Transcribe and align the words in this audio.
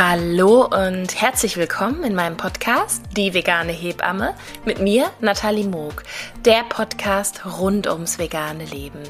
Hallo 0.00 0.64
und 0.64 1.20
herzlich 1.20 1.56
willkommen 1.56 2.04
in 2.04 2.14
meinem 2.14 2.36
Podcast 2.36 3.02
Die 3.16 3.34
vegane 3.34 3.72
Hebamme 3.72 4.32
mit 4.64 4.78
mir, 4.78 5.10
Nathalie 5.18 5.66
Moog, 5.66 6.04
der 6.44 6.62
Podcast 6.68 7.44
rund 7.44 7.88
ums 7.88 8.16
vegane 8.16 8.64
Leben. 8.64 9.02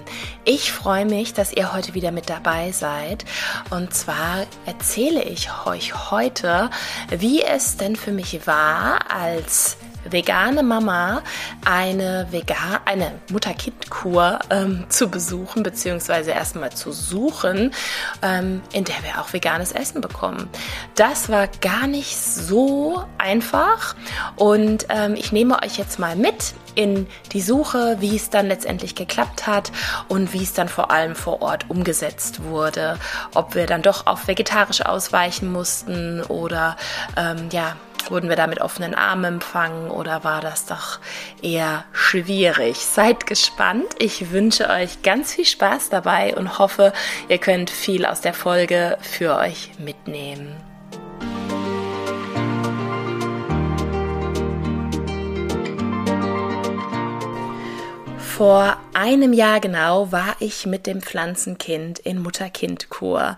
Ich 0.47 0.73
freue 0.73 1.05
mich, 1.05 1.35
dass 1.35 1.53
ihr 1.53 1.75
heute 1.75 1.93
wieder 1.93 2.11
mit 2.11 2.31
dabei 2.31 2.73
seid 2.73 3.27
und 3.69 3.93
zwar 3.93 4.47
erzähle 4.65 5.23
ich 5.25 5.51
euch 5.67 6.11
heute, 6.11 6.71
wie 7.11 7.43
es 7.43 7.77
denn 7.77 7.95
für 7.95 8.13
mich 8.13 8.47
war, 8.47 9.11
als 9.15 9.77
vegane 10.13 10.63
Mama 10.63 11.23
eine, 11.65 12.27
Vegan 12.31 12.79
eine 12.85 13.13
Mutter-Kind-Kur 13.31 14.39
ähm, 14.51 14.87
zu 14.89 15.09
besuchen, 15.09 15.63
beziehungsweise 15.63 16.31
erstmal 16.31 16.73
zu 16.73 16.93
suchen, 16.93 17.73
ähm, 18.23 18.63
in 18.73 18.85
der 18.85 18.97
wir 19.03 19.21
auch 19.21 19.33
veganes 19.33 19.73
Essen 19.73 20.01
bekommen. 20.01 20.49
Das 20.95 21.29
war 21.29 21.49
gar 21.61 21.87
nicht 21.87 22.17
so 22.17 23.05
einfach 23.19 23.95
und 24.37 24.87
ähm, 24.89 25.15
ich 25.15 25.33
nehme 25.33 25.63
euch 25.63 25.79
jetzt 25.79 25.99
mal 25.99 26.17
mit 26.17 26.55
in 26.79 27.09
die 27.33 27.41
Suche, 27.41 27.97
wie 27.99 28.15
es 28.15 28.31
dann 28.31 28.47
letztendlich 28.47 28.95
geklappt 28.95 29.49
hat 29.49 29.73
und 30.07 30.33
wie 30.33 30.45
es 30.45 30.53
dann 30.53 30.69
vor 30.69 30.93
allem 30.93 31.17
vor 31.17 31.43
Ort 31.43 31.69
umgesetzt 31.69 32.45
wurde. 32.45 32.99
Ob 33.35 33.57
wir 33.57 33.67
dann 33.67 33.83
doch 33.83 34.07
auf 34.07 34.29
vegetarisch 34.29 34.83
ausweichen 34.83 35.51
mussten 35.51 36.23
oder 36.23 36.77
ähm, 37.17 37.49
ja, 37.51 37.77
Wurden 38.09 38.29
wir 38.29 38.37
da 38.37 38.47
mit 38.47 38.61
offenen 38.61 38.95
Armen 38.95 39.35
empfangen 39.35 39.91
oder 39.91 40.25
war 40.25 40.41
das 40.41 40.67
doch 40.67 40.99
eher 41.43 41.85
schwierig? 41.93 42.79
Seid 42.79 43.27
gespannt. 43.27 43.87
Ich 43.99 44.31
wünsche 44.31 44.71
euch 44.71 45.03
ganz 45.03 45.35
viel 45.35 45.45
Spaß 45.45 45.91
dabei 45.91 46.35
und 46.35 46.59
hoffe, 46.59 46.93
ihr 47.29 47.39
könnt 47.39 47.71
viel 47.71 48.07
aus 48.07 48.21
der 48.21 48.35
Folge 48.35 48.97
für 49.03 49.37
euch 49.37 49.73
mitnehmen. 49.79 50.57
Vor 58.39 58.77
einem 58.95 59.33
Jahr 59.33 59.59
genau 59.59 60.13
war 60.13 60.37
ich 60.39 60.65
mit 60.65 60.87
dem 60.87 61.03
Pflanzenkind 61.03 61.99
in 61.99 62.23
Mutter-Kind-Kur. 62.23 63.37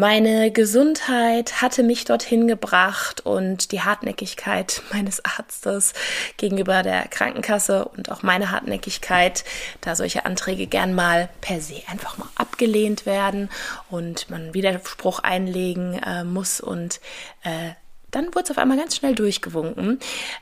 Meine 0.00 0.50
Gesundheit 0.50 1.60
hatte 1.60 1.82
mich 1.82 2.06
dorthin 2.06 2.48
gebracht 2.48 3.26
und 3.26 3.70
die 3.70 3.82
Hartnäckigkeit 3.82 4.80
meines 4.94 5.22
Arztes 5.26 5.92
gegenüber 6.38 6.82
der 6.82 7.06
Krankenkasse 7.06 7.84
und 7.84 8.10
auch 8.10 8.22
meine 8.22 8.50
Hartnäckigkeit, 8.50 9.44
da 9.82 9.94
solche 9.94 10.24
Anträge 10.24 10.66
gern 10.66 10.94
mal 10.94 11.28
per 11.42 11.60
se 11.60 11.82
einfach 11.86 12.16
mal 12.16 12.30
abgelehnt 12.34 13.04
werden 13.04 13.50
und 13.90 14.30
man 14.30 14.54
Widerspruch 14.54 15.18
einlegen 15.18 16.00
äh, 16.02 16.24
muss 16.24 16.62
und 16.62 17.02
äh, 17.42 17.72
dann 18.10 18.34
wurde 18.34 18.44
es 18.44 18.50
auf 18.50 18.58
einmal 18.58 18.78
ganz 18.78 18.96
schnell 18.96 19.14
durchgewunken. 19.14 19.98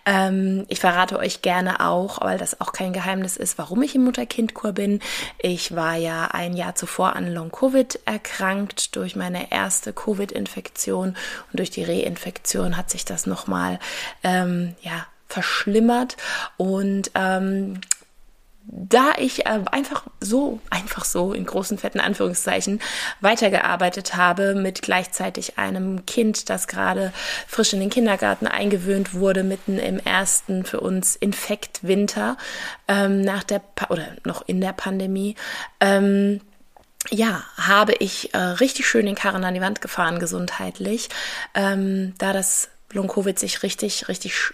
Ähm, 0.07 0.65
ich 0.69 0.81
verrate 0.81 1.19
euch 1.19 1.43
gerne 1.43 1.81
auch, 1.81 2.21
weil 2.21 2.39
das 2.39 2.61
auch 2.61 2.73
kein 2.73 2.93
Geheimnis 2.93 3.37
ist, 3.37 3.59
warum 3.59 3.83
ich 3.83 3.95
im 3.95 4.05
Mutter-Kind-Kur 4.05 4.73
bin. 4.73 5.01
Ich 5.39 5.75
war 5.75 5.97
ja 5.97 6.29
ein 6.33 6.55
Jahr 6.55 6.75
zuvor 6.75 7.17
an 7.17 7.33
Long-Covid 7.33 8.01
erkrankt 8.05 8.97
durch 8.97 9.17
meine 9.17 9.51
erste 9.51 9.93
Covid-Infektion 9.93 11.09
und 11.09 11.59
durch 11.59 11.71
die 11.71 11.85
Reinfektion 11.85 12.77
hat 12.77 12.91
sich 12.91 13.05
das 13.05 13.27
nochmal 13.27 13.79
ähm, 14.23 14.75
ja, 14.83 15.07
verschlimmert 15.29 16.17
und 16.57 17.11
ähm, 17.15 17.81
da 18.71 19.13
ich 19.17 19.47
äh, 19.47 19.61
einfach 19.73 20.05
so, 20.21 20.61
einfach 20.69 21.05
so 21.05 21.33
in 21.33 21.47
großen, 21.47 21.79
fetten 21.79 22.01
Anführungszeichen 22.01 22.81
weitergearbeitet 23.21 24.15
habe 24.15 24.55
mit 24.55 24.83
gleichzeitig 24.83 25.59
einem 25.59 26.05
Kind, 26.05 26.51
das 26.51 26.69
gerade 26.69 27.13
frisch 27.47 27.73
in 27.73 27.81
den 27.81 27.89
Kindergarten 27.89 28.47
eingewöhnt 28.47 29.15
wurde, 29.15 29.43
mitten 29.43 29.79
im 29.79 29.99
ersten 29.99 30.65
für 30.65 30.81
uns 30.81 31.17
Infektwinter 31.17 32.37
ähm, 32.89 33.23
nach 33.23 33.43
der 33.43 33.61
pa 33.61 33.87
oder 33.89 34.07
noch 34.25 34.47
in 34.47 34.61
der 34.61 34.75
Pandemie. 34.75 35.35
Ähm, 35.81 36.41
ja, 37.11 37.45
habe 37.57 37.95
ich 37.95 38.35
äh, 38.35 38.39
richtig 38.39 38.87
schön 38.87 39.07
den 39.07 39.15
Karren 39.15 39.45
an 39.45 39.55
die 39.55 39.63
Wand 39.63 39.81
gefahren, 39.81 40.19
gesundheitlich, 40.19 41.09
ähm, 41.55 42.13
da 42.19 42.35
das 42.35 42.69
Long-Covid 42.93 43.39
sich 43.39 43.63
richtig, 43.63 44.09
richtig 44.09 44.53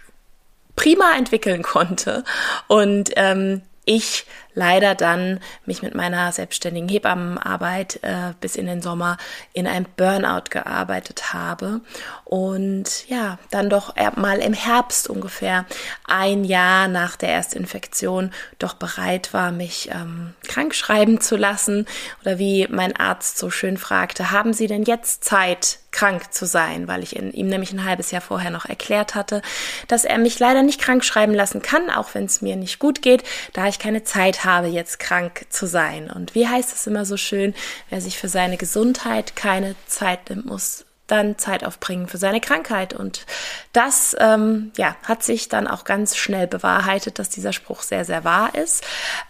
prima 0.76 1.16
entwickeln 1.16 1.62
konnte. 1.62 2.22
Und 2.68 3.10
ähm, 3.16 3.62
ich 3.84 4.26
leider 4.54 4.94
dann 4.94 5.40
mich 5.66 5.82
mit 5.82 5.94
meiner 5.94 6.30
selbstständigen 6.32 6.88
Hebammenarbeit 6.88 8.00
äh, 8.02 8.32
bis 8.40 8.56
in 8.56 8.66
den 8.66 8.82
Sommer 8.82 9.16
in 9.52 9.66
einem 9.66 9.86
Burnout 9.96 10.50
gearbeitet 10.50 11.32
habe. 11.32 11.80
Und 12.24 13.08
ja, 13.08 13.38
dann 13.50 13.68
doch 13.68 13.94
mal 14.16 14.38
im 14.38 14.54
Herbst 14.54 15.10
ungefähr 15.10 15.66
ein 16.06 16.44
Jahr 16.44 16.88
nach 16.88 17.16
der 17.16 17.30
Erstinfektion 17.30 18.32
doch 18.58 18.74
bereit 18.74 19.32
war, 19.34 19.50
mich 19.50 19.90
ähm, 19.90 20.34
krank 20.46 20.74
schreiben 20.74 21.20
zu 21.20 21.36
lassen. 21.36 21.86
Oder 22.22 22.38
wie 22.38 22.68
mein 22.70 22.96
Arzt 22.96 23.38
so 23.38 23.50
schön 23.50 23.76
fragte, 23.76 24.30
haben 24.30 24.52
Sie 24.52 24.66
denn 24.66 24.84
jetzt 24.84 25.24
Zeit, 25.24 25.78
krank 25.94 26.32
zu 26.32 26.44
sein, 26.44 26.88
weil 26.88 27.02
ich 27.02 27.16
in, 27.16 27.32
ihm 27.32 27.46
nämlich 27.46 27.72
ein 27.72 27.84
halbes 27.84 28.10
Jahr 28.10 28.20
vorher 28.20 28.50
noch 28.50 28.66
erklärt 28.66 29.14
hatte, 29.14 29.40
dass 29.88 30.04
er 30.04 30.18
mich 30.18 30.38
leider 30.38 30.62
nicht 30.62 30.80
krank 30.80 31.04
schreiben 31.04 31.32
lassen 31.32 31.62
kann, 31.62 31.88
auch 31.88 32.14
wenn 32.14 32.24
es 32.24 32.42
mir 32.42 32.56
nicht 32.56 32.80
gut 32.80 33.00
geht, 33.00 33.22
da 33.52 33.68
ich 33.68 33.73
keine 33.78 34.04
Zeit 34.04 34.44
habe, 34.44 34.68
jetzt 34.68 34.98
krank 34.98 35.46
zu 35.50 35.66
sein. 35.66 36.10
Und 36.10 36.34
wie 36.34 36.48
heißt 36.48 36.74
es 36.74 36.86
immer 36.86 37.04
so 37.04 37.16
schön, 37.16 37.54
wer 37.90 38.00
sich 38.00 38.18
für 38.18 38.28
seine 38.28 38.56
Gesundheit 38.56 39.36
keine 39.36 39.74
Zeit 39.86 40.30
nimmt, 40.30 40.46
muss 40.46 40.84
dann 41.06 41.36
Zeit 41.38 41.64
aufbringen 41.64 42.08
für 42.08 42.16
seine 42.18 42.40
Krankheit. 42.40 42.94
Und 42.94 43.26
das 43.72 44.16
ähm, 44.18 44.72
ja, 44.76 44.96
hat 45.04 45.22
sich 45.22 45.48
dann 45.48 45.66
auch 45.66 45.84
ganz 45.84 46.16
schnell 46.16 46.46
bewahrheitet, 46.46 47.18
dass 47.18 47.28
dieser 47.28 47.52
Spruch 47.52 47.82
sehr, 47.82 48.04
sehr 48.04 48.24
wahr 48.24 48.54
ist. 48.54 48.84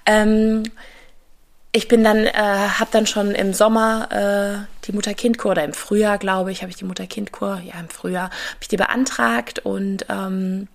Ähm, 0.06 0.64
ich 1.72 1.88
bin 1.88 2.04
dann, 2.04 2.24
äh, 2.24 2.32
habe 2.32 2.90
dann 2.92 3.06
schon 3.06 3.32
im 3.32 3.52
Sommer 3.52 4.08
äh, 4.12 4.84
die 4.86 4.92
Mutter-Kind-Kur 4.92 5.50
oder 5.50 5.64
im 5.64 5.72
Frühjahr, 5.72 6.18
glaube 6.18 6.52
ich, 6.52 6.62
habe 6.62 6.70
ich 6.70 6.76
die 6.76 6.84
Mutter-Kind-Kur, 6.84 7.60
ja 7.64 7.80
im 7.80 7.88
Frühjahr 7.88 8.26
habe 8.26 8.58
ich 8.60 8.68
die 8.68 8.76
beantragt 8.76 9.58
und 9.58 10.06
ähm, 10.08 10.68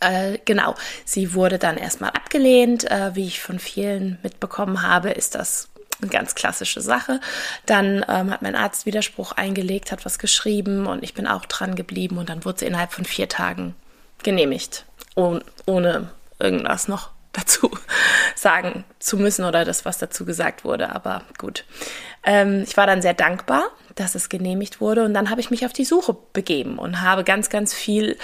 äh, 0.00 0.38
genau, 0.44 0.74
sie 1.04 1.34
wurde 1.34 1.58
dann 1.58 1.76
erstmal 1.76 2.10
abgelehnt. 2.10 2.90
Äh, 2.90 3.14
wie 3.14 3.26
ich 3.26 3.40
von 3.40 3.58
vielen 3.58 4.18
mitbekommen 4.22 4.82
habe, 4.82 5.10
ist 5.10 5.34
das 5.34 5.68
eine 6.00 6.10
ganz 6.10 6.34
klassische 6.34 6.80
Sache. 6.80 7.20
Dann 7.66 8.04
ähm, 8.08 8.30
hat 8.30 8.42
mein 8.42 8.54
Arzt 8.54 8.86
Widerspruch 8.86 9.32
eingelegt, 9.32 9.92
hat 9.92 10.04
was 10.04 10.18
geschrieben 10.18 10.86
und 10.86 11.02
ich 11.02 11.14
bin 11.14 11.26
auch 11.26 11.44
dran 11.46 11.74
geblieben 11.74 12.18
und 12.18 12.28
dann 12.28 12.44
wurde 12.44 12.60
sie 12.60 12.66
innerhalb 12.66 12.92
von 12.92 13.04
vier 13.04 13.28
Tagen 13.28 13.74
genehmigt, 14.22 14.84
oh, 15.16 15.38
ohne 15.66 16.10
irgendwas 16.38 16.88
noch 16.88 17.10
dazu 17.32 17.70
sagen 18.40 18.84
zu 18.98 19.16
müssen 19.16 19.44
oder 19.44 19.64
das, 19.64 19.84
was 19.84 19.98
dazu 19.98 20.24
gesagt 20.24 20.64
wurde. 20.64 20.94
Aber 20.94 21.22
gut. 21.38 21.64
Ähm, 22.24 22.64
ich 22.66 22.76
war 22.76 22.86
dann 22.86 23.02
sehr 23.02 23.14
dankbar, 23.14 23.70
dass 23.98 24.14
es 24.14 24.28
genehmigt 24.28 24.80
wurde. 24.80 25.04
Und 25.04 25.14
dann 25.14 25.30
habe 25.30 25.40
ich 25.40 25.50
mich 25.50 25.64
auf 25.66 25.72
die 25.72 25.84
Suche 25.84 26.16
begeben 26.32 26.78
und 26.78 27.02
habe 27.02 27.24
ganz, 27.24 27.50
ganz 27.50 27.74
viel 27.74 28.16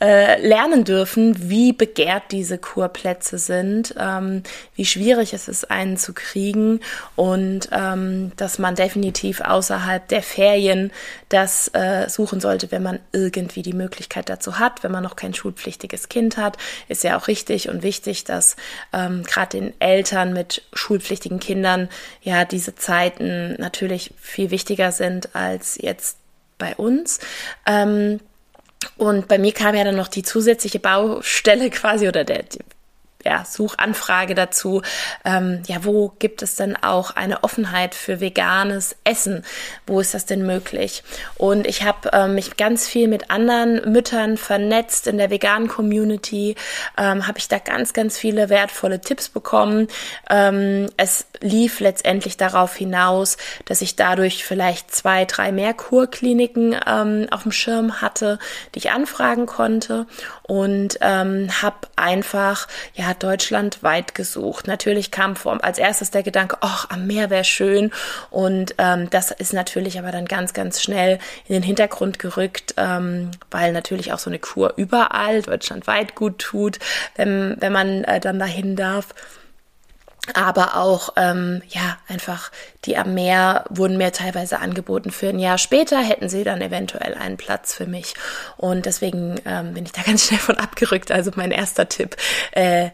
äh, 0.00 0.40
lernen 0.46 0.84
dürfen, 0.84 1.50
wie 1.50 1.72
begehrt 1.72 2.24
diese 2.30 2.58
Kurplätze 2.58 3.38
sind, 3.38 3.94
ähm, 3.98 4.42
wie 4.74 4.86
schwierig 4.86 5.34
es 5.34 5.48
ist, 5.48 5.70
einen 5.70 5.96
zu 5.96 6.14
kriegen 6.14 6.80
und 7.16 7.68
ähm, 7.72 8.32
dass 8.36 8.58
man 8.58 8.74
definitiv 8.74 9.40
außerhalb 9.40 10.06
der 10.08 10.22
Ferien 10.22 10.92
das 11.28 11.68
äh, 11.74 12.08
suchen 12.08 12.40
sollte, 12.40 12.70
wenn 12.70 12.82
man 12.82 13.00
irgendwie 13.12 13.62
die 13.62 13.74
Möglichkeit 13.74 14.28
dazu 14.28 14.58
hat. 14.58 14.82
Wenn 14.82 14.92
man 14.92 15.02
noch 15.02 15.16
kein 15.16 15.34
schulpflichtiges 15.34 16.08
Kind 16.08 16.38
hat, 16.38 16.56
ist 16.88 17.04
ja 17.04 17.18
auch 17.18 17.28
richtig 17.28 17.68
und 17.68 17.82
wichtig, 17.82 18.24
dass 18.24 18.56
ähm, 18.92 19.24
gerade 19.24 19.57
den 19.58 19.80
Eltern 19.80 20.32
mit 20.32 20.62
schulpflichtigen 20.72 21.40
Kindern 21.40 21.88
ja 22.22 22.44
diese 22.44 22.74
Zeiten 22.74 23.54
natürlich 23.58 24.14
viel 24.20 24.50
wichtiger 24.50 24.92
sind 24.92 25.34
als 25.34 25.78
jetzt 25.80 26.18
bei 26.58 26.74
uns. 26.76 27.20
Ähm, 27.66 28.20
und 28.96 29.28
bei 29.28 29.38
mir 29.38 29.52
kam 29.52 29.74
ja 29.74 29.84
dann 29.84 29.96
noch 29.96 30.08
die 30.08 30.22
zusätzliche 30.22 30.78
Baustelle 30.78 31.70
quasi 31.70 32.08
oder 32.08 32.24
der, 32.24 32.44
ja, 33.24 33.44
Suchanfrage 33.44 34.34
dazu, 34.34 34.82
ähm, 35.24 35.62
ja, 35.66 35.84
wo 35.84 36.12
gibt 36.20 36.42
es 36.42 36.54
denn 36.54 36.76
auch 36.76 37.10
eine 37.10 37.42
Offenheit 37.42 37.96
für 37.96 38.20
veganes 38.20 38.94
Essen? 39.02 39.44
Wo 39.86 39.98
ist 39.98 40.14
das 40.14 40.24
denn 40.24 40.46
möglich? 40.46 41.02
Und 41.36 41.66
ich 41.66 41.82
habe 41.82 42.10
ähm, 42.12 42.36
mich 42.36 42.56
ganz 42.56 42.86
viel 42.86 43.08
mit 43.08 43.30
anderen 43.30 43.90
Müttern 43.90 44.36
vernetzt 44.36 45.08
in 45.08 45.18
der 45.18 45.30
veganen 45.30 45.66
Community, 45.66 46.54
ähm, 46.96 47.26
habe 47.26 47.38
ich 47.38 47.48
da 47.48 47.58
ganz, 47.58 47.92
ganz 47.92 48.16
viele 48.16 48.50
wertvolle 48.50 49.00
Tipps 49.00 49.28
bekommen. 49.28 49.88
Ähm, 50.30 50.88
es 50.96 51.26
lief 51.40 51.80
letztendlich 51.80 52.36
darauf 52.36 52.76
hinaus, 52.76 53.36
dass 53.64 53.82
ich 53.82 53.96
dadurch 53.96 54.44
vielleicht 54.44 54.94
zwei, 54.94 55.24
drei 55.24 55.50
mehr 55.50 55.74
Kurkliniken 55.74 56.76
ähm, 56.86 57.26
auf 57.32 57.42
dem 57.42 57.52
Schirm 57.52 58.00
hatte, 58.00 58.38
die 58.74 58.78
ich 58.78 58.90
anfragen 58.92 59.46
konnte 59.46 60.06
und 60.44 60.98
ähm, 61.00 61.48
habe 61.60 61.88
einfach 61.96 62.68
ja 62.94 63.07
ja 63.08 63.14
deutschlandweit 63.14 64.14
gesucht. 64.14 64.66
Natürlich 64.66 65.10
kam 65.10 65.36
vor, 65.36 65.62
als 65.64 65.78
erstes 65.78 66.10
der 66.10 66.22
Gedanke, 66.22 66.58
ach, 66.60 66.90
am 66.90 67.06
Meer 67.06 67.30
wäre 67.30 67.44
schön. 67.44 67.90
Und 68.30 68.74
ähm, 68.78 69.08
das 69.10 69.30
ist 69.30 69.52
natürlich 69.52 69.98
aber 69.98 70.12
dann 70.12 70.26
ganz, 70.26 70.52
ganz 70.52 70.82
schnell 70.82 71.18
in 71.46 71.54
den 71.54 71.62
Hintergrund 71.62 72.18
gerückt, 72.18 72.74
ähm, 72.76 73.30
weil 73.50 73.72
natürlich 73.72 74.12
auch 74.12 74.18
so 74.18 74.30
eine 74.30 74.38
Kur 74.38 74.74
überall 74.76 75.42
deutschlandweit 75.42 76.14
gut 76.14 76.38
tut, 76.38 76.78
wenn, 77.16 77.56
wenn 77.58 77.72
man 77.72 78.04
äh, 78.04 78.20
dann 78.20 78.38
dahin 78.38 78.76
darf 78.76 79.14
aber 80.34 80.76
auch 80.76 81.10
ähm, 81.16 81.62
ja 81.68 81.98
einfach 82.08 82.50
die 82.84 82.96
am 82.96 83.14
Meer 83.14 83.64
wurden 83.70 83.96
mir 83.96 84.12
teilweise 84.12 84.60
angeboten 84.60 85.10
für 85.10 85.28
ein 85.28 85.38
Jahr 85.38 85.58
später 85.58 85.98
hätten 85.98 86.28
sie 86.28 86.44
dann 86.44 86.60
eventuell 86.60 87.14
einen 87.14 87.36
Platz 87.36 87.74
für 87.74 87.86
mich 87.86 88.14
und 88.56 88.86
deswegen 88.86 89.40
ähm, 89.44 89.74
bin 89.74 89.84
ich 89.84 89.92
da 89.92 90.02
ganz 90.02 90.24
schnell 90.26 90.40
von 90.40 90.56
abgerückt 90.56 91.10
also 91.10 91.30
mein 91.34 91.50
erster 91.50 91.88
Tipp 91.88 92.16
äh, 92.52 92.90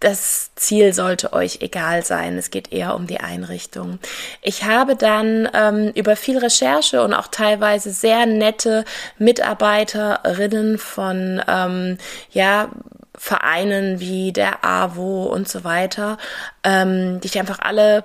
das 0.00 0.54
Ziel 0.54 0.92
sollte 0.92 1.32
euch 1.32 1.58
egal 1.60 2.04
sein. 2.04 2.38
Es 2.38 2.50
geht 2.50 2.72
eher 2.72 2.94
um 2.94 3.06
die 3.06 3.18
Einrichtung. 3.18 3.98
Ich 4.42 4.64
habe 4.64 4.94
dann 4.94 5.48
ähm, 5.52 5.90
über 5.94 6.14
viel 6.14 6.38
Recherche 6.38 7.02
und 7.02 7.14
auch 7.14 7.28
teilweise 7.28 7.90
sehr 7.90 8.26
nette 8.26 8.84
Mitarbeiterinnen 9.18 10.78
von 10.78 11.42
ähm, 11.48 11.98
ja 12.30 12.68
Vereinen 13.18 14.00
wie 14.00 14.32
der 14.32 14.64
AWO 14.64 15.24
und 15.24 15.48
so 15.48 15.64
weiter, 15.64 16.16
ähm, 16.62 17.20
die 17.20 17.26
ich 17.26 17.38
einfach 17.38 17.58
alle 17.58 18.04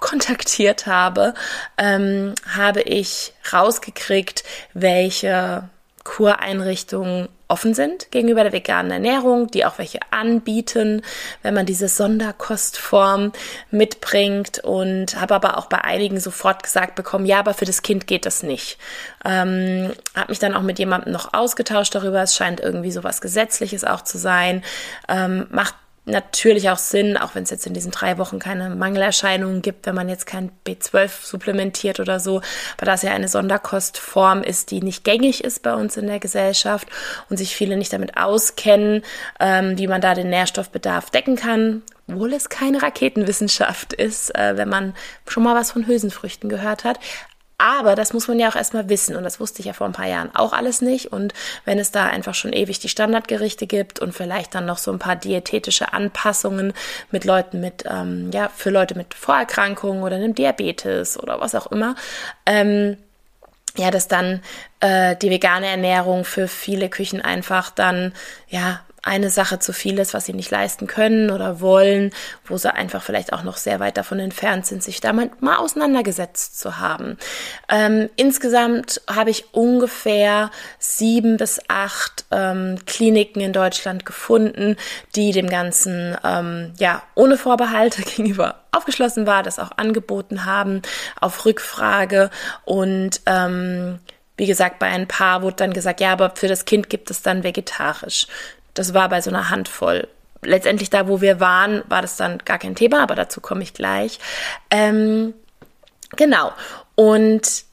kontaktiert 0.00 0.86
habe, 0.86 1.34
ähm, 1.78 2.34
habe 2.56 2.82
ich 2.82 3.34
rausgekriegt, 3.52 4.44
welche 4.74 5.68
Kureinrichtungen 6.04 7.28
offen 7.48 7.74
sind 7.74 8.10
gegenüber 8.10 8.42
der 8.42 8.52
veganen 8.52 8.90
Ernährung, 8.90 9.48
die 9.48 9.64
auch 9.64 9.78
welche 9.78 10.00
anbieten, 10.10 11.02
wenn 11.42 11.54
man 11.54 11.66
diese 11.66 11.88
Sonderkostform 11.88 13.32
mitbringt 13.70 14.58
und 14.64 15.20
habe 15.20 15.34
aber 15.34 15.58
auch 15.58 15.66
bei 15.66 15.82
einigen 15.82 16.18
sofort 16.18 16.62
gesagt 16.62 16.96
bekommen, 16.96 17.26
ja, 17.26 17.38
aber 17.38 17.54
für 17.54 17.64
das 17.64 17.82
Kind 17.82 18.06
geht 18.06 18.26
das 18.26 18.42
nicht. 18.42 18.78
Ähm, 19.24 19.92
habe 20.14 20.30
mich 20.30 20.38
dann 20.38 20.54
auch 20.54 20.62
mit 20.62 20.78
jemandem 20.78 21.12
noch 21.12 21.34
ausgetauscht 21.34 21.94
darüber. 21.94 22.22
Es 22.22 22.34
scheint 22.34 22.60
irgendwie 22.60 22.90
sowas 22.90 23.20
Gesetzliches 23.20 23.84
auch 23.84 24.02
zu 24.02 24.18
sein. 24.18 24.62
Ähm, 25.08 25.46
macht 25.50 25.74
natürlich 26.06 26.70
auch 26.70 26.78
Sinn, 26.78 27.16
auch 27.16 27.34
wenn 27.34 27.42
es 27.42 27.50
jetzt 27.50 27.66
in 27.66 27.74
diesen 27.74 27.90
drei 27.90 28.16
Wochen 28.16 28.38
keine 28.38 28.70
Mangelerscheinungen 28.70 29.60
gibt, 29.60 29.86
wenn 29.86 29.94
man 29.94 30.08
jetzt 30.08 30.24
kein 30.24 30.50
B12 30.66 31.10
supplementiert 31.22 32.00
oder 32.00 32.20
so, 32.20 32.40
weil 32.78 32.86
das 32.86 33.02
ja 33.02 33.10
eine 33.10 33.28
Sonderkostform 33.28 34.42
ist, 34.42 34.70
die 34.70 34.80
nicht 34.80 35.04
gängig 35.04 35.42
ist 35.42 35.62
bei 35.62 35.74
uns 35.74 35.96
in 35.96 36.06
der 36.06 36.20
Gesellschaft 36.20 36.88
und 37.28 37.36
sich 37.36 37.56
viele 37.56 37.76
nicht 37.76 37.92
damit 37.92 38.16
auskennen, 38.16 39.02
ähm, 39.40 39.76
wie 39.78 39.88
man 39.88 40.00
da 40.00 40.14
den 40.14 40.30
Nährstoffbedarf 40.30 41.10
decken 41.10 41.34
kann, 41.34 41.82
obwohl 42.08 42.32
es 42.32 42.48
keine 42.48 42.82
Raketenwissenschaft 42.82 43.92
ist, 43.92 44.34
äh, 44.36 44.56
wenn 44.56 44.68
man 44.68 44.94
schon 45.26 45.42
mal 45.42 45.56
was 45.56 45.72
von 45.72 45.88
Hülsenfrüchten 45.88 46.48
gehört 46.48 46.84
hat. 46.84 47.00
Aber 47.58 47.94
das 47.94 48.12
muss 48.12 48.28
man 48.28 48.38
ja 48.38 48.50
auch 48.50 48.56
erstmal 48.56 48.90
wissen 48.90 49.16
und 49.16 49.24
das 49.24 49.40
wusste 49.40 49.60
ich 49.60 49.66
ja 49.66 49.72
vor 49.72 49.86
ein 49.86 49.94
paar 49.94 50.06
Jahren 50.06 50.34
auch 50.34 50.52
alles 50.52 50.82
nicht. 50.82 51.12
Und 51.12 51.32
wenn 51.64 51.78
es 51.78 51.90
da 51.90 52.06
einfach 52.06 52.34
schon 52.34 52.52
ewig 52.52 52.80
die 52.80 52.90
Standardgerichte 52.90 53.66
gibt 53.66 53.98
und 53.98 54.12
vielleicht 54.12 54.54
dann 54.54 54.66
noch 54.66 54.76
so 54.76 54.92
ein 54.92 54.98
paar 54.98 55.16
diätetische 55.16 55.94
Anpassungen 55.94 56.74
mit 57.10 57.24
Leuten 57.24 57.60
mit, 57.60 57.84
ähm, 57.88 58.30
ja, 58.30 58.50
für 58.54 58.68
Leute 58.68 58.94
mit 58.94 59.14
Vorerkrankungen 59.14 60.02
oder 60.02 60.16
einem 60.16 60.34
Diabetes 60.34 61.18
oder 61.18 61.40
was 61.40 61.54
auch 61.54 61.68
immer, 61.72 61.94
ähm, 62.44 62.98
ja, 63.78 63.90
dass 63.90 64.08
dann 64.08 64.42
äh, 64.80 65.16
die 65.16 65.30
vegane 65.30 65.66
Ernährung 65.66 66.24
für 66.24 66.48
viele 66.48 66.90
Küchen 66.90 67.22
einfach 67.22 67.70
dann 67.70 68.12
ja 68.48 68.80
eine 69.06 69.30
Sache 69.30 69.58
zu 69.58 69.72
viel 69.72 69.98
ist, 69.98 70.14
was 70.14 70.26
sie 70.26 70.32
nicht 70.32 70.50
leisten 70.50 70.86
können 70.86 71.30
oder 71.30 71.60
wollen, 71.60 72.10
wo 72.44 72.56
sie 72.56 72.72
einfach 72.72 73.02
vielleicht 73.02 73.32
auch 73.32 73.44
noch 73.44 73.56
sehr 73.56 73.78
weit 73.78 73.96
davon 73.96 74.18
entfernt 74.18 74.66
sind, 74.66 74.82
sich 74.82 75.00
damit 75.00 75.40
mal 75.42 75.56
auseinandergesetzt 75.56 76.58
zu 76.58 76.78
haben. 76.78 77.16
Ähm, 77.68 78.10
insgesamt 78.16 79.00
habe 79.08 79.30
ich 79.30 79.54
ungefähr 79.54 80.50
sieben 80.78 81.36
bis 81.36 81.60
acht 81.68 82.24
ähm, 82.32 82.78
Kliniken 82.86 83.40
in 83.40 83.52
Deutschland 83.52 84.04
gefunden, 84.04 84.76
die 85.14 85.30
dem 85.30 85.48
Ganzen 85.48 86.16
ähm, 86.24 86.72
ja 86.78 87.02
ohne 87.14 87.38
Vorbehalte 87.38 88.02
gegenüber 88.16 88.56
aufgeschlossen 88.72 89.26
war, 89.26 89.42
das 89.42 89.58
auch 89.58 89.70
angeboten 89.76 90.44
haben 90.44 90.82
auf 91.20 91.44
Rückfrage 91.44 92.30
und 92.64 93.20
ähm, 93.26 94.00
wie 94.36 94.46
gesagt, 94.46 94.78
bei 94.78 94.86
ein 94.86 95.08
paar 95.08 95.42
wurde 95.42 95.56
dann 95.56 95.72
gesagt, 95.72 96.00
ja, 96.00 96.12
aber 96.12 96.32
für 96.36 96.48
das 96.48 96.66
Kind 96.66 96.90
gibt 96.90 97.10
es 97.10 97.22
dann 97.22 97.42
vegetarisch. 97.42 98.26
Das 98.76 98.94
war 98.94 99.08
bei 99.08 99.20
so 99.20 99.30
einer 99.30 99.50
Handvoll. 99.50 100.08
Letztendlich 100.42 100.90
da, 100.90 101.08
wo 101.08 101.20
wir 101.20 101.40
waren, 101.40 101.82
war 101.88 102.02
das 102.02 102.16
dann 102.16 102.38
gar 102.44 102.58
kein 102.58 102.76
Thema, 102.76 103.02
aber 103.02 103.16
dazu 103.16 103.40
komme 103.40 103.62
ich 103.62 103.74
gleich. 103.74 104.20
Ähm, 104.70 105.34
genau. 106.14 106.52
Und 106.94 107.64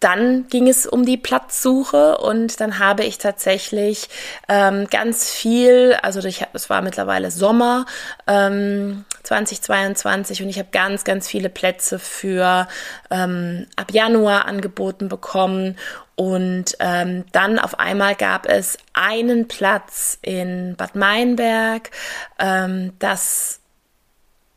dann 0.00 0.46
ging 0.48 0.68
es 0.68 0.86
um 0.86 1.04
die 1.04 1.16
Platzsuche 1.16 2.18
und 2.18 2.60
dann 2.60 2.78
habe 2.78 3.04
ich 3.04 3.18
tatsächlich 3.18 4.08
ähm, 4.48 4.86
ganz 4.90 5.30
viel, 5.30 5.96
also 6.02 6.20
es 6.52 6.70
war 6.70 6.82
mittlerweile 6.82 7.30
Sommer 7.30 7.86
ähm, 8.26 9.04
2022 9.26 10.42
und 10.42 10.48
ich 10.48 10.58
habe 10.58 10.68
ganz, 10.70 11.04
ganz 11.04 11.28
viele 11.28 11.48
Plätze 11.48 11.98
für 11.98 12.68
ähm, 13.10 13.66
ab 13.76 13.92
Januar 13.92 14.46
angeboten 14.46 15.08
bekommen. 15.08 15.76
Und 16.14 16.76
ähm, 16.80 17.24
dann 17.32 17.58
auf 17.58 17.78
einmal 17.78 18.14
gab 18.14 18.46
es 18.46 18.78
einen 18.94 19.48
Platz 19.48 20.18
in 20.22 20.74
Bad 20.76 20.94
Meinberg, 20.94 21.90
ähm, 22.38 22.92
das 22.98 23.60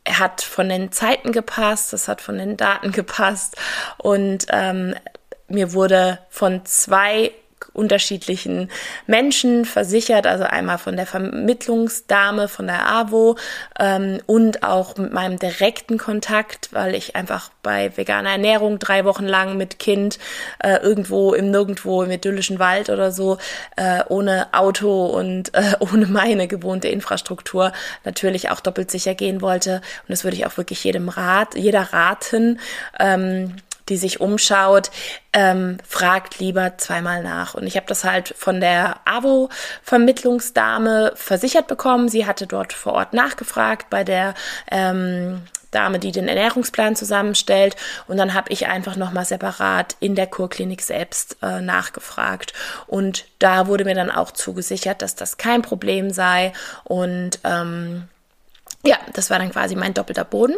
hat 0.08 0.40
von 0.40 0.68
den 0.68 0.90
Zeiten 0.92 1.32
gepasst, 1.32 1.92
das 1.92 2.08
hat 2.08 2.20
von 2.22 2.38
den 2.38 2.56
Daten 2.56 2.92
gepasst. 2.92 3.56
Und 3.98 4.46
ähm, 4.50 4.94
mir 5.48 5.72
wurde 5.72 6.18
von 6.30 6.64
zwei 6.64 7.32
unterschiedlichen 7.80 8.70
Menschen 9.06 9.64
versichert, 9.64 10.26
also 10.26 10.44
einmal 10.44 10.76
von 10.76 10.96
der 10.96 11.06
Vermittlungsdame 11.06 12.46
von 12.46 12.66
der 12.66 12.86
AWO 12.86 13.36
ähm, 13.78 14.20
und 14.26 14.62
auch 14.62 14.98
mit 14.98 15.14
meinem 15.14 15.38
direkten 15.38 15.96
Kontakt, 15.96 16.68
weil 16.72 16.94
ich 16.94 17.16
einfach 17.16 17.50
bei 17.62 17.96
veganer 17.96 18.32
Ernährung 18.32 18.78
drei 18.78 19.06
Wochen 19.06 19.24
lang 19.24 19.56
mit 19.56 19.78
Kind 19.78 20.18
äh, 20.62 20.76
irgendwo 20.76 21.32
im 21.32 21.50
Nirgendwo 21.50 22.02
im 22.02 22.10
idyllischen 22.10 22.58
Wald 22.58 22.90
oder 22.90 23.12
so 23.12 23.38
äh, 23.76 24.02
ohne 24.08 24.48
Auto 24.52 25.06
und 25.06 25.54
äh, 25.54 25.76
ohne 25.80 26.06
meine 26.06 26.48
gewohnte 26.48 26.88
Infrastruktur 26.88 27.72
natürlich 28.04 28.50
auch 28.50 28.60
doppelt 28.60 28.90
sicher 28.90 29.14
gehen 29.14 29.40
wollte 29.40 29.76
und 29.76 30.10
das 30.10 30.22
würde 30.22 30.36
ich 30.36 30.44
auch 30.44 30.58
wirklich 30.58 30.84
jedem 30.84 31.08
Rat, 31.08 31.54
jeder 31.54 31.92
raten. 31.94 32.60
Ähm, 32.98 33.56
die 33.90 33.98
sich 33.98 34.20
umschaut, 34.20 34.90
ähm, 35.32 35.78
fragt 35.86 36.38
lieber 36.38 36.78
zweimal 36.78 37.22
nach. 37.22 37.54
Und 37.54 37.66
ich 37.66 37.76
habe 37.76 37.86
das 37.86 38.04
halt 38.04 38.34
von 38.36 38.60
der 38.60 38.96
AWO-Vermittlungsdame 39.04 41.12
versichert 41.14 41.66
bekommen. 41.66 42.08
Sie 42.08 42.26
hatte 42.26 42.46
dort 42.46 42.72
vor 42.72 42.94
Ort 42.94 43.12
nachgefragt 43.12 43.90
bei 43.90 44.04
der 44.04 44.34
ähm, 44.70 45.42
Dame, 45.70 45.98
die 45.98 46.12
den 46.12 46.28
Ernährungsplan 46.28 46.96
zusammenstellt. 46.96 47.76
Und 48.08 48.16
dann 48.16 48.34
habe 48.34 48.52
ich 48.52 48.66
einfach 48.66 48.96
nochmal 48.96 49.24
separat 49.24 49.96
in 50.00 50.14
der 50.14 50.26
Kurklinik 50.26 50.82
selbst 50.82 51.36
äh, 51.42 51.60
nachgefragt. 51.60 52.52
Und 52.86 53.26
da 53.38 53.66
wurde 53.66 53.84
mir 53.84 53.94
dann 53.94 54.10
auch 54.10 54.32
zugesichert, 54.32 55.02
dass 55.02 55.14
das 55.14 55.36
kein 55.36 55.62
Problem 55.62 56.10
sei. 56.10 56.52
Und 56.84 57.40
ähm, 57.44 58.08
ja, 58.82 58.96
das 59.12 59.28
war 59.28 59.38
dann 59.38 59.50
quasi 59.50 59.76
mein 59.76 59.92
doppelter 59.92 60.24
Boden. 60.24 60.54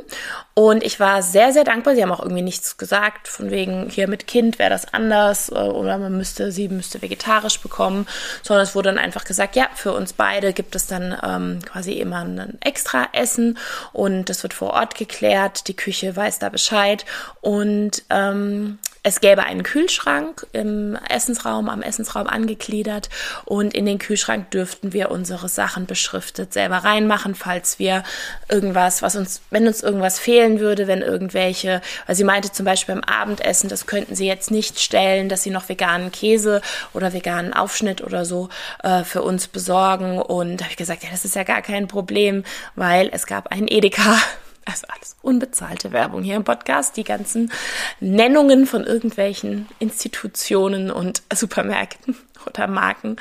Und 0.54 0.84
ich 0.84 1.00
war 1.00 1.22
sehr, 1.22 1.52
sehr 1.52 1.64
dankbar. 1.64 1.96
Sie 1.96 2.02
haben 2.02 2.12
auch 2.12 2.20
irgendwie 2.20 2.42
nichts 2.42 2.76
gesagt, 2.76 3.26
von 3.26 3.50
wegen 3.50 3.88
hier 3.90 4.06
mit 4.06 4.28
Kind 4.28 4.60
wäre 4.60 4.70
das 4.70 4.94
anders 4.94 5.48
äh, 5.48 5.54
oder 5.54 5.98
man 5.98 6.16
müsste, 6.16 6.52
sie 6.52 6.68
müsste 6.68 7.02
vegetarisch 7.02 7.58
bekommen, 7.60 8.06
sondern 8.42 8.62
es 8.62 8.76
wurde 8.76 8.90
dann 8.90 8.98
einfach 8.98 9.24
gesagt, 9.24 9.56
ja, 9.56 9.68
für 9.74 9.92
uns 9.92 10.12
beide 10.12 10.52
gibt 10.52 10.76
es 10.76 10.86
dann 10.86 11.18
ähm, 11.22 11.60
quasi 11.64 11.94
immer 11.94 12.20
ein 12.20 12.58
extra 12.60 13.08
Essen 13.12 13.58
und 13.92 14.28
das 14.28 14.44
wird 14.44 14.54
vor 14.54 14.70
Ort 14.70 14.94
geklärt. 14.94 15.66
Die 15.66 15.76
Küche 15.76 16.14
weiß 16.14 16.38
da 16.38 16.48
Bescheid 16.48 17.04
und 17.40 18.04
ähm, 18.08 18.78
es 19.04 19.20
gäbe 19.20 19.42
einen 19.42 19.64
Kühlschrank 19.64 20.46
im 20.52 20.96
Essensraum, 21.08 21.68
am 21.68 21.82
Essensraum 21.82 22.28
angegliedert 22.28 23.08
und 23.44 23.74
in 23.74 23.84
den 23.84 23.98
Kühlschrank 23.98 24.50
dürften 24.52 24.92
wir 24.92 25.10
unsere 25.10 25.48
Sachen 25.48 25.86
beschriftet 25.86 26.52
selber 26.52 26.78
reinmachen, 26.78 27.34
falls 27.34 27.80
wir 27.80 28.04
irgendwas, 28.48 29.02
was 29.02 29.16
uns, 29.16 29.42
wenn 29.50 29.66
uns 29.66 29.82
irgendwas 29.82 30.20
fehlen 30.20 30.60
würde, 30.60 30.86
wenn 30.86 31.02
irgendwelche, 31.02 31.80
weil 32.06 32.14
sie 32.14 32.22
meinte 32.22 32.52
zum 32.52 32.64
Beispiel 32.64 32.94
beim 32.94 33.04
Abendessen, 33.04 33.68
das 33.68 33.86
könnten 33.86 34.14
sie 34.14 34.26
jetzt 34.26 34.52
nicht 34.52 34.78
stellen, 34.78 35.28
dass 35.28 35.42
sie 35.42 35.50
noch 35.50 35.68
veganen 35.68 36.12
Käse 36.12 36.60
oder 36.92 37.12
veganen 37.12 37.52
Aufschnitt 37.52 38.02
oder 38.02 38.24
so 38.24 38.50
äh, 38.84 39.02
für 39.02 39.22
uns 39.22 39.48
besorgen. 39.48 40.20
Und 40.20 40.58
da 40.58 40.64
habe 40.64 40.72
ich 40.72 40.76
gesagt, 40.76 41.02
ja, 41.02 41.10
das 41.10 41.24
ist 41.24 41.34
ja 41.34 41.42
gar 41.42 41.62
kein 41.62 41.88
Problem, 41.88 42.44
weil 42.76 43.10
es 43.12 43.26
gab 43.26 43.48
einen 43.48 43.66
Edeka 43.66 44.16
also 44.64 44.86
alles 44.88 45.16
unbezahlte 45.22 45.92
Werbung 45.92 46.22
hier 46.22 46.36
im 46.36 46.44
Podcast, 46.44 46.96
die 46.96 47.04
ganzen 47.04 47.52
Nennungen 48.00 48.66
von 48.66 48.84
irgendwelchen 48.84 49.68
Institutionen 49.78 50.90
und 50.90 51.22
Supermärkten 51.32 52.16
oder 52.46 52.66
Marken. 52.66 53.16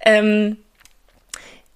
Ähm, 0.00 0.58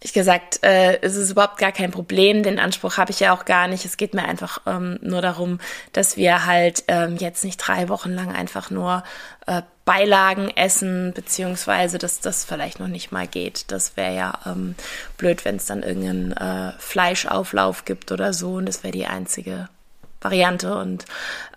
ich 0.03 0.15
gesagt, 0.15 0.65
äh, 0.65 0.99
es 1.03 1.15
ist 1.17 1.31
überhaupt 1.31 1.59
gar 1.59 1.73
kein 1.73 1.91
Problem. 1.91 2.43
Den 2.43 2.59
Anspruch 2.59 2.97
habe 2.97 3.11
ich 3.11 3.21
ja 3.21 3.35
auch 3.35 3.45
gar 3.45 3.69
nicht. 3.69 3.85
Es 3.85 3.99
geht 3.99 4.15
mir 4.15 4.25
einfach 4.25 4.63
ähm, 4.67 4.99
nur 5.03 5.21
darum, 5.21 5.61
dass 5.93 6.17
wir 6.17 6.47
halt 6.47 6.85
ähm, 6.89 7.17
jetzt 7.17 7.45
nicht 7.45 7.59
drei 7.59 7.91
Wochen 7.91 8.13
lang 8.13 8.35
einfach 8.35 8.71
nur 8.71 9.05
äh, 9.47 9.61
Beilagen 9.91 10.53
essen, 10.55 11.13
beziehungsweise 11.13 11.99
dass 11.99 12.21
das 12.21 12.45
vielleicht 12.45 12.79
noch 12.79 12.87
nicht 12.87 13.11
mal 13.11 13.27
geht. 13.27 13.73
Das 13.73 13.97
wäre 13.97 14.15
ja 14.15 14.39
ähm, 14.47 14.77
blöd, 15.17 15.45
wenn 15.45 15.57
es 15.57 15.67
dann 15.67 15.83
irgendeinen 15.83 16.31
äh, 16.31 16.75
Fleischauflauf 16.79 17.85
gibt 17.85 18.13
oder 18.13 18.33
so. 18.33 18.53
Und 18.53 18.67
das 18.67 18.85
wäre 18.85 18.93
die 18.93 19.09
einzige 19.09 19.69
Variante. 20.21 20.77
Und 20.79 21.07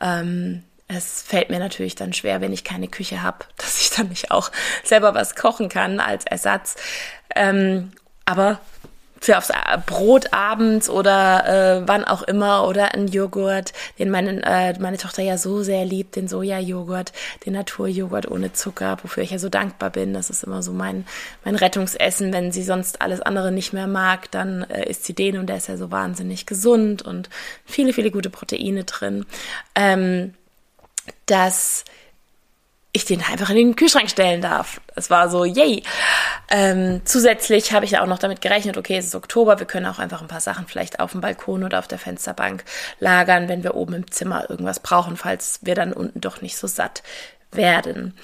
ähm, 0.02 0.64
es 0.88 1.22
fällt 1.22 1.52
mir 1.52 1.60
natürlich 1.60 1.94
dann 1.94 2.12
schwer, 2.12 2.42
wenn 2.42 2.54
ich 2.54 2.64
keine 2.64 2.88
Küche 2.88 3.22
habe, 3.22 3.46
dass 3.58 3.80
ich 3.80 3.92
dann 3.92 4.10
nicht 4.10 4.32
auch 4.32 4.50
selber 4.84 5.14
was 5.14 5.36
kochen 5.36 5.70
kann 5.70 6.00
als 6.00 6.26
Ersatz. 6.26 6.76
Ähm, 7.36 7.92
aber 8.26 8.60
für 9.24 9.38
aufs 9.38 9.52
Brot 9.86 10.34
abends 10.34 10.90
oder 10.90 11.46
äh, 11.48 11.88
wann 11.88 12.04
auch 12.04 12.24
immer 12.24 12.68
oder 12.68 12.94
ein 12.94 13.08
Joghurt, 13.08 13.72
den 13.98 14.10
meine, 14.10 14.44
äh, 14.44 14.78
meine 14.80 14.98
Tochter 14.98 15.24
ja 15.24 15.38
so 15.38 15.64
sehr 15.64 15.86
liebt, 15.86 16.18
den 16.18 16.28
Soja-Joghurt, 16.28 17.14
den 17.46 17.54
Naturjoghurt 17.54 18.30
ohne 18.30 18.52
Zucker, 18.52 18.98
wofür 19.02 19.24
ich 19.24 19.32
ja 19.32 19.40
so 19.40 19.48
dankbar 19.48 19.92
bin. 19.92 20.14
Das 20.14 20.30
ist 20.30 20.44
immer 20.44 20.62
so 20.62 20.74
mein, 20.74 21.06
mein 21.46 21.56
Rettungsessen. 21.56 22.34
Wenn 22.34 22.52
sie 22.52 22.64
sonst 22.64 23.02
alles 23.02 23.22
andere 23.22 23.54
nicht 23.54 23.72
mehr 23.72 23.88
mag, 23.88 24.30
dann 24.32 24.64
äh, 24.64 24.90
isst 24.90 25.06
sie 25.06 25.14
den 25.14 25.38
und 25.38 25.48
der 25.48 25.56
ist 25.56 25.70
ja 25.70 25.78
so 25.78 25.90
wahnsinnig 25.90 26.46
gesund 26.46 27.02
und 27.02 27.30
viele, 27.66 27.94
viele 27.94 28.12
gute 28.12 28.30
Proteine 28.30 28.84
drin. 28.84 29.26
Ähm, 29.74 30.34
dass 31.28 31.86
ich 32.94 33.06
den 33.06 33.24
einfach 33.24 33.50
in 33.50 33.56
den 33.56 33.76
Kühlschrank 33.76 34.10
stellen 34.10 34.42
darf. 34.42 34.80
Es 34.96 35.10
war 35.10 35.28
so, 35.30 35.44
yay. 35.44 35.82
Ähm, 36.50 37.02
zusätzlich 37.06 37.74
habe 37.74 37.86
ich 37.86 37.92
ja 37.92 38.04
auch 38.04 38.08
noch 38.08 38.20
damit 38.20 38.40
gerechnet, 38.40 38.78
okay, 38.78 38.98
es 38.98 39.08
ist 39.08 39.16
Oktober, 39.16 39.60
wir 39.60 39.66
können 39.66 39.88
auch 39.88 39.98
einfach 39.98 40.22
ein 40.22 40.28
paar 40.28 40.40
Sachen 40.40 40.68
vielleicht 40.68 41.00
auf 41.00 41.12
dem 41.12 41.22
Balkon 41.22 41.64
oder 41.64 41.80
auf 41.80 41.88
der 41.88 41.98
Fensterbank 41.98 42.64
lagern, 43.00 43.50
wenn 43.50 43.64
wir 43.64 43.74
oben 43.74 43.96
im 43.96 44.12
Zimmer 44.12 44.48
irgendwas 44.50 44.80
brauchen, 44.80 45.18
falls 45.18 45.60
wir 45.64 45.74
dann 45.74 45.92
unten 45.92 46.22
doch 46.22 46.42
nicht 46.42 46.56
so 46.56 46.68
satt 46.68 47.02
werden. 47.52 48.16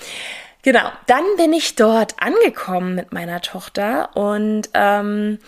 Genau, 0.61 0.91
dann 1.07 1.23
bin 1.37 1.51
ich 1.51 1.75
dort 1.75 2.21
angekommen 2.21 2.93
mit 2.93 3.11
meiner 3.11 3.41
Tochter 3.41 4.15
und 4.15 4.69
ähm, 4.75 5.39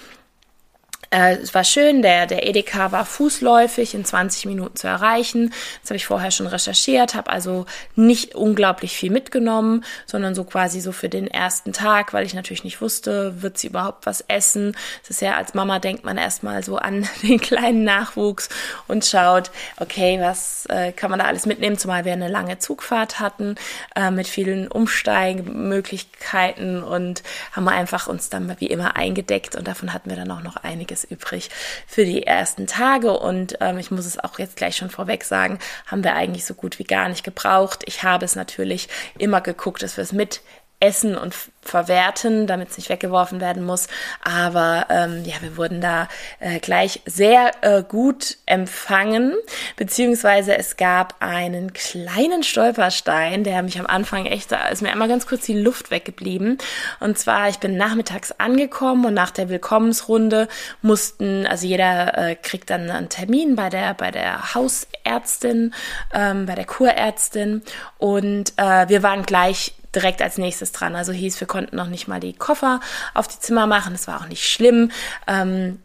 äh, 1.12 1.36
es 1.36 1.54
war 1.54 1.66
schön, 1.66 2.02
der, 2.02 2.26
der 2.26 2.48
Edeka 2.48 2.94
war 2.94 3.06
fußläufig 3.06 3.94
in 3.94 4.06
20 4.06 4.46
Minuten 4.46 4.78
zu 4.78 4.88
erreichen. 4.88 5.54
Das 5.82 5.90
habe 5.90 5.98
ich 5.98 6.06
vorher 6.06 6.32
schon 6.32 6.48
recherchiert, 6.48 7.16
habe 7.16 7.30
also 7.30 7.66
nicht 7.96 8.34
unglaublich 8.34 8.96
viel 8.96 9.12
mitgenommen, 9.12 9.84
sondern 10.06 10.36
so 10.36 10.46
quasi 10.46 10.80
so 10.80 10.94
für 10.94 11.10
den 11.10 11.28
ersten 11.28 11.74
Tag, 11.74 12.14
weil 12.14 12.26
ich 12.26 12.34
natürlich 12.34 12.64
nicht 12.64 12.80
wusste, 12.80 13.42
wird 13.42 13.58
sie 13.58 13.68
überhaupt 13.68 14.06
was 14.06 14.24
essen. 14.30 14.74
Das 15.02 15.10
ist 15.10 15.22
ja 15.22 15.36
als 15.36 15.54
Mama 15.54 15.80
denkt 15.80 16.06
man 16.06 16.18
erstmal 16.18 16.64
so 16.64 16.78
an 16.78 17.06
den 17.24 17.42
kleinen 17.42 17.84
Nachwuchs 17.84 18.48
und 18.88 19.04
schaut, 19.04 19.52
okay, 19.78 20.18
was 20.22 20.66
äh, 20.68 20.94
kann 20.94 21.10
man 21.10 21.20
da 21.20 21.26
alles 21.26 21.46
mitnehmen, 21.46 21.78
zumal 21.78 22.06
wir 22.06 22.14
eine 22.14 22.30
lange 22.30 22.60
Zugfahrt 22.60 23.20
hatten 23.20 23.56
äh, 23.96 24.12
mit 24.12 24.28
vielen 24.28 24.70
Umsteigemöglichkeiten 24.70 26.84
und 26.84 27.22
haben 27.52 27.68
einfach 27.68 28.08
uns 28.08 28.30
dann 28.30 28.56
wie 28.60 28.68
immer 28.68 28.96
eingedeckt 28.96 29.58
und 29.58 29.68
davon 29.68 29.92
hatten 29.94 30.10
wir 30.10 30.16
dann 30.16 30.32
auch 30.32 30.42
noch 30.42 30.56
einiges 30.56 31.01
einiges 31.02 31.04
übrig 31.04 31.50
für 31.88 32.06
die 32.06 32.24
ersten 32.24 32.68
Tage 32.68 33.18
und 33.18 33.58
ähm, 33.62 33.78
ich 33.78 33.92
muss 33.92 34.06
es 34.06 34.20
auch 34.20 34.40
jetzt 34.40 34.56
gleich 34.56 34.76
schon 34.76 34.90
vorweg 34.90 35.24
sagen, 35.24 35.60
haben 35.88 36.04
wir 36.04 36.16
eigentlich 36.16 36.46
so 36.46 36.54
gut 36.54 36.80
wie 36.80 36.84
gar 36.84 37.10
nicht 37.10 37.24
gebraucht. 37.24 37.84
Ich 37.86 38.04
habe 38.04 38.26
es 38.26 38.36
natürlich 38.36 38.88
immer 39.18 39.42
geguckt, 39.42 39.84
dass 39.84 39.98
wir 39.98 40.04
es 40.04 40.14
mit 40.14 40.42
essen 40.82 41.16
und 41.16 41.34
verwerten, 41.62 42.48
damit 42.48 42.72
es 42.72 42.78
nicht 42.78 42.90
weggeworfen 42.90 43.40
werden 43.40 43.64
muss. 43.64 43.88
Aber 44.24 44.88
ähm, 44.90 45.24
ja, 45.24 45.36
wir 45.42 45.56
wurden 45.56 45.80
da 45.80 46.08
äh, 46.40 46.60
gleich 46.60 47.02
sehr 47.06 47.52
äh, 47.62 47.84
gut 47.84 48.38
empfangen, 48.48 49.36
beziehungsweise 49.78 50.58
es 50.58 50.76
gab 50.76 51.16
einen 51.20 51.72
kleinen 51.74 52.44
Stolperstein, 52.44 53.44
der 53.44 53.62
mich 53.62 53.80
am 53.80 53.86
Anfang 53.86 54.26
echt, 54.26 54.52
da 54.52 54.70
ist 54.70 54.82
mir 54.82 54.92
einmal 54.92 55.08
ganz 55.08 55.28
kurz 55.28 55.46
die 55.46 55.60
Luft 55.60 55.92
weggeblieben. 55.92 56.58
Und 57.00 57.18
zwar, 57.18 57.48
ich 57.48 57.60
bin 57.60 57.78
nachmittags 57.78 58.32
angekommen 58.34 59.06
und 59.06 59.14
nach 59.14 59.32
der 59.32 59.50
Willkommensrunde 59.50 60.48
mussten, 60.82 61.46
also 61.46 61.68
jeder 61.68 62.18
äh, 62.18 62.36
kriegt 62.36 62.72
dann 62.72 62.90
einen 62.90 63.10
Termin 63.10 63.56
bei 63.56 63.70
der 63.70 63.94
bei 63.94 64.10
der 64.10 64.56
Hausärztin, 64.56 65.76
ähm, 66.12 66.48
bei 66.48 66.56
der 66.56 66.66
Kurärztin 66.66 67.62
und 68.00 68.54
äh, 68.58 68.90
wir 68.90 69.04
waren 69.04 69.24
gleich 69.24 69.74
direkt 69.96 70.22
als 70.22 70.38
nächstes 70.38 70.72
dran. 70.72 70.96
Also 70.96 71.12
hieß, 71.12 71.40
wir 71.40 71.48
konnten 71.48 71.76
noch 71.76 71.88
nicht 71.88 72.08
mal 72.08 72.20
die 72.20 72.34
Koffer 72.34 72.80
auf 73.14 73.28
die 73.28 73.40
Zimmer 73.40 73.68
machen. 73.68 73.94
Das 73.94 74.08
war 74.08 74.22
auch 74.22 74.28
nicht 74.28 74.48
schlimm. 74.50 74.92
Ähm, 75.28 75.80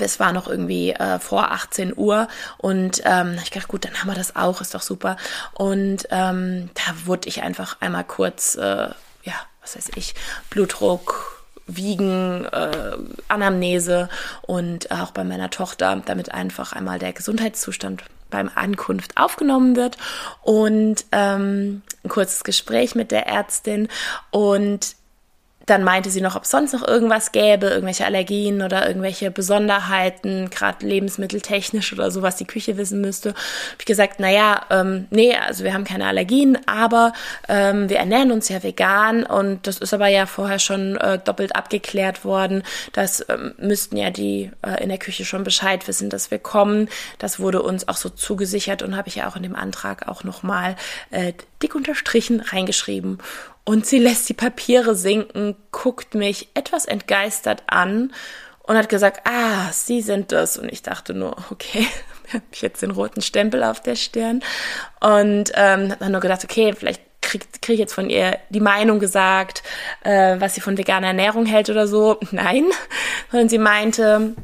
es 0.00 0.20
war 0.20 0.32
noch 0.32 0.48
irgendwie 0.48 0.92
äh, 0.92 1.18
vor 1.18 1.52
18 1.52 1.92
Uhr 1.96 2.28
und 2.58 3.02
ähm, 3.04 3.36
ich 3.42 3.50
dachte, 3.50 3.68
gut, 3.68 3.84
dann 3.84 3.94
haben 3.94 4.08
wir 4.08 4.14
das 4.14 4.36
auch, 4.36 4.60
ist 4.60 4.74
doch 4.74 4.82
super. 4.82 5.16
Und 5.54 6.06
ähm, 6.10 6.70
da 6.74 7.06
wurde 7.06 7.28
ich 7.28 7.42
einfach 7.42 7.76
einmal 7.80 8.04
kurz, 8.04 8.54
äh, 8.54 8.88
ja, 9.24 9.34
was 9.60 9.76
weiß 9.76 9.90
ich, 9.96 10.14
Blutdruck, 10.50 11.44
Wiegen, 11.66 12.44
äh, 12.46 12.96
Anamnese 13.28 14.08
und 14.42 14.90
auch 14.90 15.10
bei 15.10 15.24
meiner 15.24 15.50
Tochter, 15.50 16.00
damit 16.04 16.32
einfach 16.32 16.72
einmal 16.72 16.98
der 16.98 17.12
Gesundheitszustand 17.12 18.02
beim 18.32 18.50
Ankunft 18.52 19.16
aufgenommen 19.16 19.76
wird. 19.76 19.96
Und 20.42 21.04
ähm, 21.12 21.82
ein 22.02 22.08
kurzes 22.08 22.42
Gespräch 22.42 22.96
mit 22.96 23.12
der 23.12 23.28
Ärztin. 23.28 23.86
Und 24.30 24.96
dann 25.66 25.84
meinte 25.84 26.10
sie 26.10 26.20
noch, 26.20 26.36
ob 26.36 26.44
es 26.44 26.50
sonst 26.50 26.72
noch 26.72 26.86
irgendwas 26.86 27.32
gäbe, 27.32 27.66
irgendwelche 27.66 28.04
Allergien 28.04 28.62
oder 28.62 28.86
irgendwelche 28.86 29.30
Besonderheiten, 29.30 30.50
gerade 30.50 30.86
lebensmitteltechnisch 30.86 31.92
oder 31.92 32.10
so, 32.10 32.22
was 32.22 32.36
die 32.36 32.44
Küche 32.44 32.76
wissen 32.76 33.00
müsste. 33.00 33.30
Habe 33.30 33.78
ich 33.78 33.86
gesagt, 33.86 34.20
naja, 34.20 34.62
ähm, 34.70 35.06
nee, 35.10 35.36
also 35.36 35.64
wir 35.64 35.74
haben 35.74 35.84
keine 35.84 36.06
Allergien, 36.06 36.58
aber 36.66 37.12
ähm, 37.48 37.88
wir 37.88 37.98
ernähren 37.98 38.32
uns 38.32 38.48
ja 38.48 38.62
vegan 38.62 39.24
und 39.24 39.66
das 39.66 39.78
ist 39.78 39.94
aber 39.94 40.08
ja 40.08 40.26
vorher 40.26 40.58
schon 40.58 40.96
äh, 40.96 41.18
doppelt 41.18 41.54
abgeklärt 41.56 42.24
worden. 42.24 42.62
Das 42.92 43.24
ähm, 43.28 43.54
müssten 43.58 43.96
ja 43.96 44.10
die 44.10 44.50
äh, 44.62 44.82
in 44.82 44.88
der 44.88 44.98
Küche 44.98 45.24
schon 45.24 45.44
Bescheid 45.44 45.86
wissen, 45.88 46.10
dass 46.10 46.30
wir 46.30 46.38
kommen. 46.38 46.88
Das 47.18 47.38
wurde 47.38 47.62
uns 47.62 47.88
auch 47.88 47.96
so 47.96 48.08
zugesichert 48.08 48.82
und 48.82 48.96
habe 48.96 49.08
ich 49.08 49.16
ja 49.16 49.28
auch 49.28 49.36
in 49.36 49.42
dem 49.42 49.56
Antrag 49.56 50.08
auch 50.08 50.24
nochmal 50.24 50.76
äh, 51.10 51.32
dick 51.62 51.74
unterstrichen 51.74 52.40
reingeschrieben. 52.40 53.18
Und 53.64 53.86
sie 53.86 53.98
lässt 53.98 54.28
die 54.28 54.34
Papiere 54.34 54.94
sinken, 54.94 55.56
guckt 55.70 56.14
mich 56.14 56.48
etwas 56.54 56.84
entgeistert 56.84 57.62
an 57.68 58.12
und 58.64 58.76
hat 58.76 58.88
gesagt, 58.88 59.22
ah, 59.24 59.70
Sie 59.72 60.00
sind 60.02 60.32
das. 60.32 60.58
Und 60.58 60.70
ich 60.70 60.82
dachte 60.82 61.14
nur, 61.14 61.36
okay, 61.50 61.86
habe 62.32 62.44
ich 62.52 62.62
jetzt 62.62 62.82
den 62.82 62.90
roten 62.90 63.22
Stempel 63.22 63.62
auf 63.62 63.80
der 63.80 63.96
Stirn. 63.96 64.42
Und 65.00 65.52
ähm, 65.54 65.90
habe 65.90 65.96
dann 66.00 66.12
nur 66.12 66.20
gedacht, 66.20 66.44
okay, 66.44 66.74
vielleicht 66.76 67.02
kriege 67.20 67.46
krieg 67.60 67.74
ich 67.74 67.80
jetzt 67.80 67.94
von 67.94 68.10
ihr 68.10 68.38
die 68.50 68.60
Meinung 68.60 68.98
gesagt, 68.98 69.62
äh, 70.02 70.36
was 70.38 70.54
sie 70.54 70.60
von 70.60 70.76
veganer 70.76 71.08
Ernährung 71.08 71.46
hält 71.46 71.70
oder 71.70 71.86
so. 71.86 72.18
Nein, 72.30 72.64
sondern 73.30 73.48
sie 73.48 73.58
meinte, 73.58 74.34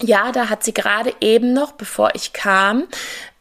ja, 0.00 0.30
da 0.30 0.48
hat 0.48 0.62
sie 0.62 0.74
gerade 0.74 1.12
eben 1.20 1.52
noch, 1.52 1.72
bevor 1.72 2.14
ich 2.14 2.32
kam, 2.32 2.84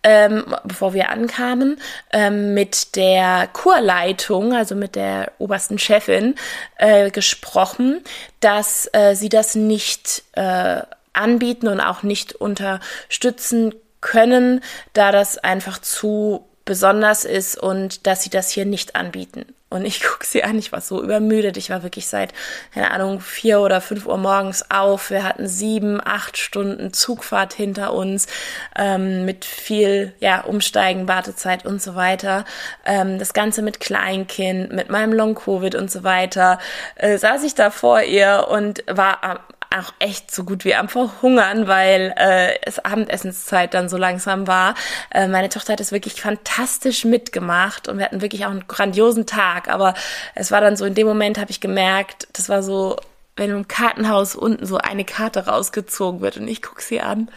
ähm, 0.04 0.46
bevor 0.64 0.94
wir 0.94 1.10
ankamen, 1.10 1.80
ähm, 2.14 2.54
mit 2.54 2.96
der 2.96 3.50
Kurleitung, 3.52 4.54
also 4.54 4.76
mit 4.76 4.96
der 4.96 5.32
obersten 5.38 5.80
Chefin, 5.80 6.36
äh, 6.78 7.12
gesprochen, 7.12 8.02
dass 8.40 8.90
äh, 8.94 9.16
sie 9.16 9.30
das 9.30 9.56
nicht 9.56 10.24
äh, 10.34 10.82
anbieten 11.14 11.68
und 11.68 11.82
auch 11.82 12.04
nicht 12.04 12.34
unterstützen 12.34 13.74
können, 14.02 14.62
da 14.94 15.12
das 15.12 15.38
einfach 15.38 15.80
zu 15.80 16.48
besonders 16.66 17.26
ist 17.26 17.58
und 17.58 18.06
dass 18.06 18.24
sie 18.24 18.30
das 18.30 18.52
hier 18.52 18.66
nicht 18.66 18.96
anbieten. 18.96 19.46
Und 19.70 19.86
ich 19.86 20.02
gucke 20.04 20.26
sie 20.26 20.44
an, 20.44 20.58
ich 20.58 20.72
war 20.72 20.82
so 20.82 21.04
übermüdet. 21.04 21.58
Ich 21.58 21.70
war 21.70 21.84
wirklich 21.84 22.08
seit, 22.08 22.34
keine 22.74 22.92
Ahnung, 22.92 23.20
vier 23.20 23.60
oder 23.60 23.82
fünf 23.82 24.06
Uhr 24.06 24.18
morgens 24.18 24.70
auf. 24.72 25.10
Wir 25.10 25.24
hatten 25.24 25.48
sieben, 25.48 26.00
acht 26.04 26.38
Stunden 26.38 26.94
Zugfahrt 26.94 27.54
hinter 27.54 27.94
uns 27.94 28.28
ähm, 28.76 29.26
mit 29.26 29.46
viel 29.46 30.14
ja, 30.20 30.42
Umsteigen, 30.42 31.08
Wartezeit 31.08 31.66
und 31.66 31.82
so 31.82 31.96
weiter. 31.96 32.46
Ähm, 32.86 33.20
das 33.20 33.34
Ganze 33.34 33.62
mit 33.62 33.80
Kleinkind, 33.80 34.72
mit 34.72 34.90
meinem 34.90 35.14
Long-Covid 35.14 35.76
und 35.76 35.92
so 35.92 36.04
weiter. 36.04 36.60
Äh, 36.96 37.18
saß 37.18 37.44
ich 37.44 37.56
da 37.56 37.70
vor 37.72 38.02
ihr 38.02 38.48
und 38.50 38.84
war 38.88 39.46
auch 39.76 39.94
echt 40.00 40.34
so 40.34 40.44
gut 40.44 40.66
wie 40.66 40.76
am 40.76 40.90
Verhungern, 40.90 41.68
weil 41.68 42.14
äh, 42.18 42.60
es 42.64 42.80
Abendessenszeit 42.80 43.74
dann 43.74 43.90
so 43.90 43.98
langsam 43.98 44.48
war. 44.48 44.76
Äh, 45.12 45.28
meine 45.28 45.50
Tochter 45.50 45.74
hat 45.74 45.80
es 45.80 45.92
wirklich 45.92 46.22
fantastisch 46.22 47.06
mitgemacht 47.06 47.88
und 47.88 47.98
wir 47.98 48.06
hatten 48.06 48.22
wirklich 48.22 48.46
auch 48.46 48.52
einen 48.52 48.68
grandiosen 48.68 49.26
Tag. 49.26 49.70
Aber 49.70 49.94
es 50.36 50.52
war 50.52 50.62
dann 50.62 50.78
so, 50.78 50.86
in 50.86 50.96
dem 50.96 51.08
Moment 51.08 51.38
habe 51.38 51.52
ich 51.52 51.62
gemerkt, 51.62 52.28
das 52.34 52.50
war 52.50 52.64
so, 52.64 52.98
wenn 53.36 53.52
im 53.52 53.68
Kartenhaus 53.68 54.36
unten 54.36 54.66
so 54.66 54.78
eine 54.78 55.06
Karte 55.06 55.46
rausgezogen 55.46 56.22
wird 56.22 56.38
und 56.38 56.48
ich 56.48 56.62
gucke 56.62 56.82
sie 56.82 57.02
an 57.02 57.30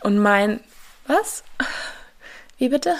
und 0.00 0.18
mein, 0.18 0.60
was? 1.06 1.44
Wie 2.58 2.68
bitte? 2.68 2.94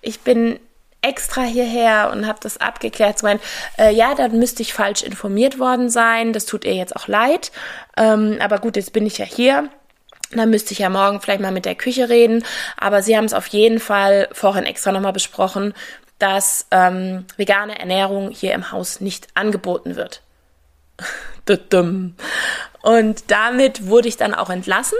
Ich 0.00 0.20
bin 0.20 0.60
extra 1.08 1.42
hierher 1.42 2.10
und 2.12 2.26
habe 2.26 2.38
das 2.42 2.58
abgeklärt. 2.58 3.18
So 3.18 3.26
mein, 3.26 3.40
äh, 3.78 3.92
ja, 3.92 4.14
da 4.14 4.28
müsste 4.28 4.62
ich 4.62 4.72
falsch 4.72 5.02
informiert 5.02 5.58
worden 5.58 5.88
sein. 5.88 6.32
Das 6.32 6.46
tut 6.46 6.64
ihr 6.64 6.74
jetzt 6.74 6.94
auch 6.94 7.08
leid. 7.08 7.50
Ähm, 7.96 8.38
aber 8.40 8.58
gut, 8.58 8.76
jetzt 8.76 8.92
bin 8.92 9.06
ich 9.06 9.18
ja 9.18 9.24
hier. 9.24 9.68
Dann 10.32 10.50
müsste 10.50 10.72
ich 10.72 10.80
ja 10.80 10.90
morgen 10.90 11.20
vielleicht 11.20 11.40
mal 11.40 11.52
mit 11.52 11.64
der 11.64 11.74
Küche 11.74 12.08
reden. 12.08 12.44
Aber 12.76 13.02
sie 13.02 13.16
haben 13.16 13.24
es 13.24 13.32
auf 13.32 13.46
jeden 13.46 13.80
Fall 13.80 14.28
vorhin 14.32 14.64
extra 14.64 14.92
nochmal 14.92 15.12
besprochen, 15.14 15.72
dass 16.18 16.66
ähm, 16.70 17.24
vegane 17.36 17.78
Ernährung 17.78 18.30
hier 18.30 18.52
im 18.52 18.70
Haus 18.70 19.00
nicht 19.00 19.28
angeboten 19.34 19.96
wird. 19.96 20.22
Und 22.82 23.30
damit 23.30 23.86
wurde 23.86 24.08
ich 24.08 24.18
dann 24.18 24.34
auch 24.34 24.50
entlassen 24.50 24.98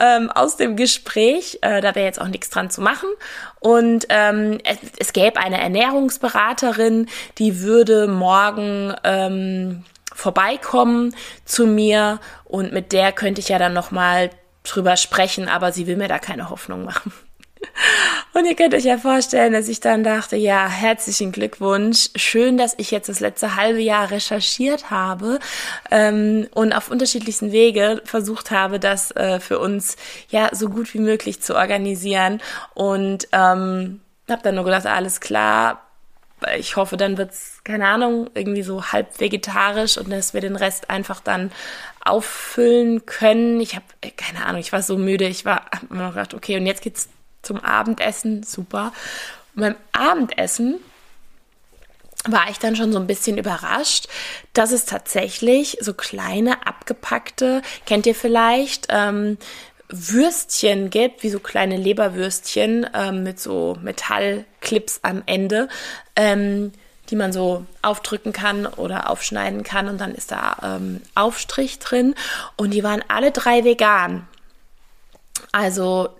ähm, 0.00 0.30
aus 0.30 0.56
dem 0.56 0.76
Gespräch. 0.76 1.58
Äh, 1.62 1.80
da 1.80 1.94
wäre 1.94 2.06
jetzt 2.06 2.20
auch 2.20 2.28
nichts 2.28 2.50
dran 2.50 2.70
zu 2.70 2.80
machen. 2.80 3.08
Und 3.60 4.06
ähm, 4.08 4.58
es, 4.64 4.78
es 4.98 5.12
gäbe 5.12 5.38
eine 5.38 5.60
Ernährungsberaterin, 5.60 7.08
die 7.38 7.60
würde 7.60 8.08
morgen 8.08 8.94
ähm, 9.04 9.84
vorbeikommen 10.14 11.14
zu 11.44 11.66
mir 11.66 12.20
und 12.44 12.72
mit 12.72 12.92
der 12.92 13.12
könnte 13.12 13.40
ich 13.40 13.48
ja 13.48 13.58
dann 13.58 13.72
noch 13.72 13.90
mal 13.90 14.30
drüber 14.64 14.96
sprechen, 14.96 15.48
aber 15.48 15.72
sie 15.72 15.86
will 15.86 15.96
mir 15.96 16.08
da 16.08 16.18
keine 16.18 16.50
Hoffnung 16.50 16.84
machen. 16.84 17.12
Und 18.32 18.46
ihr 18.46 18.54
könnt 18.54 18.74
euch 18.74 18.84
ja 18.84 18.98
vorstellen, 18.98 19.52
dass 19.52 19.68
ich 19.68 19.80
dann 19.80 20.04
dachte, 20.04 20.36
ja, 20.36 20.68
herzlichen 20.68 21.32
Glückwunsch. 21.32 22.10
Schön, 22.14 22.56
dass 22.56 22.74
ich 22.78 22.90
jetzt 22.90 23.08
das 23.08 23.20
letzte 23.20 23.56
halbe 23.56 23.80
Jahr 23.80 24.10
recherchiert 24.10 24.90
habe 24.90 25.40
ähm, 25.90 26.46
und 26.54 26.72
auf 26.72 26.90
unterschiedlichsten 26.90 27.52
Wege 27.52 28.02
versucht 28.04 28.50
habe, 28.50 28.78
das 28.78 29.10
äh, 29.12 29.40
für 29.40 29.58
uns 29.58 29.96
ja 30.28 30.48
so 30.52 30.68
gut 30.68 30.94
wie 30.94 31.00
möglich 31.00 31.42
zu 31.42 31.56
organisieren. 31.56 32.40
Und 32.74 33.28
ähm, 33.32 34.00
habe 34.28 34.42
dann 34.42 34.54
nur 34.54 34.64
gedacht, 34.64 34.86
alles 34.86 35.20
klar. 35.20 35.86
Ich 36.56 36.76
hoffe, 36.76 36.96
dann 36.96 37.18
wird's 37.18 37.60
keine 37.64 37.86
Ahnung, 37.86 38.30
irgendwie 38.34 38.62
so 38.62 38.92
halb 38.92 39.20
vegetarisch 39.20 39.98
und 39.98 40.08
dass 40.10 40.32
wir 40.32 40.40
den 40.40 40.56
Rest 40.56 40.88
einfach 40.88 41.20
dann 41.20 41.52
auffüllen 42.02 43.04
können. 43.04 43.60
Ich 43.60 43.74
habe 43.74 43.84
keine 44.16 44.46
Ahnung, 44.46 44.60
ich 44.60 44.72
war 44.72 44.82
so 44.82 44.96
müde. 44.96 45.26
Ich 45.26 45.44
war 45.44 45.66
hab 45.66 45.90
mir 45.90 46.08
gedacht, 46.08 46.32
okay, 46.32 46.56
und 46.56 46.64
jetzt 46.64 46.80
geht's 46.82 47.10
zum 47.42 47.58
Abendessen, 47.60 48.42
super. 48.42 48.92
Und 49.54 49.62
beim 49.62 49.76
Abendessen 49.92 50.80
war 52.26 52.50
ich 52.50 52.58
dann 52.58 52.76
schon 52.76 52.92
so 52.92 52.98
ein 52.98 53.06
bisschen 53.06 53.38
überrascht, 53.38 54.08
dass 54.52 54.72
es 54.72 54.84
tatsächlich 54.84 55.78
so 55.80 55.94
kleine 55.94 56.66
abgepackte, 56.66 57.62
kennt 57.86 58.06
ihr 58.06 58.14
vielleicht, 58.14 58.88
ähm, 58.90 59.38
Würstchen 59.88 60.90
gibt, 60.90 61.22
wie 61.22 61.30
so 61.30 61.40
kleine 61.40 61.76
Leberwürstchen 61.76 62.86
ähm, 62.94 63.22
mit 63.24 63.40
so 63.40 63.76
Metallclips 63.82 65.00
am 65.02 65.22
Ende, 65.26 65.68
ähm, 66.14 66.72
die 67.08 67.16
man 67.16 67.32
so 67.32 67.66
aufdrücken 67.82 68.32
kann 68.32 68.66
oder 68.66 69.10
aufschneiden 69.10 69.64
kann 69.64 69.88
und 69.88 70.00
dann 70.00 70.14
ist 70.14 70.30
da 70.30 70.56
ähm, 70.62 71.00
Aufstrich 71.16 71.80
drin 71.80 72.14
und 72.56 72.70
die 72.70 72.84
waren 72.84 73.02
alle 73.08 73.32
drei 73.32 73.64
vegan. 73.64 74.28
Also 75.50 76.10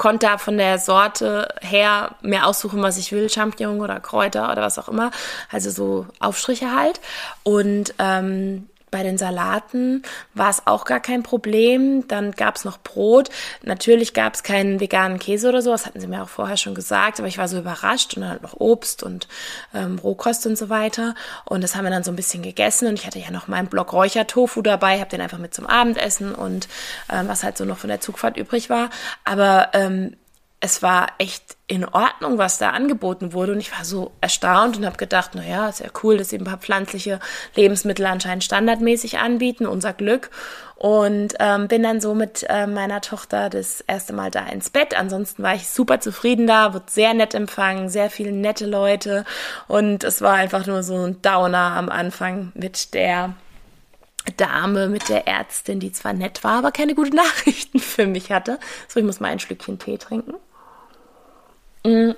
konnte 0.00 0.26
da 0.26 0.38
von 0.38 0.56
der 0.56 0.78
Sorte 0.78 1.46
her 1.60 2.12
mehr 2.22 2.46
aussuchen, 2.46 2.80
was 2.80 2.96
ich 2.96 3.12
will, 3.12 3.28
Champignon 3.28 3.82
oder 3.82 4.00
Kräuter 4.00 4.50
oder 4.50 4.62
was 4.62 4.78
auch 4.78 4.88
immer. 4.88 5.10
Also 5.52 5.68
so 5.68 6.06
Aufstriche 6.20 6.74
halt. 6.74 7.02
Und 7.42 7.92
ähm, 7.98 8.69
bei 8.90 9.02
den 9.02 9.18
Salaten 9.18 10.02
war 10.34 10.50
es 10.50 10.66
auch 10.66 10.84
gar 10.84 11.00
kein 11.00 11.22
Problem. 11.22 12.06
Dann 12.08 12.32
gab 12.32 12.56
es 12.56 12.64
noch 12.64 12.78
Brot. 12.78 13.30
Natürlich 13.62 14.14
gab 14.14 14.34
es 14.34 14.42
keinen 14.42 14.80
veganen 14.80 15.18
Käse 15.18 15.48
oder 15.48 15.62
so. 15.62 15.70
Das 15.70 15.86
hatten 15.86 16.00
sie 16.00 16.06
mir 16.06 16.22
auch 16.22 16.28
vorher 16.28 16.56
schon 16.56 16.74
gesagt. 16.74 17.18
Aber 17.18 17.28
ich 17.28 17.38
war 17.38 17.48
so 17.48 17.58
überrascht. 17.58 18.14
Und 18.14 18.22
dann 18.22 18.30
halt 18.30 18.42
noch 18.42 18.58
Obst 18.58 19.02
und 19.02 19.28
ähm, 19.74 19.98
Rohkost 19.98 20.46
und 20.46 20.56
so 20.56 20.68
weiter. 20.68 21.14
Und 21.44 21.62
das 21.62 21.74
haben 21.76 21.84
wir 21.84 21.90
dann 21.90 22.04
so 22.04 22.12
ein 22.12 22.16
bisschen 22.16 22.42
gegessen. 22.42 22.88
Und 22.88 22.94
ich 22.94 23.06
hatte 23.06 23.18
ja 23.18 23.30
noch 23.30 23.48
meinen 23.48 23.68
Block 23.68 23.92
Räuchertofu 23.92 24.62
dabei. 24.62 25.00
Habe 25.00 25.10
den 25.10 25.20
einfach 25.20 25.38
mit 25.38 25.54
zum 25.54 25.66
Abendessen 25.66 26.34
und 26.34 26.68
ähm, 27.12 27.28
was 27.28 27.42
halt 27.44 27.56
so 27.56 27.64
noch 27.64 27.78
von 27.78 27.88
der 27.88 28.00
Zugfahrt 28.00 28.36
übrig 28.36 28.70
war. 28.70 28.90
Aber 29.24 29.70
ähm, 29.74 30.16
es 30.62 30.82
war 30.82 31.08
echt 31.16 31.56
in 31.66 31.86
Ordnung, 31.86 32.36
was 32.36 32.58
da 32.58 32.70
angeboten 32.70 33.32
wurde. 33.32 33.52
Und 33.52 33.60
ich 33.60 33.72
war 33.72 33.84
so 33.84 34.12
erstaunt 34.20 34.76
und 34.76 34.84
habe 34.84 34.98
gedacht, 34.98 35.30
na 35.34 35.42
ja, 35.44 35.68
ist 35.68 35.80
ja 35.80 35.88
cool, 36.02 36.18
dass 36.18 36.28
sie 36.28 36.36
ein 36.36 36.44
paar 36.44 36.58
pflanzliche 36.58 37.18
Lebensmittel 37.54 38.04
anscheinend 38.04 38.44
standardmäßig 38.44 39.18
anbieten, 39.18 39.66
unser 39.66 39.94
Glück. 39.94 40.30
Und 40.76 41.34
ähm, 41.40 41.68
bin 41.68 41.82
dann 41.82 42.00
so 42.00 42.14
mit 42.14 42.44
äh, 42.48 42.66
meiner 42.66 43.00
Tochter 43.00 43.48
das 43.48 43.80
erste 43.82 44.12
Mal 44.12 44.30
da 44.30 44.46
ins 44.46 44.68
Bett. 44.68 44.94
Ansonsten 44.94 45.42
war 45.42 45.54
ich 45.54 45.68
super 45.68 46.00
zufrieden 46.00 46.46
da, 46.46 46.74
wurde 46.74 46.86
sehr 46.88 47.14
nett 47.14 47.34
empfangen, 47.34 47.88
sehr 47.88 48.10
viele 48.10 48.32
nette 48.32 48.66
Leute. 48.66 49.24
Und 49.66 50.04
es 50.04 50.20
war 50.20 50.34
einfach 50.34 50.66
nur 50.66 50.82
so 50.82 51.06
ein 51.06 51.22
Downer 51.22 51.74
am 51.76 51.88
Anfang 51.88 52.52
mit 52.54 52.92
der 52.92 53.34
Dame, 54.36 54.88
mit 54.88 55.08
der 55.08 55.26
Ärztin, 55.26 55.80
die 55.80 55.92
zwar 55.92 56.12
nett 56.12 56.44
war, 56.44 56.58
aber 56.58 56.72
keine 56.72 56.94
guten 56.94 57.16
Nachrichten 57.16 57.78
für 57.78 58.06
mich 58.06 58.30
hatte. 58.30 58.58
So, 58.88 59.00
ich 59.00 59.06
muss 59.06 59.20
mal 59.20 59.28
ein 59.28 59.40
Schlückchen 59.40 59.78
Tee 59.78 59.96
trinken. 59.96 60.34
Mm. 61.84 62.10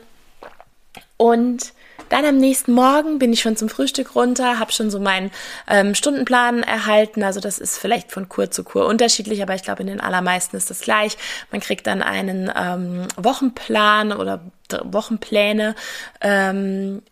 Und 1.16 1.72
dann 2.12 2.27
am 2.27 2.37
nächsten 2.37 2.72
Morgen 2.72 3.18
bin 3.18 3.33
ich 3.33 3.40
schon 3.40 3.57
zum 3.57 3.70
Frühstück 3.70 4.14
runter, 4.14 4.59
habe 4.59 4.70
schon 4.70 4.90
so 4.90 5.01
meinen 5.01 5.31
ähm, 5.66 5.94
Stundenplan 5.94 6.62
erhalten. 6.62 7.22
Also 7.22 7.40
das 7.40 7.59
ist 7.59 7.79
vielleicht 7.79 8.12
von 8.12 8.29
Kur 8.29 8.51
zu 8.51 8.64
Kur 8.64 8.87
unterschiedlich, 8.87 9.42
aber 9.42 9.55
ich 9.55 9.62
glaube 9.62 9.81
in 9.81 9.87
den 9.87 10.01
allermeisten 10.01 10.57
ist 10.57 10.68
das 10.68 10.81
gleich. 10.81 11.16
Man 11.51 11.62
kriegt 11.62 11.87
dann 11.87 12.03
einen 12.03 12.53
ähm, 12.55 13.09
Wochenplan 13.16 14.12
oder 14.12 14.44
Wochenpläne 14.85 15.75
ähm, 16.20 17.03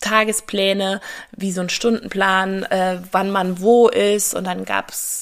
Tagespläne, 0.00 1.00
wie 1.36 1.52
so 1.52 1.60
ein 1.60 1.68
Stundenplan, 1.68 2.64
äh, 2.64 2.98
wann 3.12 3.30
man 3.30 3.60
wo 3.60 3.88
ist. 3.88 4.34
Und 4.34 4.44
dann 4.44 4.64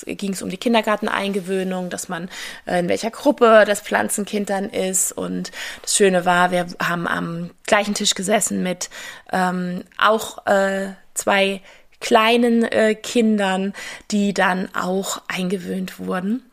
ging 0.06 0.32
es 0.32 0.42
um 0.42 0.50
die 0.50 0.56
Kindergarteneingewöhnung, 0.56 1.90
dass 1.90 2.08
man 2.08 2.28
äh, 2.66 2.80
in 2.80 2.88
welcher 2.88 3.10
Gruppe 3.10 3.64
das 3.66 3.80
Pflanzenkind 3.80 4.50
dann 4.50 4.70
ist. 4.70 5.12
Und 5.12 5.50
das 5.82 5.96
Schöne 5.96 6.24
war, 6.24 6.50
wir 6.50 6.66
haben 6.82 7.06
am 7.06 7.50
gleichen 7.66 7.94
Tisch 7.94 8.14
gesessen 8.14 8.62
mit 8.62 8.90
ähm, 9.32 9.84
auch 9.98 10.46
äh, 10.46 10.92
zwei 11.14 11.60
kleinen 12.00 12.62
äh, 12.64 12.94
Kindern, 12.94 13.72
die 14.10 14.32
dann 14.32 14.68
auch 14.74 15.22
eingewöhnt 15.28 15.98
wurden. 15.98 16.47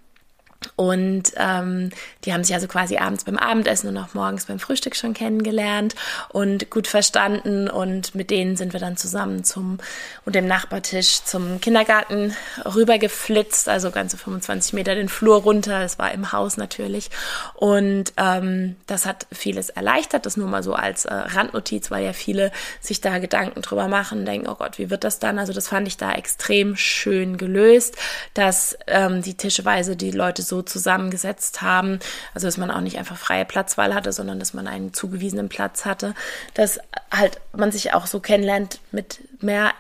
Und 0.75 1.33
ähm, 1.37 1.89
die 2.23 2.33
haben 2.33 2.43
sich 2.43 2.55
also 2.55 2.67
quasi 2.67 2.97
abends 2.97 3.23
beim 3.23 3.37
Abendessen 3.37 3.89
und 3.89 3.97
auch 3.97 4.13
morgens 4.13 4.45
beim 4.45 4.59
Frühstück 4.59 4.95
schon 4.95 5.13
kennengelernt 5.13 5.95
und 6.29 6.69
gut 6.69 6.87
verstanden. 6.87 7.69
Und 7.69 8.15
mit 8.15 8.29
denen 8.29 8.57
sind 8.57 8.73
wir 8.73 8.79
dann 8.79 8.97
zusammen 8.97 9.43
zum 9.43 9.77
und 10.25 10.35
dem 10.35 10.47
Nachbartisch 10.47 11.23
zum 11.23 11.61
Kindergarten 11.61 12.35
rübergeflitzt, 12.65 13.69
also 13.69 13.91
ganze 13.91 14.17
25 14.17 14.73
Meter 14.73 14.95
den 14.95 15.09
Flur 15.09 15.43
runter. 15.43 15.81
Das 15.81 15.99
war 15.99 16.11
im 16.11 16.31
Haus 16.31 16.57
natürlich. 16.57 17.09
Und 17.53 18.13
ähm, 18.17 18.75
das 18.87 19.05
hat 19.05 19.27
vieles 19.31 19.69
erleichtert. 19.69 20.25
Das 20.25 20.37
nur 20.37 20.47
mal 20.47 20.63
so 20.63 20.73
als 20.73 21.05
äh, 21.05 21.13
Randnotiz, 21.13 21.91
weil 21.91 22.03
ja 22.03 22.13
viele 22.13 22.51
sich 22.81 23.01
da 23.01 23.19
Gedanken 23.19 23.61
drüber 23.61 23.87
machen, 23.87 24.25
denken, 24.25 24.47
oh 24.47 24.55
Gott, 24.55 24.77
wie 24.77 24.89
wird 24.89 25.03
das 25.03 25.19
dann? 25.19 25.39
Also 25.39 25.53
das 25.53 25.67
fand 25.67 25.87
ich 25.87 25.97
da 25.97 26.13
extrem 26.13 26.75
schön 26.75 27.37
gelöst, 27.37 27.95
dass 28.33 28.77
ähm, 28.87 29.21
die 29.21 29.35
Tischweise 29.35 29.95
die 29.95 30.11
Leute 30.11 30.41
so 30.45 30.61
zusammengesetzt 30.61 31.61
haben. 31.61 31.99
Also 32.33 32.47
dass 32.47 32.57
man 32.57 32.71
auch 32.71 32.81
nicht 32.81 32.97
einfach 32.97 33.17
freie 33.17 33.45
Platzwahl 33.45 33.93
hatte, 33.93 34.11
sondern 34.11 34.39
dass 34.39 34.53
man 34.53 34.67
einen 34.67 34.93
zugewiesenen 34.93 35.49
Platz 35.49 35.85
hatte. 35.85 36.13
Dass 36.53 36.79
halt 37.11 37.39
man 37.53 37.71
sich 37.71 37.93
auch 37.93 38.07
so 38.07 38.19
kennenlernt 38.19 38.79
mit 38.91 39.19
mehr 39.41 39.73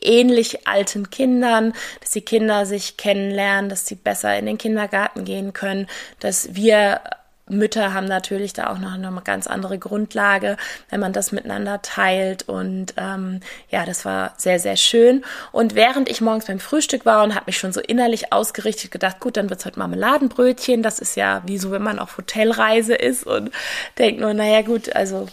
ähnlich 0.00 0.66
alten 0.66 1.10
Kindern, 1.10 1.72
dass 2.00 2.10
die 2.10 2.22
Kinder 2.22 2.66
sich 2.66 2.96
kennenlernen, 2.96 3.68
dass 3.68 3.86
sie 3.86 3.94
besser 3.94 4.36
in 4.36 4.46
den 4.46 4.58
Kindergarten 4.58 5.24
gehen 5.24 5.52
können, 5.52 5.86
dass 6.20 6.54
wir 6.54 7.00
Mütter 7.46 7.92
haben 7.92 8.06
natürlich 8.06 8.54
da 8.54 8.70
auch 8.70 8.78
noch 8.78 8.92
eine 8.92 9.12
ganz 9.22 9.46
andere 9.46 9.78
Grundlage, 9.78 10.56
wenn 10.88 11.00
man 11.00 11.12
das 11.12 11.30
miteinander 11.30 11.82
teilt. 11.82 12.48
Und 12.48 12.94
ähm, 12.96 13.40
ja, 13.70 13.84
das 13.84 14.04
war 14.04 14.34
sehr, 14.38 14.58
sehr 14.58 14.76
schön. 14.76 15.24
Und 15.52 15.74
während 15.74 16.08
ich 16.08 16.20
morgens 16.20 16.46
beim 16.46 16.58
Frühstück 16.60 17.04
war 17.04 17.22
und 17.22 17.34
habe 17.34 17.46
mich 17.46 17.58
schon 17.58 17.72
so 17.72 17.80
innerlich 17.80 18.32
ausgerichtet, 18.32 18.90
gedacht, 18.90 19.20
gut, 19.20 19.36
dann 19.36 19.50
wird's 19.50 19.66
heute 19.66 19.78
Marmeladenbrötchen. 19.78 20.82
Das 20.82 20.98
ist 20.98 21.16
ja 21.16 21.42
wie 21.44 21.58
so, 21.58 21.70
wenn 21.70 21.82
man 21.82 21.98
auf 21.98 22.16
Hotelreise 22.16 22.94
ist 22.94 23.26
und 23.26 23.50
denkt 23.98 24.20
nur, 24.20 24.32
naja 24.32 24.62
gut, 24.62 24.94
also 24.96 25.28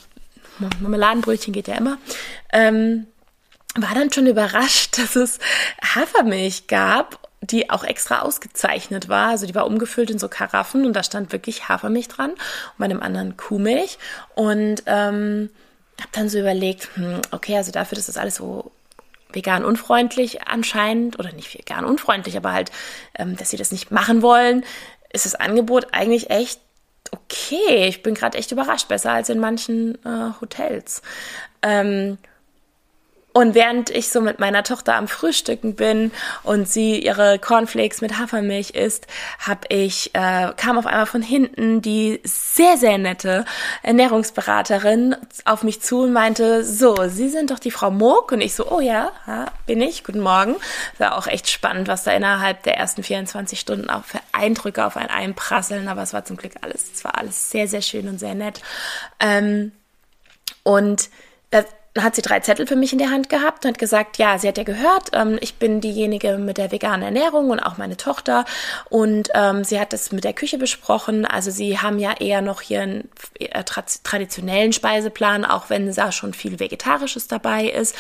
Marmeladenbrötchen 0.82 1.54
geht 1.54 1.68
ja 1.68 1.76
immer. 1.76 1.98
Ähm, 2.52 3.08
war 3.76 3.96
dann 3.96 4.12
schon 4.12 4.28
überrascht, 4.28 4.98
dass 4.98 5.16
es 5.16 5.40
Hafermilch 5.82 6.68
gab 6.68 7.21
die 7.42 7.70
auch 7.70 7.84
extra 7.84 8.20
ausgezeichnet 8.22 9.10
war. 9.10 9.30
Also 9.30 9.46
die 9.46 9.56
war 9.56 9.66
umgefüllt 9.66 10.10
in 10.10 10.20
so 10.20 10.28
Karaffen 10.30 10.86
und 10.86 10.94
da 10.94 11.04
stand 11.04 11.32
wirklich 11.32 11.68
Hafermilch 11.68 12.08
dran 12.08 12.32
und 12.32 12.78
bei 12.78 12.88
dem 12.88 13.02
anderen 13.02 13.36
Kuhmilch. 13.36 13.98
Und 14.36 14.84
ähm, 14.86 15.50
habe 16.00 16.12
dann 16.14 16.30
so 16.30 16.40
überlegt, 16.40 16.90
hm, 16.96 17.22
okay, 17.32 17.58
also 17.58 17.72
dafür, 17.72 17.96
dass 17.96 18.06
das 18.06 18.18
alles 18.18 18.36
so 18.36 18.72
vegan 19.34 19.64
unfreundlich 19.64 20.48
anscheinend, 20.48 21.18
oder 21.18 21.32
nicht 21.32 21.54
vegan 21.54 21.86
unfreundlich, 21.86 22.38
aber 22.38 22.52
halt, 22.54 22.72
ähm, 23.18 23.36
dass 23.38 23.50
sie 23.50 23.58
das 23.58 23.72
nicht 23.72 23.92
machen 23.92 24.22
wollen, 24.22 24.64
ist 25.14 25.26
das 25.26 25.36
Angebot 25.36 25.94
eigentlich 25.94 26.30
echt 26.30 26.60
okay 27.12 27.52
okay, 27.52 27.88
ich 27.88 28.04
bin 28.04 28.14
gerade 28.14 28.38
echt 28.38 28.52
überrascht, 28.52 28.88
besser 28.88 29.12
als 29.12 29.30
in 29.30 29.40
manchen 29.40 29.96
äh, 30.06 30.32
Hotels. 30.40 31.02
Ähm, 31.62 32.18
und 33.34 33.56
während 33.56 33.90
ich 33.90 34.10
so 34.10 34.20
mit 34.20 34.40
meiner 34.40 34.64
Tochter 34.64 34.96
am 34.96 35.08
Frühstücken 35.08 35.76
bin 35.76 36.12
und 36.44 36.68
sie 36.68 37.00
ihre 37.00 37.40
Cornflakes 37.40 38.02
mit 38.02 38.18
Hafermilch 38.20 38.72
isst, 38.72 39.08
hab 39.40 39.72
ich 39.72 40.14
äh, 40.14 40.52
kam 40.58 40.78
auf 40.78 40.86
einmal 40.86 41.06
von 41.06 41.22
hinten 41.22 41.82
die 41.82 42.20
sehr 42.24 42.78
sehr 42.78 42.98
nette 42.98 43.46
Ernährungsberaterin 43.84 45.16
auf 45.46 45.64
mich 45.64 45.82
zu 45.82 46.02
und 46.02 46.14
meinte: 46.14 46.66
"So, 46.66 47.08
Sie 47.08 47.30
sind 47.30 47.52
doch 47.52 47.60
die 47.60 47.72
Frau 47.72 47.90
Moog?" 47.90 48.34
Und 48.34 48.42
ich 48.42 48.54
so: 48.54 48.70
"Oh 48.70 48.82
ja, 48.82 49.12
ja 49.28 49.46
bin 49.66 49.82
ich. 49.82 50.04
Guten 50.04 50.20
Morgen." 50.20 50.56
War 50.98 51.18
auch 51.18 51.28
echt 51.28 51.50
spannend, 51.50 51.88
was 51.88 52.04
da 52.04 52.12
innerhalb 52.12 52.64
der 52.64 52.78
ersten 52.78 53.02
24 53.02 53.60
Stunden 53.60 53.90
auch 53.90 54.04
für 54.04 54.20
Eindrücke 54.34 54.86
auf 54.86 54.98
einen 54.98 55.10
einprasseln, 55.10 55.88
aber 55.88 56.02
es 56.02 56.14
war 56.14 56.26
zum 56.26 56.36
Glück 56.36 56.54
alles, 56.62 56.92
es 56.94 57.04
war 57.06 57.18
alles 57.18 57.50
sehr 57.50 57.68
sehr 57.68 57.82
schön 57.82 58.10
und 58.10 58.20
sehr 58.20 58.36
nett. 58.36 58.62
Ähm, 59.20 59.72
und 60.64 61.10
das, 61.50 61.66
hat 62.00 62.16
sie 62.16 62.22
drei 62.22 62.40
Zettel 62.40 62.68
für 62.68 62.78
mich 62.78 62.94
in 62.94 63.00
der 63.00 63.10
Hand 63.10 63.30
gehabt 63.30 63.66
und 63.66 63.72
hat 63.72 63.80
gesagt, 63.80 64.18
ja, 64.18 64.38
sie 64.38 64.48
hat 64.48 64.58
ja 64.58 64.64
gehört, 64.64 65.10
ähm, 65.14 65.38
ich 65.42 65.56
bin 65.56 65.82
diejenige 65.82 66.38
mit 66.38 66.58
der 66.58 66.72
veganen 66.72 67.04
Ernährung 67.04 67.50
und 67.50 67.60
auch 67.60 67.78
meine 67.78 67.98
Tochter 67.98 68.46
und 68.90 69.30
ähm, 69.34 69.66
sie 69.66 69.80
hat 69.80 69.92
das 69.92 70.12
mit 70.14 70.24
der 70.24 70.34
Küche 70.34 70.58
besprochen. 70.58 71.26
Also 71.26 71.52
sie 71.52 71.80
haben 71.80 72.00
ja 72.00 72.14
eher 72.20 72.42
noch 72.42 72.62
hier 72.62 72.82
einen 72.82 73.10
äh, 73.40 73.64
tra 73.66 73.84
traditionellen 74.04 74.72
Speiseplan, 74.72 75.44
auch 75.44 75.70
wenn 75.70 75.94
da 75.94 76.12
schon 76.12 76.34
viel 76.34 76.60
Vegetarisches 76.60 77.28
dabei 77.28 77.66
ist. 77.66 77.96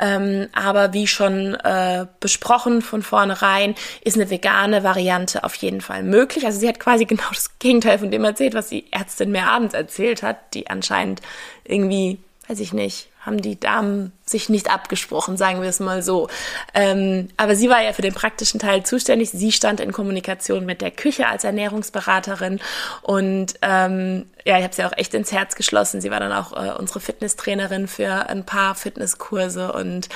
Ähm, 0.00 0.48
aber 0.52 0.92
wie 0.92 1.06
schon 1.06 1.54
äh, 1.54 2.06
besprochen 2.20 2.82
von 2.82 3.02
vornherein, 3.02 3.74
ist 4.02 4.16
eine 4.16 4.30
vegane 4.30 4.82
Variante 4.82 5.44
auf 5.44 5.54
jeden 5.56 5.80
Fall 5.80 6.02
möglich. 6.02 6.46
Also 6.46 6.58
sie 6.58 6.68
hat 6.68 6.80
quasi 6.80 7.04
genau 7.04 7.28
das 7.28 7.58
Gegenteil 7.58 7.98
von 7.98 8.10
dem 8.10 8.24
erzählt, 8.24 8.54
was 8.54 8.70
die 8.70 8.90
Ärztin 8.92 9.30
mir 9.30 9.46
abends 9.46 9.74
erzählt 9.74 10.22
hat, 10.22 10.54
die 10.54 10.68
anscheinend 10.68 11.20
irgendwie, 11.64 12.18
weiß 12.48 12.60
ich 12.60 12.72
nicht, 12.72 13.08
haben 13.20 13.42
die 13.42 13.58
Damen 13.58 14.12
sich 14.24 14.48
nicht 14.48 14.70
abgesprochen, 14.70 15.36
sagen 15.36 15.60
wir 15.60 15.68
es 15.68 15.80
mal 15.80 16.02
so. 16.02 16.28
Ähm, 16.74 17.28
aber 17.36 17.56
sie 17.56 17.68
war 17.68 17.82
ja 17.82 17.92
für 17.92 18.02
den 18.02 18.14
praktischen 18.14 18.60
Teil 18.60 18.84
zuständig. 18.84 19.30
Sie 19.30 19.50
stand 19.50 19.80
in 19.80 19.90
Kommunikation 19.92 20.64
mit 20.64 20.80
der 20.80 20.92
Küche 20.92 21.26
als 21.26 21.42
Ernährungsberaterin 21.42 22.60
und 23.02 23.54
ähm, 23.62 24.26
ja, 24.44 24.58
ich 24.58 24.64
habe 24.64 24.74
sie 24.74 24.84
auch 24.84 24.96
echt 24.96 25.12
ins 25.14 25.32
Herz 25.32 25.56
geschlossen. 25.56 26.00
Sie 26.00 26.10
war 26.10 26.20
dann 26.20 26.32
auch 26.32 26.52
äh, 26.52 26.72
unsere 26.78 27.00
Fitnesstrainerin 27.00 27.88
für 27.88 28.28
ein 28.28 28.44
paar 28.44 28.76
Fitnesskurse 28.76 29.72
und 29.72 30.08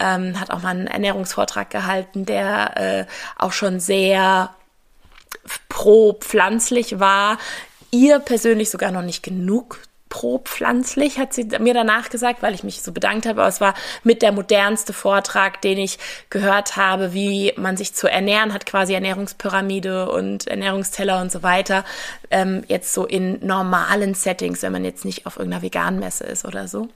ähm, 0.00 0.40
hat 0.40 0.50
auch 0.50 0.62
mal 0.62 0.70
einen 0.70 0.86
Ernährungsvortrag 0.86 1.68
gehalten, 1.68 2.24
der 2.24 2.76
äh, 2.76 3.06
auch 3.36 3.52
schon 3.52 3.78
sehr 3.78 4.54
pro 5.68 6.14
pflanzlich 6.14 6.98
war 6.98 7.38
ihr 7.94 8.18
persönlich 8.18 8.70
sogar 8.70 8.90
noch 8.90 9.02
nicht 9.02 9.22
genug 9.22 9.78
pro-pflanzlich, 10.14 11.18
hat 11.18 11.32
sie 11.32 11.48
mir 11.58 11.74
danach 11.74 12.08
gesagt, 12.08 12.40
weil 12.40 12.54
ich 12.54 12.62
mich 12.62 12.82
so 12.82 12.92
bedankt 12.92 13.26
habe. 13.26 13.40
Aber 13.40 13.48
es 13.48 13.60
war 13.60 13.74
mit 14.04 14.22
der 14.22 14.30
modernste 14.30 14.92
Vortrag, 14.92 15.60
den 15.60 15.76
ich 15.76 15.98
gehört 16.30 16.76
habe, 16.76 17.12
wie 17.14 17.52
man 17.56 17.76
sich 17.76 17.94
zu 17.94 18.06
ernähren 18.06 18.54
hat, 18.54 18.64
quasi 18.64 18.94
Ernährungspyramide 18.94 20.08
und 20.08 20.46
Ernährungsteller 20.46 21.20
und 21.20 21.32
so 21.32 21.42
weiter. 21.42 21.84
Ähm, 22.30 22.62
jetzt 22.68 22.94
so 22.94 23.06
in 23.06 23.44
normalen 23.44 24.14
Settings, 24.14 24.62
wenn 24.62 24.70
man 24.70 24.84
jetzt 24.84 25.04
nicht 25.04 25.26
auf 25.26 25.36
irgendeiner 25.36 25.62
Veganmesse 25.62 26.22
ist 26.22 26.44
oder 26.44 26.68
so. 26.68 26.86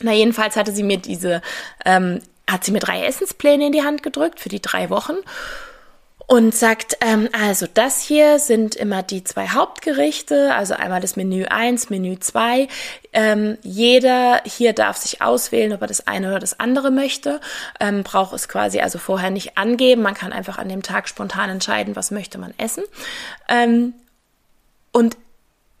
Na, 0.00 0.12
jedenfalls 0.12 0.56
hatte 0.56 0.72
sie 0.72 0.82
mir 0.82 0.98
diese, 0.98 1.40
ähm, 1.86 2.20
hat 2.46 2.62
sie 2.62 2.72
mir 2.72 2.80
drei 2.80 3.06
Essenspläne 3.06 3.68
in 3.68 3.72
die 3.72 3.84
Hand 3.84 4.02
gedrückt 4.02 4.38
für 4.38 4.50
die 4.50 4.60
drei 4.60 4.90
Wochen 4.90 5.14
und 6.26 6.54
sagt, 6.54 6.96
ähm, 7.00 7.28
also 7.32 7.66
das 7.72 8.00
hier 8.00 8.38
sind 8.38 8.74
immer 8.74 9.02
die 9.02 9.24
zwei 9.24 9.48
Hauptgerichte, 9.48 10.54
also 10.54 10.74
einmal 10.74 11.00
das 11.00 11.16
Menü 11.16 11.44
1, 11.44 11.90
Menü 11.90 12.18
2. 12.18 12.68
Ähm, 13.12 13.58
jeder 13.62 14.40
hier 14.44 14.72
darf 14.72 14.96
sich 14.96 15.20
auswählen, 15.20 15.72
ob 15.72 15.82
er 15.82 15.86
das 15.86 16.06
eine 16.06 16.28
oder 16.28 16.38
das 16.38 16.58
andere 16.58 16.90
möchte. 16.90 17.40
Ähm, 17.78 18.02
braucht 18.02 18.32
es 18.32 18.48
quasi 18.48 18.80
also 18.80 18.98
vorher 18.98 19.30
nicht 19.30 19.58
angeben. 19.58 20.02
Man 20.02 20.14
kann 20.14 20.32
einfach 20.32 20.58
an 20.58 20.68
dem 20.68 20.82
Tag 20.82 21.08
spontan 21.08 21.50
entscheiden, 21.50 21.94
was 21.94 22.10
möchte 22.10 22.38
man 22.38 22.54
essen. 22.56 22.84
Ähm, 23.48 23.92
und 24.92 25.16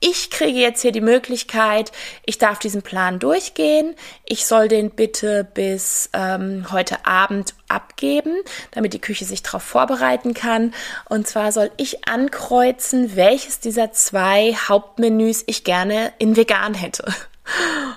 ich 0.06 0.28
kriege 0.28 0.58
jetzt 0.58 0.82
hier 0.82 0.92
die 0.92 1.00
Möglichkeit, 1.00 1.90
ich 2.26 2.36
darf 2.36 2.58
diesen 2.58 2.82
Plan 2.82 3.18
durchgehen. 3.18 3.94
Ich 4.26 4.44
soll 4.44 4.68
den 4.68 4.90
bitte 4.90 5.44
bis 5.44 6.10
ähm, 6.12 6.66
heute 6.70 7.06
Abend 7.06 7.54
abgeben, 7.68 8.36
damit 8.72 8.92
die 8.92 9.00
Küche 9.00 9.24
sich 9.24 9.42
darauf 9.42 9.62
vorbereiten 9.62 10.34
kann. 10.34 10.74
Und 11.08 11.26
zwar 11.26 11.52
soll 11.52 11.70
ich 11.78 12.06
ankreuzen, 12.06 13.16
welches 13.16 13.60
dieser 13.60 13.92
zwei 13.92 14.52
Hauptmenüs 14.52 15.42
ich 15.46 15.64
gerne 15.64 16.12
in 16.18 16.36
vegan 16.36 16.74
hätte. 16.74 17.04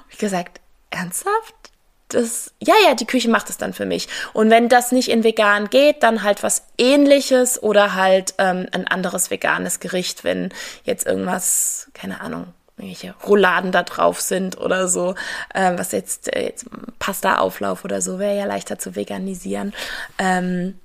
Ich 0.10 0.18
gesagt, 0.18 0.60
ernsthaft? 0.90 1.57
Das, 2.10 2.54
ja, 2.62 2.74
ja, 2.86 2.96
die 2.96 3.06
Küche 3.06 3.30
macht 3.30 3.50
es 3.50 3.58
dann 3.58 3.74
für 3.74 3.86
mich. 3.86 4.08
Und 4.34 4.50
wenn 4.50 4.70
das 4.70 4.92
nicht 4.92 5.10
in 5.10 5.24
vegan 5.24 5.70
geht, 5.70 6.04
dann 6.04 6.24
halt 6.24 6.44
was 6.44 6.64
ähnliches 6.78 7.62
oder 7.62 7.96
halt 7.96 8.34
ähm, 8.38 8.68
ein 8.72 8.88
anderes 8.88 9.30
veganes 9.30 9.80
Gericht, 9.80 10.24
wenn 10.24 10.54
jetzt 10.84 11.06
irgendwas, 11.06 11.90
keine 11.94 12.22
Ahnung, 12.22 12.54
irgendwelche 12.78 13.16
Rouladen 13.26 13.72
da 13.72 13.84
drauf 13.84 14.22
sind 14.22 14.58
oder 14.58 14.88
so, 14.88 15.16
äh, 15.54 15.78
was 15.78 15.92
jetzt, 15.92 16.34
äh, 16.34 16.46
jetzt 16.46 16.66
Pasta-Auflauf 17.00 17.84
oder 17.84 18.02
so, 18.02 18.20
wäre 18.20 18.38
ja 18.38 18.46
leichter 18.46 18.80
zu 18.80 18.96
veganisieren. 18.96 19.74
Ähm, 20.18 20.80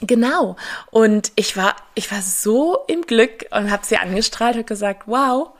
genau. 0.00 0.56
Und 0.90 1.32
ich 1.36 1.56
war, 1.56 1.76
ich 1.94 2.10
war 2.10 2.20
so 2.20 2.80
im 2.88 3.02
Glück 3.02 3.46
und 3.50 3.70
habe 3.70 3.86
sie 3.86 3.96
angestrahlt 3.96 4.56
und 4.56 4.66
gesagt, 4.66 5.04
wow, 5.06 5.50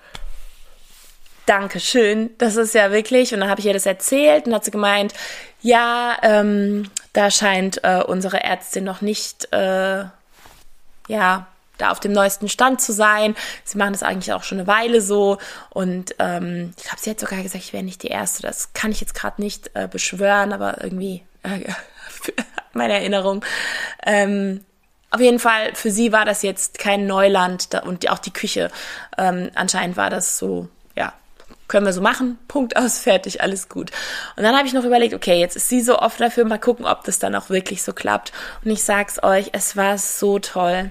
danke 1.47 1.81
schön, 1.81 2.31
das 2.39 2.57
ist 2.57 2.75
ja 2.75 2.91
wirklich, 2.91 3.35
und 3.35 3.41
dann 3.41 3.51
habe 3.51 3.61
ich 3.61 3.67
ihr 3.67 3.73
das 3.73 3.87
erzählt 3.87 4.47
und 4.47 4.55
hat 4.55 4.65
sie 4.65 4.71
gemeint, 4.71 5.15
ja, 5.61 6.17
ähm, 6.23 6.91
da 7.13 7.31
scheint 7.31 7.83
äh, 7.85 8.03
unsere 8.03 8.43
Ärztin 8.43 8.85
noch 8.85 9.01
nicht, 9.01 9.53
äh, 9.53 10.05
ja, 11.09 11.47
da 11.81 11.91
auf 11.91 12.01
dem 12.01 12.13
neuesten 12.13 12.49
Stand 12.49 12.81
zu 12.81 12.93
sein. 12.93 13.35
Sie 13.65 13.79
machen 13.79 13.93
das 13.93 14.03
eigentlich 14.03 14.33
auch 14.33 14.43
schon 14.43 14.59
eine 14.59 14.67
Weile 14.67 15.01
so. 15.01 15.39
Und 15.71 16.15
ähm, 16.19 16.75
ich 16.77 16.85
glaube, 16.85 16.99
sie 17.01 17.11
hat 17.11 17.21
sogar 17.21 17.43
gesagt, 17.43 17.65
ich 17.65 17.73
wäre 17.73 17.83
nicht 17.83 18.03
die 18.03 18.09
Erste. 18.09 18.43
Das 18.43 18.73
kann 18.75 18.93
ich 18.93 19.01
jetzt 19.01 19.15
gerade 19.15 19.41
nicht 19.41 19.71
äh, 19.75 19.89
beschwören, 19.89 20.53
aber 20.53 20.83
irgendwie 20.85 21.23
äh, 21.43 21.61
meine 22.73 22.95
Erinnerung. 22.95 23.45
Ähm, 24.05 24.65
auf 25.11 25.21
jeden 25.21 25.41
Fall, 25.41 25.75
für 25.75 25.91
sie 25.91 26.13
war 26.13 26.25
das 26.25 26.43
jetzt 26.43 26.79
kein 26.79 27.07
Neuland 27.07 27.75
da, 27.75 27.81
und 27.81 28.09
auch 28.11 28.19
die 28.19 28.33
Küche. 28.33 28.71
Ähm, 29.19 29.51
anscheinend 29.55 29.97
war 29.97 30.11
das 30.11 30.39
so, 30.39 30.69
können 31.71 31.87
wir 31.87 31.93
so 31.93 32.03
machen, 32.03 32.39
Punkt 32.49 32.77
aus, 32.77 32.99
fertig, 32.99 33.41
alles 33.41 33.69
gut. 33.69 33.91
Und 34.37 34.43
dann 34.43 34.57
habe 34.57 34.67
ich 34.67 34.75
noch 34.75 34.85
überlegt, 34.85 35.15
okay, 35.15 35.41
jetzt 35.41 35.57
ist 35.57 35.69
sie 35.69 35.81
so 35.81 35.99
oft 35.99 36.21
dafür, 36.21 36.45
mal 36.45 36.59
gucken, 36.59 36.85
ob 36.85 37.05
das 37.05 37.19
dann 37.19 37.35
auch 37.35 37.49
wirklich 37.49 37.83
so 37.83 37.93
klappt. 37.93 38.33
Und 38.65 38.71
ich 38.71 38.83
sag's 38.83 39.23
euch, 39.23 39.51
es 39.53 39.77
war 39.77 39.97
so 39.97 40.39
toll. 40.39 40.91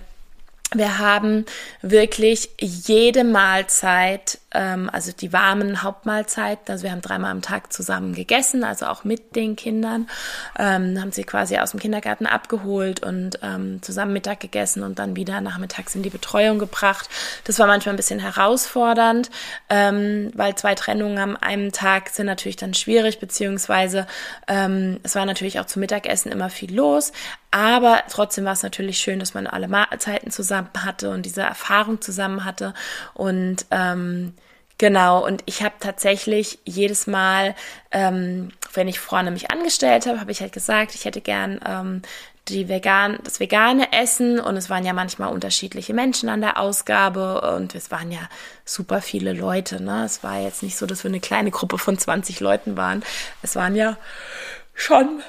Wir 0.76 1.00
haben 1.00 1.46
wirklich 1.82 2.50
jede 2.60 3.24
Mahlzeit, 3.24 4.38
ähm, 4.52 4.88
also 4.94 5.12
die 5.12 5.34
warmen 5.34 5.82
Hauptmahlzeiten, 5.82 6.72
also 6.72 6.84
wir 6.84 6.92
haben 6.92 7.02
dreimal 7.02 7.32
am 7.32 7.42
Tag 7.42 7.74
zusammen 7.74 8.14
gegessen, 8.14 8.64
also 8.64 8.86
auch 8.86 9.04
mit 9.04 9.36
den 9.36 9.56
Kindern, 9.56 10.08
ähm, 10.60 11.00
haben 11.02 11.12
sie 11.12 11.24
quasi 11.24 11.58
aus 11.58 11.72
dem 11.72 11.80
Kindergarten 11.80 12.28
abgeholt 12.28 13.02
und 13.02 13.40
ähm, 13.42 13.82
zusammen 13.82 14.14
Mittag 14.14 14.42
gegessen 14.42 14.84
und 14.84 15.00
dann 15.00 15.16
wieder 15.16 15.42
nachmittags 15.42 15.96
in 15.96 16.04
die 16.04 16.12
Betreuung 16.12 16.60
gebracht. 16.60 17.10
Das 17.46 17.58
war 17.58 17.66
manchmal 17.66 17.96
ein 17.96 17.98
bisschen 17.98 18.20
herausfordernd, 18.20 19.32
ähm, 19.72 20.30
weil 20.36 20.54
zwei 20.54 20.76
Trennungen 20.76 21.18
am 21.18 21.36
einem 21.36 21.72
Tag 21.72 22.10
sind 22.10 22.28
natürlich 22.28 22.58
dann 22.58 22.76
schwierig, 22.76 23.20
beziehungsweise 23.20 24.06
ähm, 24.48 25.00
es 25.02 25.16
war 25.16 25.26
natürlich 25.26 25.60
auch 25.60 25.66
zum 25.66 25.80
Mittagessen 25.80 26.32
immer 26.32 26.52
viel 26.52 26.76
los, 26.76 27.12
aber 27.52 28.04
trotzdem 28.10 28.46
war 28.46 28.54
es 28.54 28.64
natürlich 28.64 29.00
schön, 29.00 29.20
dass 29.20 29.34
man 29.34 29.48
alle 29.48 29.68
Mahlzeiten 29.68 30.32
zusammen 30.32 30.70
hatte 30.76 31.10
und 31.10 31.26
diese 31.26 31.42
Erfahrung 31.42 32.02
zusammen 32.02 32.46
hatte. 32.46 32.74
Und 33.16 33.66
ähm, 33.72 34.34
genau, 34.78 35.26
und 35.26 35.42
ich 35.46 35.64
habe 35.64 35.76
tatsächlich 35.80 36.60
jedes 36.66 37.08
Mal, 37.08 37.56
ähm, 37.92 38.50
wenn 38.74 38.88
ich 38.88 39.00
vorne 39.00 39.32
mich 39.32 39.50
angestellt 39.52 40.06
habe, 40.06 40.20
habe 40.20 40.32
ich 40.32 40.42
halt 40.42 40.52
gesagt, 40.52 40.94
ich 40.94 41.06
hätte 41.06 41.22
gern 41.22 41.60
ähm, 41.66 42.02
die 42.50 42.68
vegan, 42.68 43.20
das 43.24 43.40
vegane 43.40 43.92
Essen 43.94 44.40
und 44.40 44.56
es 44.58 44.70
waren 44.70 44.86
ja 44.86 44.94
manchmal 44.94 45.32
unterschiedliche 45.32 45.94
Menschen 45.94 46.30
an 46.30 46.42
der 46.42 46.60
Ausgabe 46.60 47.42
und 47.56 47.76
es 47.76 47.92
waren 47.92 48.12
ja 48.12 48.22
super 48.66 49.02
viele 49.02 49.34
Leute. 49.34 49.82
Ne? 49.82 50.04
Es 50.06 50.24
war 50.24 50.40
jetzt 50.40 50.64
nicht 50.64 50.78
so, 50.78 50.86
dass 50.86 51.04
wir 51.04 51.10
eine 51.10 51.20
kleine 51.20 51.52
Gruppe 51.52 51.78
von 51.78 51.98
20 51.98 52.40
Leuten 52.40 52.78
waren. 52.78 53.04
Es 53.42 53.56
waren 53.56 53.76
ja 53.76 53.98
schon 54.74 55.22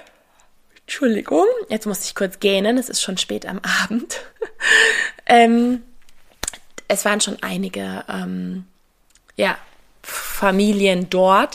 Entschuldigung, 0.91 1.47
jetzt 1.69 1.87
muss 1.87 2.05
ich 2.05 2.17
kurz 2.17 2.41
gähnen, 2.41 2.77
es 2.77 2.89
ist 2.89 3.01
schon 3.01 3.17
spät 3.17 3.47
am 3.47 3.61
Abend. 3.85 4.23
ähm, 5.27 5.85
es 6.89 7.05
waren 7.05 7.21
schon 7.21 7.41
einige 7.43 8.05
ähm, 8.09 8.65
ja, 9.37 9.57
Familien 10.03 11.09
dort. 11.09 11.55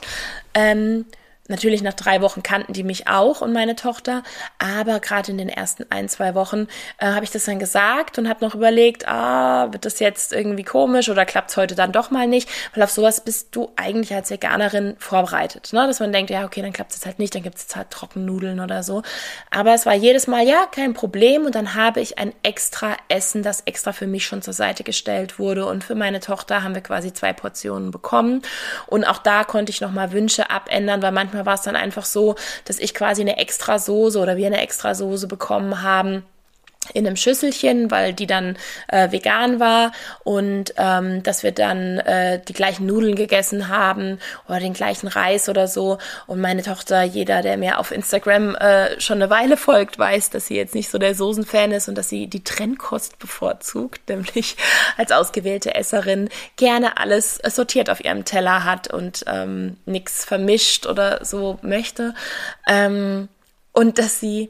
Ähm, 0.54 1.06
Natürlich 1.48 1.84
nach 1.84 1.94
drei 1.94 2.22
Wochen 2.22 2.42
kannten 2.42 2.74
die 2.74 2.84
mich 2.84 3.08
auch 3.08 3.42
und 3.42 3.54
meine 3.54 3.76
Tochter, 3.76 4.24
aber 4.58 5.00
gerade 5.00 5.32
in 5.32 5.38
den 5.38 5.50
ersten 5.50 5.86
ein, 5.92 6.10
zwei 6.10 6.34
Wochen 6.34 6.68
äh, 6.98 7.06
habe 7.06 7.24
ich 7.24 7.30
das 7.30 7.46
dann 7.46 7.60
gesagt 7.60 8.18
und 8.18 8.28
habe 8.28 8.44
noch 8.44 8.56
überlegt, 8.56 9.08
ah, 9.08 9.72
wird 9.72 9.86
das 9.86 10.00
jetzt 10.00 10.34
irgendwie 10.34 10.64
komisch 10.64 11.08
oder 11.08 11.24
klappt 11.24 11.52
es 11.52 11.58
heute 11.58 11.76
dann 11.76 11.92
doch 11.92 12.10
mal 12.10 12.28
nicht? 12.28 12.50
Weil 12.74 12.82
auf 12.82 12.90
sowas 12.90 13.22
bist 13.22 13.56
du 13.56 13.72
eigentlich 13.76 14.12
als 14.16 14.32
Veganerin 14.32 14.96
vorbereitet, 14.98 15.70
ne? 15.72 15.86
dass 15.86 16.00
man 16.00 16.12
denkt, 16.12 16.32
ja, 16.32 16.46
okay, 16.46 16.64
dann 16.64 16.74
klappt 16.74 16.92
es 16.92 16.98
jetzt 16.98 17.06
halt 17.06 17.20
nicht, 17.20 17.36
dann 17.36 17.44
gibt 17.44 17.58
es 17.58 17.76
halt 17.76 17.92
Trockennudeln 17.92 18.60
oder 18.60 18.82
so. 18.82 19.04
Aber 19.52 19.76
es 19.76 19.86
war 19.86 19.94
jedes 19.94 20.26
Mal, 20.26 20.48
ja, 20.48 20.66
kein 20.72 20.96
Problem 20.96 21.46
und 21.46 21.54
dann 21.54 21.76
habe 21.76 22.02
ich 22.02 22.18
ein 22.18 22.34
extra 22.42 22.98
Essen, 23.08 23.44
das 23.44 23.62
extra 23.62 23.92
für 23.92 24.08
mich 24.08 24.26
schon 24.26 24.42
zur 24.42 24.54
Seite 24.54 24.84
gestellt 24.84 25.38
wurde 25.38 25.68
und 25.68 25.84
für 25.84 25.96
meine 25.96 26.22
Tochter 26.22 26.64
haben 26.64 26.74
wir 26.74 26.82
quasi 26.82 27.14
zwei 27.14 27.34
Portionen 27.34 27.92
bekommen 27.92 28.42
und 28.88 29.04
auch 29.04 29.20
da 29.20 29.44
konnte 29.44 29.70
ich 29.70 29.80
nochmal 29.80 30.12
Wünsche 30.12 30.50
abändern, 30.50 31.04
weil 31.04 31.12
manchmal 31.12 31.35
manchmal 31.36 31.46
war 31.46 31.56
es 31.56 31.62
dann 31.62 31.76
einfach 31.76 32.06
so, 32.06 32.36
dass 32.66 32.80
ich 32.80 32.94
quasi 32.94 33.22
eine 33.22 33.38
extra 33.38 33.80
Soße 33.80 34.20
oder 34.20 34.38
wir 34.38 34.48
eine 34.48 34.62
extra 34.62 34.96
Soße 34.96 35.28
bekommen 35.28 35.82
haben 35.82 36.24
in 36.94 37.06
einem 37.06 37.16
Schüsselchen, 37.16 37.92
weil 37.92 38.14
die 38.14 38.28
dann 38.28 38.58
äh, 38.88 39.12
vegan 39.12 39.60
war 39.60 39.92
und 40.24 40.74
ähm, 40.78 41.24
dass 41.24 41.44
wir 41.44 41.52
dann 41.52 42.00
äh, 42.00 42.40
die 42.40 42.54
gleichen 42.54 42.86
Nudeln 42.86 43.16
gegessen 43.16 43.70
haben 43.70 44.20
oder 44.48 44.60
den 44.60 44.74
gleichen 44.74 45.08
Reis 45.08 45.50
oder 45.50 45.68
so. 45.68 45.98
Und 46.28 46.42
meine 46.42 46.64
Tochter, 46.64 47.04
jeder, 47.04 47.42
der 47.42 47.58
mir 47.58 47.80
auf 47.80 47.92
Instagram 47.92 48.56
äh, 48.56 49.00
schon 49.00 49.22
eine 49.22 49.30
Weile 49.30 49.58
folgt, 49.58 49.98
weiß, 49.98 50.30
dass 50.30 50.48
sie 50.48 50.56
jetzt 50.56 50.76
nicht 50.76 50.90
so 50.90 50.98
der 50.98 51.16
Soßenfan 51.16 51.72
ist 51.72 51.88
und 51.88 51.98
dass 51.98 52.10
sie 52.10 52.28
die 52.28 52.44
Trennkost 52.44 53.20
bevorzugt, 53.20 54.02
nämlich 54.10 54.56
als 54.98 55.12
ausgewählte 55.12 55.76
Esserin 55.76 56.30
gerne 56.56 56.98
alles 56.98 57.40
sortiert 57.48 57.90
auf 57.90 58.04
ihrem 58.04 58.26
Teller 58.26 58.64
hat 58.64 58.94
und 58.94 59.26
ähm, 59.28 59.78
nichts 59.86 60.26
vermischt 60.26 60.86
oder 60.86 61.24
so 61.24 61.60
möchte. 61.62 62.14
Ähm, 62.68 63.30
und 63.72 64.00
dass 64.00 64.20
sie 64.20 64.50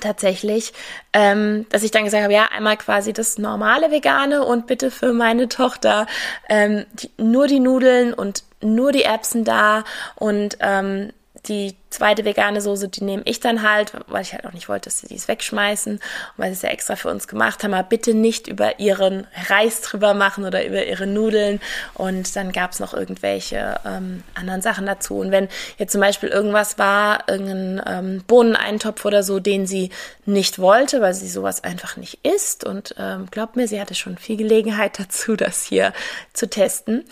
tatsächlich, 0.00 0.72
ähm, 1.12 1.66
dass 1.70 1.82
ich 1.82 1.90
dann 1.90 2.04
gesagt 2.04 2.22
habe, 2.22 2.32
ja, 2.32 2.48
einmal 2.50 2.76
quasi 2.76 3.12
das 3.12 3.38
normale 3.38 3.90
Vegane 3.90 4.44
und 4.44 4.66
bitte 4.66 4.90
für 4.90 5.12
meine 5.12 5.48
Tochter 5.48 6.06
ähm, 6.48 6.84
die, 6.92 7.10
nur 7.16 7.46
die 7.46 7.60
Nudeln 7.60 8.12
und 8.14 8.44
nur 8.60 8.92
die 8.92 9.02
Erbsen 9.02 9.44
da 9.44 9.84
und 10.16 10.58
ähm, 10.60 11.12
die 11.46 11.76
zweite 11.94 12.24
vegane 12.24 12.60
Soße, 12.60 12.88
die 12.88 13.04
nehme 13.04 13.22
ich 13.24 13.40
dann 13.40 13.62
halt, 13.68 13.92
weil 14.06 14.22
ich 14.22 14.32
halt 14.32 14.46
auch 14.46 14.52
nicht 14.52 14.68
wollte, 14.68 14.88
dass 14.88 15.00
sie 15.00 15.08
dies 15.08 15.28
wegschmeißen 15.28 16.00
weil 16.36 16.48
sie 16.50 16.54
es 16.54 16.62
ja 16.62 16.70
extra 16.70 16.96
für 16.96 17.08
uns 17.08 17.28
gemacht 17.28 17.62
haben. 17.62 17.74
Aber 17.74 17.88
bitte 17.88 18.14
nicht 18.14 18.48
über 18.48 18.78
ihren 18.78 19.26
Reis 19.48 19.80
drüber 19.80 20.14
machen 20.14 20.44
oder 20.44 20.66
über 20.66 20.84
ihre 20.84 21.06
Nudeln. 21.06 21.60
Und 21.94 22.34
dann 22.36 22.52
gab 22.52 22.72
es 22.72 22.80
noch 22.80 22.94
irgendwelche 22.94 23.80
ähm, 23.84 24.22
anderen 24.34 24.62
Sachen 24.62 24.86
dazu. 24.86 25.18
Und 25.18 25.30
wenn 25.30 25.48
jetzt 25.78 25.92
zum 25.92 26.00
Beispiel 26.00 26.28
irgendwas 26.28 26.78
war, 26.78 27.28
irgendein 27.28 27.82
ähm, 27.86 28.24
Bohneneintopf 28.26 29.04
oder 29.04 29.22
so, 29.22 29.40
den 29.40 29.66
sie 29.66 29.90
nicht 30.26 30.58
wollte, 30.58 31.00
weil 31.00 31.14
sie 31.14 31.28
sowas 31.28 31.64
einfach 31.64 31.96
nicht 31.96 32.24
isst. 32.24 32.64
Und 32.64 32.94
ähm, 32.98 33.26
glaubt 33.30 33.56
mir, 33.56 33.68
sie 33.68 33.80
hatte 33.80 33.94
schon 33.94 34.18
viel 34.18 34.36
Gelegenheit 34.36 34.98
dazu, 34.98 35.36
das 35.36 35.64
hier 35.64 35.92
zu 36.32 36.48
testen 36.48 37.04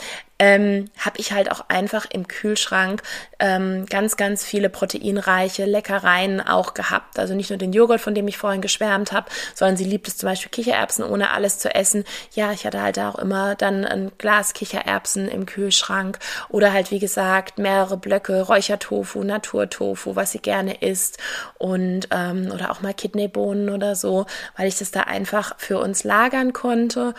ähm, 0.42 0.86
habe 0.98 1.20
ich 1.20 1.30
halt 1.30 1.52
auch 1.52 1.68
einfach 1.68 2.04
im 2.10 2.26
Kühlschrank 2.26 3.02
ähm, 3.38 3.86
ganz, 3.86 4.16
ganz 4.16 4.44
viele 4.44 4.70
proteinreiche 4.72 5.64
Leckereien 5.64 6.40
auch 6.40 6.74
gehabt. 6.74 7.18
Also 7.18 7.34
nicht 7.34 7.50
nur 7.50 7.58
den 7.58 7.72
Joghurt, 7.72 8.00
von 8.00 8.14
dem 8.14 8.26
ich 8.26 8.38
vorhin 8.38 8.60
geschwärmt 8.60 9.12
habe, 9.12 9.30
sondern 9.54 9.76
sie 9.76 9.84
liebt 9.84 10.08
es 10.08 10.16
zum 10.16 10.28
Beispiel 10.28 10.50
Kichererbsen 10.50 11.04
ohne 11.04 11.30
alles 11.30 11.58
zu 11.58 11.74
essen. 11.74 12.04
Ja, 12.34 12.52
ich 12.52 12.66
hatte 12.66 12.82
halt 12.82 12.98
auch 12.98 13.16
immer 13.16 13.54
dann 13.54 13.84
ein 13.84 14.12
Glas 14.18 14.54
Kichererbsen 14.54 15.28
im 15.28 15.46
Kühlschrank 15.46 16.18
oder 16.48 16.72
halt 16.72 16.90
wie 16.90 16.98
gesagt 16.98 17.58
mehrere 17.58 17.96
Blöcke 17.96 18.42
Räuchertofu, 18.42 19.22
Naturtofu, 19.22 20.16
was 20.16 20.32
sie 20.32 20.40
gerne 20.40 20.82
isst 20.82 21.18
und 21.58 22.08
ähm, 22.10 22.50
oder 22.52 22.70
auch 22.70 22.80
mal 22.80 22.94
Kidneybohnen 22.94 23.70
oder 23.70 23.94
so, 23.94 24.26
weil 24.56 24.68
ich 24.68 24.78
das 24.78 24.90
da 24.90 25.02
einfach 25.02 25.54
für 25.58 25.78
uns 25.78 26.04
lagern 26.04 26.52
konnte 26.52 27.14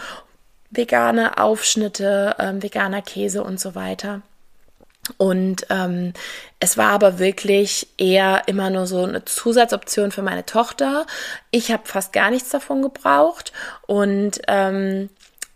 vegane 0.76 1.38
Aufschnitte, 1.38 2.36
ähm, 2.40 2.64
veganer 2.64 3.02
Käse 3.02 3.44
und 3.44 3.60
so 3.60 3.76
weiter. 3.76 4.22
Und 5.18 5.66
ähm, 5.70 6.14
es 6.60 6.78
war 6.78 6.92
aber 6.92 7.20
wirklich 7.20 7.88
eher 7.98 8.44
immer 8.48 8.70
nur 8.70 8.88
so 8.88 9.04
eine 9.04 9.26
Zusatzoption 9.26 10.12
für 10.12 10.22
meine 10.22 10.46
Tochter. 10.46 11.06
Ich 11.52 11.72
habe 11.72 11.84
fast 11.86 12.14
gar 12.14 12.30
nichts 12.30 12.50
davon 12.50 12.82
gebraucht 12.82 13.52
und 13.86 14.42
ähm, 14.48 15.10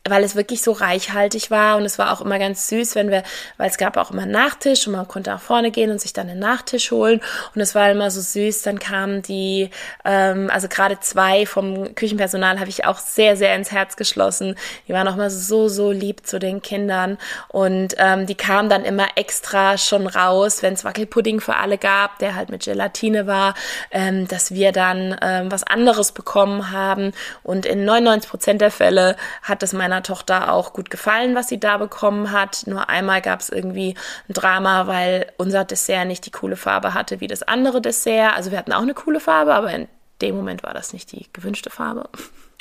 weil 0.10 0.24
es 0.24 0.36
wirklich 0.36 0.62
so 0.62 0.72
reichhaltig 0.72 1.52
war. 1.52 1.78
Und 1.78 1.86
es 1.86 1.98
war 1.98 2.12
auch 2.12 2.22
immer 2.22 2.40
ganz 2.40 2.68
süß, 2.70 2.96
wenn 2.96 3.10
wir, 3.10 3.24
weil 3.58 3.70
es 3.70 3.78
gab 3.78 3.98
auch 3.98 4.12
immer 4.12 4.24
einen 4.24 4.32
Nachtisch 4.32 4.88
und 4.88 4.94
man 4.94 5.08
konnte 5.08 5.30
nach 5.30 5.42
vorne 5.42 5.72
gehen 5.72 5.92
und 5.92 6.02
sich 6.02 6.14
dann 6.14 6.30
einen 6.30 6.40
Nachtisch 6.40 6.92
holen. 6.92 7.22
Und 7.56 7.62
es 7.62 7.76
war 7.76 7.92
immer 7.92 8.12
so 8.12 8.22
süß, 8.22 8.62
dann 8.64 8.80
kamen 8.80 9.22
die, 9.22 9.70
ähm, 10.06 10.50
also 10.52 10.68
gerade 10.68 11.00
zwei 11.00 11.46
vom 11.46 11.96
Küchenpersonal 11.96 12.60
habe 12.60 12.70
ich 12.70 12.86
auch 12.86 12.98
sehr, 12.98 13.38
sehr 13.38 13.56
ins 13.56 13.72
Herz 13.72 13.96
geschlossen, 13.96 14.56
die 14.88 14.94
waren 14.94 15.08
auch 15.08 15.16
immer 15.16 15.30
so, 15.30 15.68
so 15.68 15.92
lieb 15.92 16.26
zu 16.26 16.40
den 16.40 16.62
Kindern. 16.62 17.18
Und 17.48 17.96
ähm, 17.98 18.26
die 18.26 18.36
kamen 18.36 18.70
dann 18.70 18.86
immer 18.86 19.08
extra 19.16 19.78
schon 19.78 20.08
raus, 20.08 20.64
wenn 20.64 20.74
es 20.74 20.84
Wackelpudding 20.84 21.42
für 21.42 21.56
alle 21.56 21.78
gab, 21.78 22.20
der 22.20 22.36
halt 22.36 22.50
mit 22.50 22.64
Gelatine 22.64 23.28
war, 23.28 23.54
ähm, 23.92 24.28
dass 24.28 24.52
wir 24.52 24.72
dann 24.72 25.18
ähm, 25.22 25.52
was 25.52 25.64
anderes 25.64 26.12
bekommen 26.12 26.72
haben. 26.72 27.14
Und 27.44 27.66
in 27.66 27.86
99 27.86 28.30
Prozent 28.30 28.62
der 28.62 28.72
Fälle 28.72 29.16
hat 29.42 29.64
es 29.64 29.74
meiner 29.74 29.97
meiner 29.98 30.04
Tochter 30.04 30.54
auch 30.54 30.74
gut 30.74 30.90
gefallen, 30.90 31.36
was 31.36 31.48
sie 31.48 31.60
da 31.60 31.78
bekommen 31.78 32.32
hat. 32.32 32.64
Nur 32.68 32.90
einmal 32.90 33.22
gab 33.22 33.40
es 33.40 33.50
irgendwie 33.50 33.96
ein 34.30 34.34
Drama, 34.34 34.86
weil 34.88 35.32
unser 35.38 35.66
Dessert 35.66 36.08
nicht 36.08 36.26
die 36.26 36.32
coole 36.32 36.56
Farbe 36.56 36.94
hatte 36.94 37.20
wie 37.20 37.28
das 37.28 37.44
andere 37.44 37.82
Dessert. 37.82 38.36
Also 38.36 38.52
wir 38.52 38.60
hatten 38.60 38.74
auch 38.74 38.82
eine 38.82 38.94
coole 38.94 39.20
Farbe, 39.20 39.56
aber 39.56 39.72
in 39.72 39.88
dem 40.22 40.36
Moment 40.36 40.64
war 40.64 40.74
das 40.74 40.94
nicht 40.94 41.12
die 41.12 41.28
gewünschte 41.34 41.70
Farbe. 41.72 42.10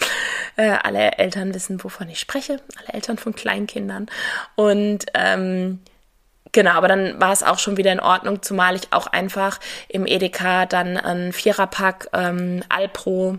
äh, 0.57 0.77
alle 0.83 1.13
Eltern 1.19 1.55
wissen, 1.55 1.83
wovon 1.85 2.09
ich 2.09 2.21
spreche. 2.21 2.61
Alle 2.79 2.95
Eltern 2.95 3.19
von 3.19 3.35
Kleinkindern. 3.35 4.07
Und 4.55 5.07
ähm, 5.15 5.81
Genau, 6.53 6.71
aber 6.71 6.89
dann 6.89 7.21
war 7.21 7.33
es 7.33 7.43
auch 7.43 7.59
schon 7.59 7.77
wieder 7.77 7.93
in 7.93 8.01
Ordnung, 8.01 8.41
zumal 8.41 8.77
ich 8.77 8.91
auch 8.91 9.09
einfach 9.09 9.61
im 9.89 10.07
Edeka 10.07 10.65
dann 10.65 10.97
ein 10.97 11.35
Viererpack 11.35 12.09
ähm, 12.15 12.63
Alpro 12.71 13.37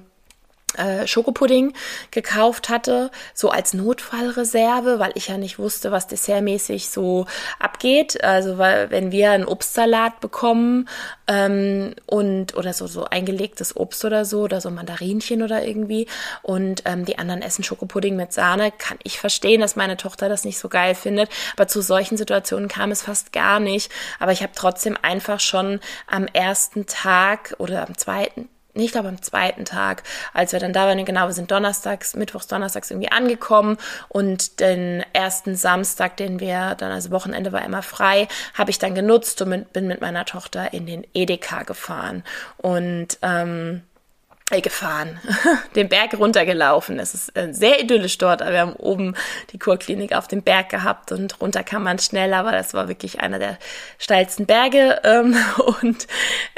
Schokopudding 1.06 1.74
gekauft 2.12 2.70
hatte, 2.70 3.10
so 3.34 3.50
als 3.50 3.74
Notfallreserve, 3.74 5.00
weil 5.00 5.12
ich 5.16 5.30
ja 5.30 5.38
nicht 5.38 5.58
wusste, 5.58 5.92
was 5.92 6.08
dessertmäßig 6.08 6.90
so 6.90 7.26
abgeht. 7.58 8.24
Also 8.24 8.58
weil 8.58 8.92
wenn 8.92 9.12
wir 9.12 9.32
einen 9.32 9.46
Obstsalat 9.46 10.20
bekommen 10.20 10.88
ähm, 11.28 11.96
und 12.06 12.56
oder 12.56 12.74
so 12.74 12.86
so 12.86 13.06
eingelegtes 13.06 13.76
Obst 13.76 14.04
oder 14.06 14.26
so 14.26 14.42
oder 14.42 14.60
so 14.60 14.70
Mandarinchen 14.70 15.42
oder 15.42 15.66
irgendwie 15.66 16.08
und 16.44 16.84
ähm, 16.86 17.06
die 17.06 17.18
anderen 17.18 17.42
essen 17.42 17.64
Schokopudding 17.64 18.16
mit 18.16 18.34
Sahne, 18.34 18.72
kann 18.72 19.00
ich 19.04 19.20
verstehen, 19.20 19.62
dass 19.62 19.78
meine 19.78 19.98
Tochter 19.98 20.30
das 20.30 20.44
nicht 20.44 20.60
so 20.60 20.70
geil 20.70 20.96
findet. 20.96 21.30
Aber 21.56 21.68
zu 21.68 21.82
solchen 21.82 22.18
Situationen 22.18 22.68
kam 22.68 22.92
es 22.92 23.04
fast 23.04 23.32
gar 23.32 23.60
nicht. 23.60 23.92
Aber 24.20 24.32
ich 24.34 24.44
habe 24.44 24.54
trotzdem 24.54 24.98
einfach 25.02 25.40
schon 25.40 25.80
am 26.08 26.28
ersten 26.28 26.86
Tag 26.86 27.56
oder 27.58 27.88
am 27.88 27.98
zweiten 27.98 28.50
ich 28.86 28.92
glaube 28.92 29.10
am 29.10 29.22
zweiten 29.22 29.66
Tag, 29.66 30.04
als 30.34 30.52
wir 30.54 30.60
dann 30.60 30.74
da 30.74 30.88
waren, 30.88 31.04
genau, 31.06 31.28
wir 31.28 31.34
sind 31.34 31.52
donnerstags, 31.52 32.16
mittwochs, 32.16 32.48
donnerstags 32.48 32.92
irgendwie 32.92 33.12
angekommen 33.12 33.78
und 34.10 34.60
den 34.60 35.04
ersten 35.14 35.56
Samstag, 35.56 36.18
den 36.18 36.40
wir 36.40 36.76
dann, 36.76 36.92
also 36.92 37.12
Wochenende 37.12 37.52
war 37.52 37.64
immer 37.64 37.82
frei, 37.82 38.28
habe 38.54 38.72
ich 38.72 38.80
dann 38.80 38.96
genutzt 38.96 39.42
und 39.42 39.74
bin 39.74 39.88
mit 39.88 40.02
meiner 40.02 40.26
Tochter 40.26 40.74
in 40.74 40.86
den 40.86 41.06
Edeka 41.14 41.64
gefahren. 41.64 42.24
Und 42.58 43.18
ähm, 43.22 43.82
äh, 43.96 43.97
gefahren, 44.50 45.20
den 45.76 45.90
Berg 45.90 46.18
runtergelaufen. 46.18 47.00
Es 47.00 47.14
ist 47.14 47.38
äh, 47.38 47.54
sehr 47.54 47.82
idyllisch 47.82 48.18
dort. 48.18 48.40
Wir 48.40 48.62
haben 48.62 48.74
oben 48.74 49.14
die 49.52 49.60
Kurklinik 49.60 50.16
auf 50.16 50.28
dem 50.28 50.42
Berg 50.42 50.70
gehabt 50.70 51.12
und 51.12 51.42
runter 51.42 51.64
kann 51.64 51.84
man 51.84 52.00
schnell, 52.00 52.34
aber 52.34 52.54
das 52.54 52.74
war 52.74 52.88
wirklich 52.88 53.20
einer 53.20 53.40
der 53.40 53.58
steilsten 53.98 54.46
Berge 54.46 55.02
ähm, 55.04 55.36
und 55.82 56.08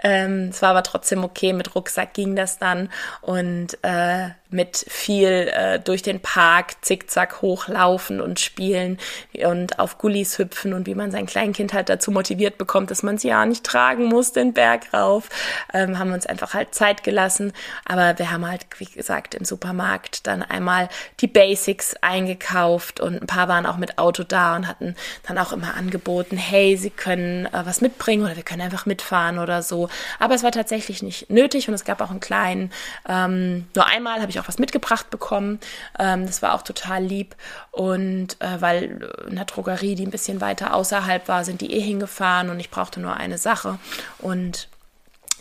ähm, 0.03 0.49
es 0.51 0.61
war 0.61 0.69
aber 0.69 0.83
trotzdem 0.83 1.23
okay. 1.23 1.51
Mit 1.51 1.73
Rucksack 1.73 2.13
ging 2.13 2.35
das 2.35 2.59
dann 2.59 2.89
und 3.21 3.77
äh, 3.81 4.29
mit 4.49 4.85
viel 4.87 5.51
äh, 5.53 5.79
durch 5.79 6.01
den 6.01 6.19
Park 6.19 6.83
zickzack 6.83 7.41
hochlaufen 7.41 8.19
und 8.19 8.39
spielen 8.39 8.97
und 9.45 9.77
auf 9.79 9.97
Gullis 9.97 10.37
hüpfen 10.39 10.73
und 10.73 10.87
wie 10.87 10.95
man 10.95 11.11
sein 11.11 11.27
Kleinkind 11.27 11.73
halt 11.73 11.89
dazu 11.89 12.11
motiviert 12.11 12.57
bekommt, 12.57 12.89
dass 12.89 13.03
man 13.03 13.15
es 13.15 13.23
ja 13.23 13.45
nicht 13.45 13.63
tragen 13.63 14.05
muss, 14.05 14.31
den 14.31 14.53
Berg 14.53 14.93
rauf, 14.93 15.29
ähm, 15.73 15.99
haben 15.99 16.11
uns 16.13 16.25
einfach 16.25 16.53
halt 16.53 16.73
Zeit 16.73 17.03
gelassen. 17.03 17.53
Aber 17.85 18.17
wir 18.17 18.31
haben 18.31 18.47
halt, 18.47 18.65
wie 18.77 18.85
gesagt, 18.85 19.35
im 19.35 19.45
Supermarkt 19.45 20.25
dann 20.25 20.41
einmal 20.41 20.89
die 21.19 21.27
Basics 21.27 21.95
eingekauft 22.01 22.99
und 22.99 23.21
ein 23.21 23.27
paar 23.27 23.47
waren 23.47 23.67
auch 23.67 23.77
mit 23.77 23.99
Auto 23.99 24.23
da 24.23 24.55
und 24.55 24.67
hatten 24.67 24.95
dann 25.27 25.37
auch 25.37 25.51
immer 25.53 25.75
angeboten, 25.75 26.37
hey, 26.37 26.75
sie 26.75 26.89
können 26.89 27.45
äh, 27.45 27.65
was 27.65 27.81
mitbringen 27.81 28.23
oder 28.23 28.35
wir 28.35 28.43
können 28.43 28.61
einfach 28.61 28.87
mitfahren 28.87 29.37
oder 29.37 29.61
so. 29.61 29.89
Aber 30.17 30.33
es 30.33 30.43
war 30.43 30.51
tatsächlich 30.51 31.03
nicht 31.03 31.29
nötig 31.29 31.67
und 31.67 31.75
es 31.75 31.85
gab 31.85 32.01
auch 32.01 32.09
einen 32.09 32.19
kleinen, 32.19 32.71
ähm, 33.07 33.67
nur 33.75 33.85
einmal 33.85 34.21
habe 34.21 34.31
ich 34.31 34.38
auch 34.39 34.47
was 34.47 34.59
mitgebracht 34.59 35.09
bekommen. 35.09 35.59
Ähm, 35.97 36.25
das 36.25 36.41
war 36.41 36.53
auch 36.53 36.61
total 36.61 37.03
lieb. 37.03 37.35
Und 37.71 38.39
äh, 38.41 38.61
weil 38.61 39.09
in 39.27 39.35
der 39.35 39.45
Drogerie, 39.45 39.95
die 39.95 40.05
ein 40.05 40.11
bisschen 40.11 40.41
weiter 40.41 40.73
außerhalb 40.73 41.27
war, 41.27 41.45
sind 41.45 41.61
die 41.61 41.73
eh 41.73 41.81
hingefahren 41.81 42.49
und 42.49 42.59
ich 42.59 42.69
brauchte 42.69 42.99
nur 42.99 43.15
eine 43.15 43.37
Sache. 43.37 43.79
Und 44.19 44.67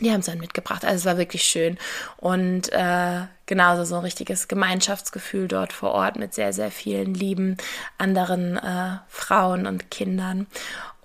die 0.00 0.12
haben 0.12 0.20
es 0.20 0.26
dann 0.26 0.38
mitgebracht. 0.38 0.84
Also 0.84 0.96
es 0.96 1.04
war 1.04 1.18
wirklich 1.18 1.42
schön. 1.42 1.76
Und 2.16 2.72
äh, 2.72 3.22
genauso 3.46 3.84
so 3.84 3.96
ein 3.96 4.02
richtiges 4.02 4.48
Gemeinschaftsgefühl 4.48 5.48
dort 5.48 5.72
vor 5.72 5.90
Ort 5.90 6.16
mit 6.16 6.34
sehr, 6.34 6.52
sehr 6.52 6.70
vielen 6.70 7.14
lieben 7.14 7.56
anderen 7.96 8.56
äh, 8.56 8.98
Frauen 9.08 9.66
und 9.66 9.90
Kindern. 9.90 10.46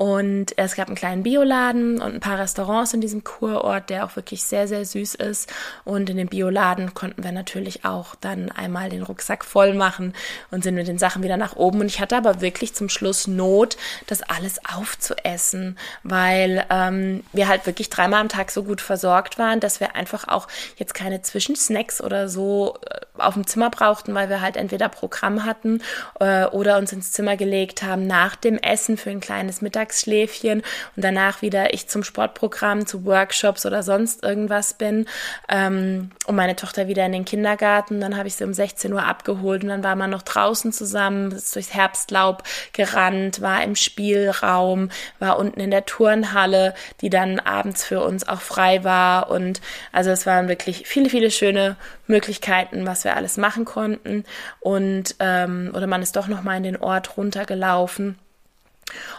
Und 0.04 0.58
es 0.58 0.76
gab 0.76 0.88
einen 0.88 0.98
kleinen 0.98 1.24
Bioladen 1.24 2.02
und 2.02 2.16
ein 2.16 2.20
paar 2.20 2.38
Restaurants 2.38 2.94
in 2.94 3.00
diesem 3.00 3.24
Kurort, 3.24 3.90
der 3.90 4.04
auch 4.04 4.18
wirklich 4.18 4.44
sehr, 4.44 4.68
sehr 4.68 4.84
süß 4.84 5.16
ist. 5.16 5.50
Und 5.86 6.10
in 6.10 6.18
dem 6.18 6.28
Bioladen 6.28 6.94
konnten 6.94 7.24
wir 7.24 7.32
natürlich 7.32 7.86
auch 7.86 8.14
dann 8.16 8.52
einmal 8.52 8.90
den 8.90 9.04
Rucksack 9.04 9.46
voll 9.46 9.74
machen 9.74 10.14
und 10.52 10.62
sind 10.62 10.76
mit 10.76 10.90
den 10.90 10.98
Sachen 10.98 11.24
wieder 11.24 11.38
nach 11.38 11.56
oben. 11.56 11.80
Und 11.80 11.86
ich 11.86 12.02
hatte 12.02 12.18
aber 12.18 12.42
wirklich 12.42 12.74
zum 12.74 12.90
Schluss 12.90 13.28
Not, 13.28 13.78
das 14.06 14.24
alles 14.24 14.60
aufzuessen, 14.66 15.78
weil 16.04 16.66
ähm, 16.70 17.24
wir 17.32 17.48
halt 17.48 17.66
wirklich 17.66 17.90
dreimal 17.90 18.20
am 18.20 18.28
Tag 18.28 18.52
so 18.52 18.66
gut 18.66 18.82
versorgt 18.82 19.40
waren, 19.40 19.62
dass 19.62 19.80
wir 19.80 19.96
einfach 19.96 20.28
auch 20.28 20.50
jetzt 20.76 20.96
keine 20.96 21.22
Zwischensnacks 21.22 22.02
oder 22.02 22.28
so 22.28 22.78
äh, 22.90 23.00
auf 23.18 23.36
dem 23.36 23.48
Zimmer 23.48 23.70
brauchten, 23.70 24.14
weil 24.14 24.28
wir 24.28 24.42
halt 24.42 24.58
entweder 24.58 24.90
Programm 24.90 25.46
hatten 25.46 25.82
äh, 26.20 26.44
oder 26.48 26.78
uns 26.78 26.92
ins 26.92 27.14
Zimmer 27.14 27.38
gelegt 27.38 27.84
haben 27.84 28.06
nach 28.06 28.36
dem 28.36 28.58
Essen 28.58 28.98
für 28.98 29.12
ein 29.12 29.22
kleines 29.22 29.62
Mittagsschläfchen 29.94 30.64
und 30.96 31.04
danach 31.04 31.42
wieder 31.42 31.74
ich 31.74 31.88
zum 31.88 32.04
Sportprogramm, 32.04 32.86
zu 32.86 33.06
Workshops 33.06 33.66
oder 33.66 33.84
sonst 33.84 34.24
irgendwas 34.24 34.74
bin 34.74 35.06
ähm, 35.50 36.12
und 36.26 36.36
meine 36.36 36.56
Tochter 36.56 36.88
wieder 36.88 37.06
in 37.06 37.12
den 37.12 37.26
Kindergarten. 37.26 38.02
Dann 38.02 38.18
habe 38.18 38.28
ich 38.28 38.36
sie 38.36 38.44
um 38.44 38.54
16 38.54 38.92
Uhr 38.94 39.04
abgeholt 39.04 39.64
und 39.64 39.70
dann 39.70 39.84
war 39.84 39.96
man 39.96 40.10
noch 40.10 40.24
draußen 40.24 40.72
zusammen, 40.72 41.32
ist 41.32 41.56
durchs 41.56 41.74
Herbstlaub 41.74 42.44
gerannt, 42.74 43.42
war 43.42 43.64
im 43.64 43.76
Spielraum, 43.76 44.90
war 45.20 45.38
unten 45.38 45.60
in 45.60 45.72
der 45.72 45.86
Turnhalle, 45.86 46.74
die 47.02 47.10
dann 47.10 47.40
abends 47.40 47.84
für 47.84 48.02
uns 48.02 48.28
auch 48.28 48.42
frei 48.42 48.84
war 48.84 49.30
und 49.30 49.62
also 49.92 50.10
es 50.10 50.26
waren 50.26 50.48
wirklich 50.48 50.84
viele, 50.88 51.10
viele 51.10 51.32
schöne 51.32 51.76
Möglichkeiten, 52.08 52.86
was 52.86 53.04
wir 53.04 53.16
alles 53.16 53.38
machen 53.38 53.66
konnten. 53.66 54.26
Und 54.60 55.16
ähm, 55.20 55.72
oder 55.74 55.88
man 55.88 56.02
ist 56.02 56.16
doch 56.16 56.28
noch 56.28 56.44
mal 56.44 56.58
in 56.58 56.64
den 56.64 56.78
Ort 56.78 57.18
runtergelaufen 57.18 58.18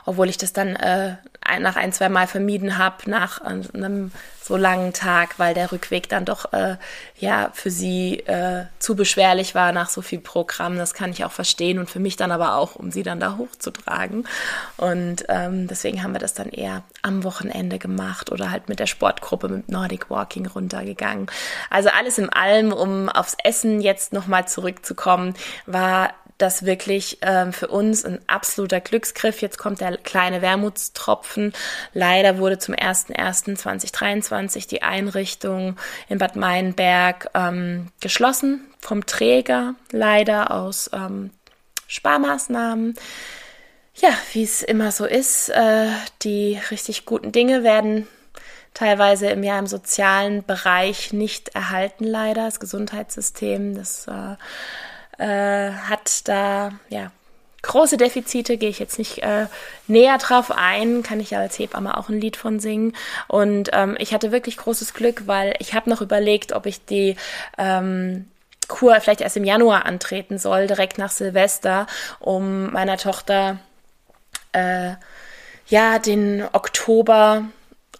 obwohl 0.05 0.29
ich 0.29 0.39
das 0.39 0.53
dann 0.53 0.77
äh, 0.77 1.17
nach 1.61 1.77
ein, 1.77 1.93
zwei 1.93 2.09
Mal 2.09 2.27
vermieden 2.27 2.79
habe, 2.79 3.11
nach 3.11 3.41
einem 3.41 4.11
so 4.45 4.57
langen 4.59 4.93
Tag, 4.93 5.39
weil 5.39 5.55
der 5.55 5.73
Rückweg 5.73 6.09
dann 6.09 6.27
doch 6.27 6.53
äh, 6.53 6.77
ja 7.19 7.51
für 7.55 7.71
sie 7.71 8.19
äh, 8.21 8.65
zu 8.79 8.95
beschwerlich 8.95 9.55
war 9.55 9.73
nach 9.73 9.89
so 9.89 10.03
viel 10.03 10.21
Programm. 10.21 10.77
Das 10.77 10.93
kann 10.93 11.11
ich 11.11 11.25
auch 11.25 11.33
verstehen 11.33 11.79
und 11.79 11.89
für 11.89 11.99
mich 11.99 12.17
dann 12.17 12.31
aber 12.31 12.57
auch, 12.57 12.77
um 12.77 12.91
sie 12.91 13.03
dann 13.03 13.21
da 13.21 13.39
hochzutragen. 13.39 14.29
Und 14.77 15.25
ähm, 15.29 15.67
deswegen 15.67 16.03
haben 16.03 16.13
wir 16.13 16.19
das 16.19 16.35
dann 16.35 16.51
eher 16.51 16.83
am 17.01 17.25
Wochenende 17.25 17.79
gemacht 17.79 18.31
oder 18.31 18.51
halt 18.51 18.69
mit 18.69 18.81
der 18.81 18.87
Sportgruppe 18.87 19.49
mit 19.49 19.71
Nordic 19.71 20.11
Walking 20.11 20.47
runtergegangen. 20.47 21.27
Also 21.71 21.89
alles 21.89 22.19
in 22.19 22.29
allem, 22.29 22.73
um 22.73 23.09
aufs 23.09 23.37
Essen 23.43 23.81
jetzt 23.81 24.13
nochmal 24.13 24.47
zurückzukommen, 24.47 25.35
war 25.65 26.13
das 26.39 26.65
wirklich 26.65 27.19
ähm, 27.23 27.53
für 27.53 27.69
uns 27.69 28.05
ein 28.05 28.19
absoluter 28.27 28.81
Glücksgriff. 28.81 29.41
Jetzt 29.41 29.59
kommt 29.59 29.81
der 29.81 29.97
kleine 29.97 30.43
Wermutstropfen. 30.43 31.53
Leider 31.93 32.39
wurde 32.39 32.59
zum 32.59 32.75
01.01.2023 32.75 34.69
die 34.69 34.83
Einrichtung 34.83 35.77
in 36.09 36.19
Bad 36.19 36.37
Meinberg 36.37 37.31
ähm, 37.35 37.89
geschlossen 38.01 38.67
vom 38.81 39.07
Träger, 39.07 39.75
leider 39.93 40.51
aus 40.51 40.91
ähm, 40.93 41.31
Sparmaßnahmen. 41.87 42.95
Ja, 43.97 44.11
wie 44.33 44.43
es 44.43 44.63
immer 44.63 44.91
so 44.91 45.05
ist, 45.05 45.51
äh, 45.51 45.87
die 46.23 46.61
richtig 46.71 47.05
guten 47.05 47.31
Dinge 47.31 47.63
werden 47.63 48.09
teilweise 48.75 49.29
im 49.29 49.45
Jahr 49.45 49.61
im 49.61 49.69
sozialen 49.69 50.45
Bereich 50.45 51.13
nicht 51.13 51.51
erhalten, 51.51 52.05
leider. 52.05 52.47
Das 52.47 52.59
Gesundheitssystem, 52.59 53.77
das 53.77 54.09
äh, 54.09 54.35
äh, 55.19 55.71
hat 55.71 56.29
da 56.29 56.73
ja 56.89 57.11
große 57.65 57.97
Defizite, 57.97 58.57
gehe 58.57 58.69
ich 58.69 58.79
jetzt 58.79 58.99
nicht 58.99 59.23
äh, 59.23 59.47
näher 59.87 60.19
drauf 60.19 60.53
ein, 60.55 61.03
kann 61.03 61.19
ich 61.19 61.31
ja 61.31 61.41
als 61.41 61.59
Hebamme 61.59 61.97
auch 61.97 62.09
ein 62.09 62.21
Lied 62.21 62.37
von 62.37 62.61
singen. 62.61 62.95
Und 63.27 63.71
ähm, 63.73 63.97
ich 63.99 64.13
hatte 64.15 64.33
wirklich 64.33 64.57
großes 64.57 64.95
Glück, 64.95 65.27
weil 65.27 65.55
ich 65.59 65.75
habe 65.75 65.91
noch 65.91 66.01
überlegt, 66.01 66.53
ob 66.53 66.67
ich 66.67 66.85
die 66.85 67.17
ähm, 67.59 68.27
Kur 68.69 69.01
vielleicht 69.01 69.23
erst 69.23 69.37
im 69.37 69.45
Januar 69.45 69.87
antreten 69.87 70.39
soll, 70.39 70.67
direkt 70.67 70.99
nach 70.99 71.11
Silvester, 71.11 71.87
um 72.21 72.71
meiner 72.71 72.97
Tochter 72.97 73.59
äh, 74.53 74.93
ja 75.67 75.99
den 75.99 76.45
Oktober 76.53 77.45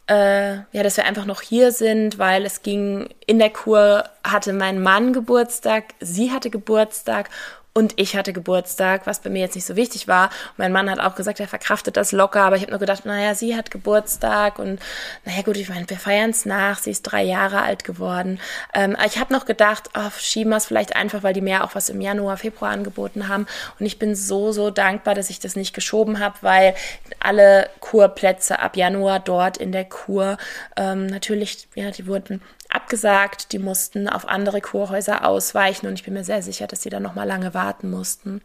äh, 0.07 0.55
ja, 0.55 0.83
dass 0.83 0.97
wir 0.97 1.05
einfach 1.05 1.25
noch 1.25 1.41
hier 1.41 1.73
sind, 1.73 2.19
weil 2.19 2.45
es 2.45 2.63
ging 2.63 3.09
in 3.27 3.39
der 3.39 3.51
Kur 3.51 4.05
hatte 4.23 4.53
mein 4.53 4.83
Mann 4.83 5.13
Geburtstag, 5.13 5.95
sie 6.01 6.31
hatte 6.31 6.51
Geburtstag 6.51 7.31
und 7.77 7.95
ich 7.97 8.17
hatte 8.17 8.33
Geburtstag, 8.33 9.05
was 9.05 9.19
bei 9.19 9.31
mir 9.31 9.41
jetzt 9.41 9.57
nicht 9.57 9.67
so 9.67 9.75
wichtig 9.75 10.07
war. 10.07 10.27
Und 10.27 10.59
mein 10.59 10.71
Mann 10.71 10.89
hat 10.89 11.01
auch 11.01 11.17
gesagt, 11.17 11.41
er 11.41 11.49
verkraftet 11.49 11.97
das 11.97 12.13
locker, 12.13 12.43
aber 12.43 12.55
ich 12.55 12.63
habe 12.63 12.71
nur 12.71 12.79
gedacht, 12.79 13.05
naja, 13.05 13.35
sie 13.35 13.57
hat 13.57 13.73
Geburtstag 13.73 14.61
und 14.61 14.81
naja 15.25 15.43
gut, 15.43 15.57
ich 15.57 15.69
meine, 15.69 15.91
wir 15.91 15.97
feiern 15.97 16.31
es 16.31 16.47
nach, 16.47 16.79
sie 16.79 16.93
ist 16.93 17.03
drei 17.03 17.25
Jahre 17.25 17.63
alt 17.63 17.83
geworden. 17.83 18.39
Ähm, 18.75 18.97
ich 19.05 19.19
habe 19.19 19.33
noch 19.33 19.45
gedacht, 19.45 19.91
oh, 19.97 20.11
schieben 20.17 20.51
wir 20.51 20.59
es 20.59 20.67
vielleicht 20.67 20.95
einfach, 20.95 21.25
weil 21.25 21.35
die 21.35 21.41
mehr 21.41 21.65
auch 21.65 21.75
was 21.75 21.89
im 21.89 22.01
Januar, 22.01 22.37
Februar 22.37 22.71
angeboten 22.71 23.27
haben. 23.27 23.49
Und 23.81 23.87
ich 23.87 23.99
bin 23.99 24.15
so, 24.15 24.53
so 24.53 24.71
dankbar, 24.71 25.17
dass 25.17 25.29
ich 25.29 25.41
das 25.41 25.57
nicht 25.57 25.75
geschoben 25.75 26.21
habe, 26.21 26.37
weil 26.43 26.77
alle 27.19 27.69
Kurplätze 27.81 28.61
ab 28.61 28.77
Januar 28.77 29.19
dort 29.19 29.57
in 29.57 29.73
der 29.73 29.85
Kur 29.85 30.39
ähm, 30.77 31.07
natürlich, 31.07 31.67
ja, 31.75 31.91
die 31.91 32.07
wurden 32.07 32.41
abgesagt, 32.75 33.53
die 33.53 33.59
mussten 33.59 34.09
auf 34.09 34.29
andere 34.29 34.61
Kurhäuser 34.61 35.27
ausweichen 35.27 35.87
und 35.87 35.95
ich 35.95 36.05
bin 36.05 36.15
mir 36.15 36.25
sehr 36.25 36.43
sicher, 36.43 36.67
dass 36.67 36.83
sie 36.83 36.91
dann 36.91 37.03
noch 37.03 37.15
mal 37.15 37.25
lange 37.25 37.55
warten 37.55 37.91
mussten. 37.91 38.41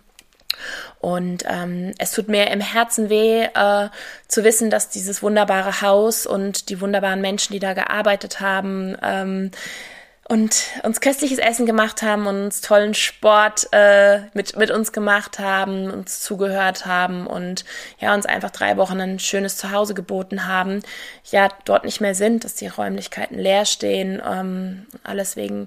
Und 0.99 1.43
ähm, 1.47 1.93
es 1.97 2.11
tut 2.11 2.27
mir 2.27 2.49
im 2.51 2.59
Herzen 2.59 3.09
weh, 3.09 3.43
äh, 3.43 3.89
zu 4.27 4.43
wissen, 4.43 4.69
dass 4.69 4.89
dieses 4.89 5.23
wunderbare 5.23 5.81
Haus 5.81 6.25
und 6.25 6.69
die 6.69 6.81
wunderbaren 6.81 7.21
Menschen, 7.21 7.53
die 7.53 7.59
da 7.59 7.73
gearbeitet 7.73 8.41
haben, 8.41 8.97
ähm, 9.01 9.51
und 10.29 10.67
uns 10.83 11.01
köstliches 11.01 11.39
Essen 11.39 11.65
gemacht 11.65 12.03
haben 12.03 12.27
und 12.27 12.43
uns 12.43 12.61
tollen 12.61 12.93
Sport 12.93 13.67
äh, 13.71 14.19
mit, 14.33 14.55
mit 14.55 14.69
uns 14.69 14.91
gemacht 14.91 15.39
haben, 15.39 15.89
uns 15.89 16.21
zugehört 16.21 16.85
haben 16.85 17.25
und 17.25 17.65
ja, 17.99 18.13
uns 18.13 18.27
einfach 18.27 18.51
drei 18.51 18.77
Wochen 18.77 19.01
ein 19.01 19.17
schönes 19.17 19.57
Zuhause 19.57 19.95
geboten 19.95 20.45
haben, 20.45 20.81
ja, 21.31 21.49
dort 21.65 21.83
nicht 21.83 21.99
mehr 21.99 22.13
sind, 22.13 22.43
dass 22.43 22.53
die 22.53 22.67
Räumlichkeiten 22.67 23.39
leer 23.39 23.65
stehen, 23.65 24.21
ähm, 24.23 24.85
alles 25.03 25.35
wegen 25.35 25.65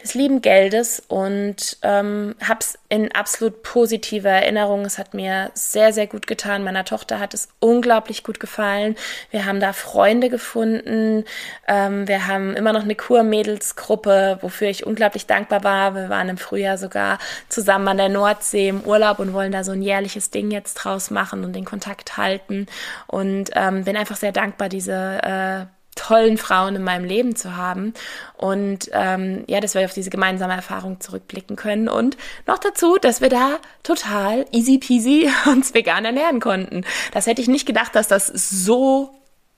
des 0.00 0.14
lieben 0.14 0.42
Geldes 0.42 1.02
und 1.08 1.78
ähm, 1.82 2.36
hab's 2.46 2.78
in 2.88 3.10
absolut 3.12 3.64
positiver 3.64 4.30
Erinnerung. 4.30 4.84
Es 4.84 4.98
hat 4.98 5.14
mir 5.14 5.50
sehr, 5.54 5.92
sehr 5.92 6.06
gut 6.06 6.28
getan. 6.28 6.62
Meiner 6.62 6.84
Tochter 6.84 7.18
hat 7.18 7.34
es 7.34 7.48
unglaublich 7.58 8.22
gut 8.22 8.38
gefallen. 8.38 8.94
Wir 9.30 9.46
haben 9.46 9.58
da 9.58 9.72
Freunde 9.72 10.28
gefunden. 10.28 11.24
Ähm, 11.66 12.06
wir 12.06 12.28
haben 12.28 12.54
immer 12.54 12.72
noch 12.72 12.82
eine 12.82 12.94
Kurmädelsgruppe, 12.94 14.03
wofür 14.06 14.68
ich 14.68 14.86
unglaublich 14.86 15.26
dankbar 15.26 15.64
war. 15.64 15.94
Wir 15.94 16.08
waren 16.08 16.28
im 16.28 16.38
Frühjahr 16.38 16.78
sogar 16.78 17.18
zusammen 17.48 17.88
an 17.88 17.96
der 17.96 18.08
Nordsee 18.08 18.68
im 18.68 18.80
Urlaub 18.82 19.18
und 19.18 19.32
wollen 19.32 19.52
da 19.52 19.64
so 19.64 19.72
ein 19.72 19.82
jährliches 19.82 20.30
Ding 20.30 20.50
jetzt 20.50 20.74
draus 20.74 21.10
machen 21.10 21.44
und 21.44 21.54
den 21.54 21.64
Kontakt 21.64 22.16
halten. 22.16 22.66
Und 23.06 23.50
ähm, 23.54 23.84
bin 23.84 23.96
einfach 23.96 24.16
sehr 24.16 24.32
dankbar, 24.32 24.68
diese 24.68 25.22
äh, 25.22 25.66
tollen 25.94 26.38
Frauen 26.38 26.76
in 26.76 26.82
meinem 26.82 27.04
Leben 27.04 27.36
zu 27.36 27.56
haben 27.56 27.94
und 28.36 28.90
ähm, 28.92 29.44
ja, 29.46 29.60
dass 29.60 29.74
wir 29.74 29.84
auf 29.84 29.92
diese 29.92 30.10
gemeinsame 30.10 30.54
Erfahrung 30.54 31.00
zurückblicken 31.00 31.56
können 31.56 31.88
und 31.88 32.16
noch 32.46 32.58
dazu, 32.58 32.96
dass 33.00 33.20
wir 33.20 33.28
da 33.28 33.58
total 33.82 34.46
easy 34.52 34.78
peasy 34.78 35.30
uns 35.46 35.74
vegan 35.74 36.04
ernähren 36.04 36.40
konnten. 36.40 36.84
Das 37.12 37.26
hätte 37.26 37.42
ich 37.42 37.48
nicht 37.48 37.66
gedacht, 37.66 37.94
dass 37.94 38.08
das 38.08 38.26
so 38.26 39.14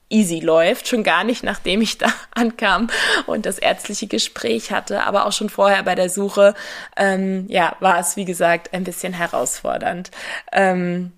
easy 0.09 0.41
läuft, 0.41 0.89
schon 0.89 1.03
gar 1.03 1.25
nicht 1.25 1.43
nachdem 1.43 1.83
ich 1.83 1.99
da 1.99 2.07
ankam 2.35 2.89
und 3.27 3.47
das 3.47 3.59
ärztliche 3.59 4.07
Gespräch 4.07 4.71
hatte, 4.71 5.03
aber 5.05 5.27
auch 5.27 5.33
schon 5.33 5.51
vorher 5.51 5.83
bei 5.83 5.95
der 5.95 6.11
Suche, 6.11 6.55
ähm, 6.97 7.47
ja, 7.49 7.77
war 7.81 7.99
es 7.99 8.17
wie 8.17 8.25
gesagt 8.25 8.73
ein 8.73 8.85
bisschen 8.85 9.13
herausfordernd. 9.13 10.11
Ähm, 10.53 11.13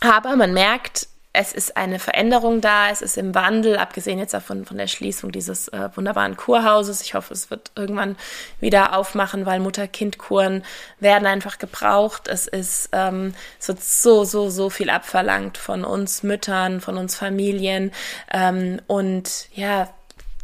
aber 0.00 0.36
man 0.36 0.54
merkt, 0.54 1.08
es 1.32 1.52
ist 1.52 1.76
eine 1.76 2.00
Veränderung 2.00 2.60
da, 2.60 2.90
es 2.90 3.02
ist 3.02 3.16
im 3.16 3.36
Wandel, 3.36 3.76
abgesehen 3.76 4.18
jetzt 4.18 4.34
davon 4.34 4.64
von 4.64 4.78
der 4.78 4.88
Schließung 4.88 5.30
dieses 5.30 5.68
äh, 5.68 5.88
wunderbaren 5.94 6.36
Kurhauses. 6.36 7.02
Ich 7.02 7.14
hoffe, 7.14 7.32
es 7.32 7.50
wird 7.50 7.70
irgendwann 7.76 8.16
wieder 8.58 8.96
aufmachen, 8.96 9.46
weil 9.46 9.60
Mutter-Kind-Kuren 9.60 10.64
werden 10.98 11.26
einfach 11.26 11.58
gebraucht. 11.58 12.26
Es 12.26 12.48
ist, 12.48 12.88
ähm, 12.92 13.34
es 13.60 13.68
wird 13.68 13.82
so, 13.82 14.24
so, 14.24 14.50
so 14.50 14.70
viel 14.70 14.90
abverlangt 14.90 15.56
von 15.56 15.84
uns 15.84 16.24
Müttern, 16.24 16.80
von 16.80 16.96
uns 16.96 17.14
Familien. 17.14 17.92
Ähm, 18.32 18.80
und 18.88 19.48
ja, 19.54 19.88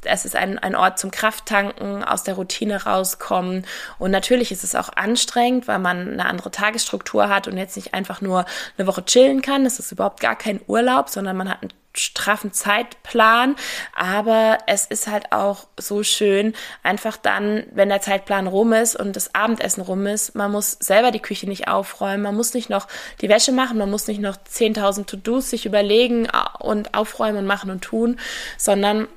es 0.04 0.24
ist 0.24 0.36
ein, 0.36 0.58
ein 0.58 0.74
Ort 0.74 0.98
zum 0.98 1.10
Krafttanken, 1.10 2.04
aus 2.04 2.22
der 2.22 2.34
Routine 2.34 2.84
rauskommen. 2.84 3.66
Und 3.98 4.10
natürlich 4.10 4.52
ist 4.52 4.64
es 4.64 4.74
auch 4.74 4.90
anstrengend, 4.94 5.68
weil 5.68 5.78
man 5.78 6.12
eine 6.12 6.26
andere 6.26 6.50
Tagesstruktur 6.50 7.28
hat 7.28 7.48
und 7.48 7.56
jetzt 7.56 7.76
nicht 7.76 7.94
einfach 7.94 8.20
nur 8.20 8.44
eine 8.76 8.86
Woche 8.86 9.04
chillen 9.04 9.42
kann. 9.42 9.66
Es 9.66 9.78
ist 9.78 9.92
überhaupt 9.92 10.20
gar 10.20 10.36
kein 10.36 10.60
Urlaub, 10.66 11.08
sondern 11.08 11.36
man 11.36 11.48
hat 11.48 11.62
einen 11.62 11.72
straffen 11.98 12.52
Zeitplan, 12.52 13.56
aber 13.94 14.58
es 14.66 14.84
ist 14.84 15.06
halt 15.06 15.32
auch 15.32 15.66
so 15.78 16.02
schön, 16.02 16.54
einfach 16.82 17.16
dann, 17.16 17.64
wenn 17.72 17.88
der 17.88 18.02
Zeitplan 18.02 18.46
rum 18.46 18.74
ist 18.74 18.96
und 18.96 19.16
das 19.16 19.34
Abendessen 19.34 19.80
rum 19.80 20.06
ist, 20.06 20.34
man 20.34 20.52
muss 20.52 20.72
selber 20.72 21.10
die 21.10 21.20
Küche 21.20 21.48
nicht 21.48 21.68
aufräumen, 21.68 22.22
man 22.22 22.36
muss 22.36 22.54
nicht 22.54 22.70
noch 22.70 22.86
die 23.20 23.30
Wäsche 23.30 23.52
machen, 23.52 23.78
man 23.78 23.90
muss 23.90 24.08
nicht 24.08 24.20
noch 24.20 24.36
10.000 24.36 25.06
To-Dos 25.06 25.50
sich 25.50 25.64
überlegen 25.64 26.28
und 26.58 26.94
aufräumen 26.94 27.38
und 27.38 27.46
machen 27.46 27.70
und 27.70 27.82
tun, 27.82 28.18
sondern 28.58 29.08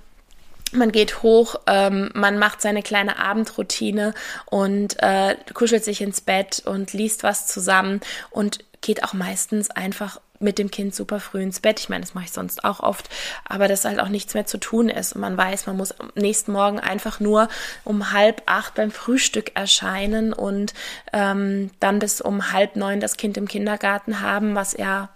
man 0.71 0.91
geht 0.91 1.23
hoch, 1.23 1.55
ähm, 1.67 2.11
man 2.13 2.37
macht 2.37 2.61
seine 2.61 2.83
kleine 2.83 3.17
Abendroutine 3.19 4.13
und 4.45 5.01
äh, 5.01 5.35
kuschelt 5.53 5.83
sich 5.83 6.01
ins 6.01 6.21
Bett 6.21 6.61
und 6.65 6.93
liest 6.93 7.23
was 7.23 7.47
zusammen 7.47 8.01
und 8.29 8.59
geht 8.81 9.03
auch 9.03 9.13
meistens 9.13 9.69
einfach 9.71 10.19
mit 10.39 10.57
dem 10.57 10.71
Kind 10.71 10.95
super 10.95 11.19
früh 11.19 11.41
ins 11.41 11.59
Bett. 11.59 11.79
Ich 11.79 11.89
meine, 11.89 12.01
das 12.01 12.13
mache 12.13 12.25
ich 12.25 12.31
sonst 12.31 12.63
auch 12.63 12.79
oft, 12.79 13.09
aber 13.45 13.67
dass 13.67 13.85
halt 13.85 13.99
auch 13.99 14.07
nichts 14.07 14.33
mehr 14.33 14.45
zu 14.45 14.57
tun 14.57 14.89
ist 14.89 15.13
und 15.13 15.21
man 15.21 15.37
weiß, 15.37 15.67
man 15.67 15.77
muss 15.77 15.99
am 15.99 16.11
nächsten 16.15 16.53
Morgen 16.53 16.79
einfach 16.79 17.19
nur 17.19 17.49
um 17.83 18.13
halb 18.13 18.43
acht 18.45 18.75
beim 18.75 18.91
Frühstück 18.91 19.51
erscheinen 19.55 20.31
und 20.31 20.73
ähm, 21.11 21.71
dann 21.79 21.99
bis 21.99 22.21
um 22.21 22.53
halb 22.53 22.75
neun 22.75 23.01
das 23.01 23.17
Kind 23.17 23.37
im 23.37 23.47
Kindergarten 23.47 24.21
haben, 24.21 24.55
was 24.55 24.77
ja 24.77 25.09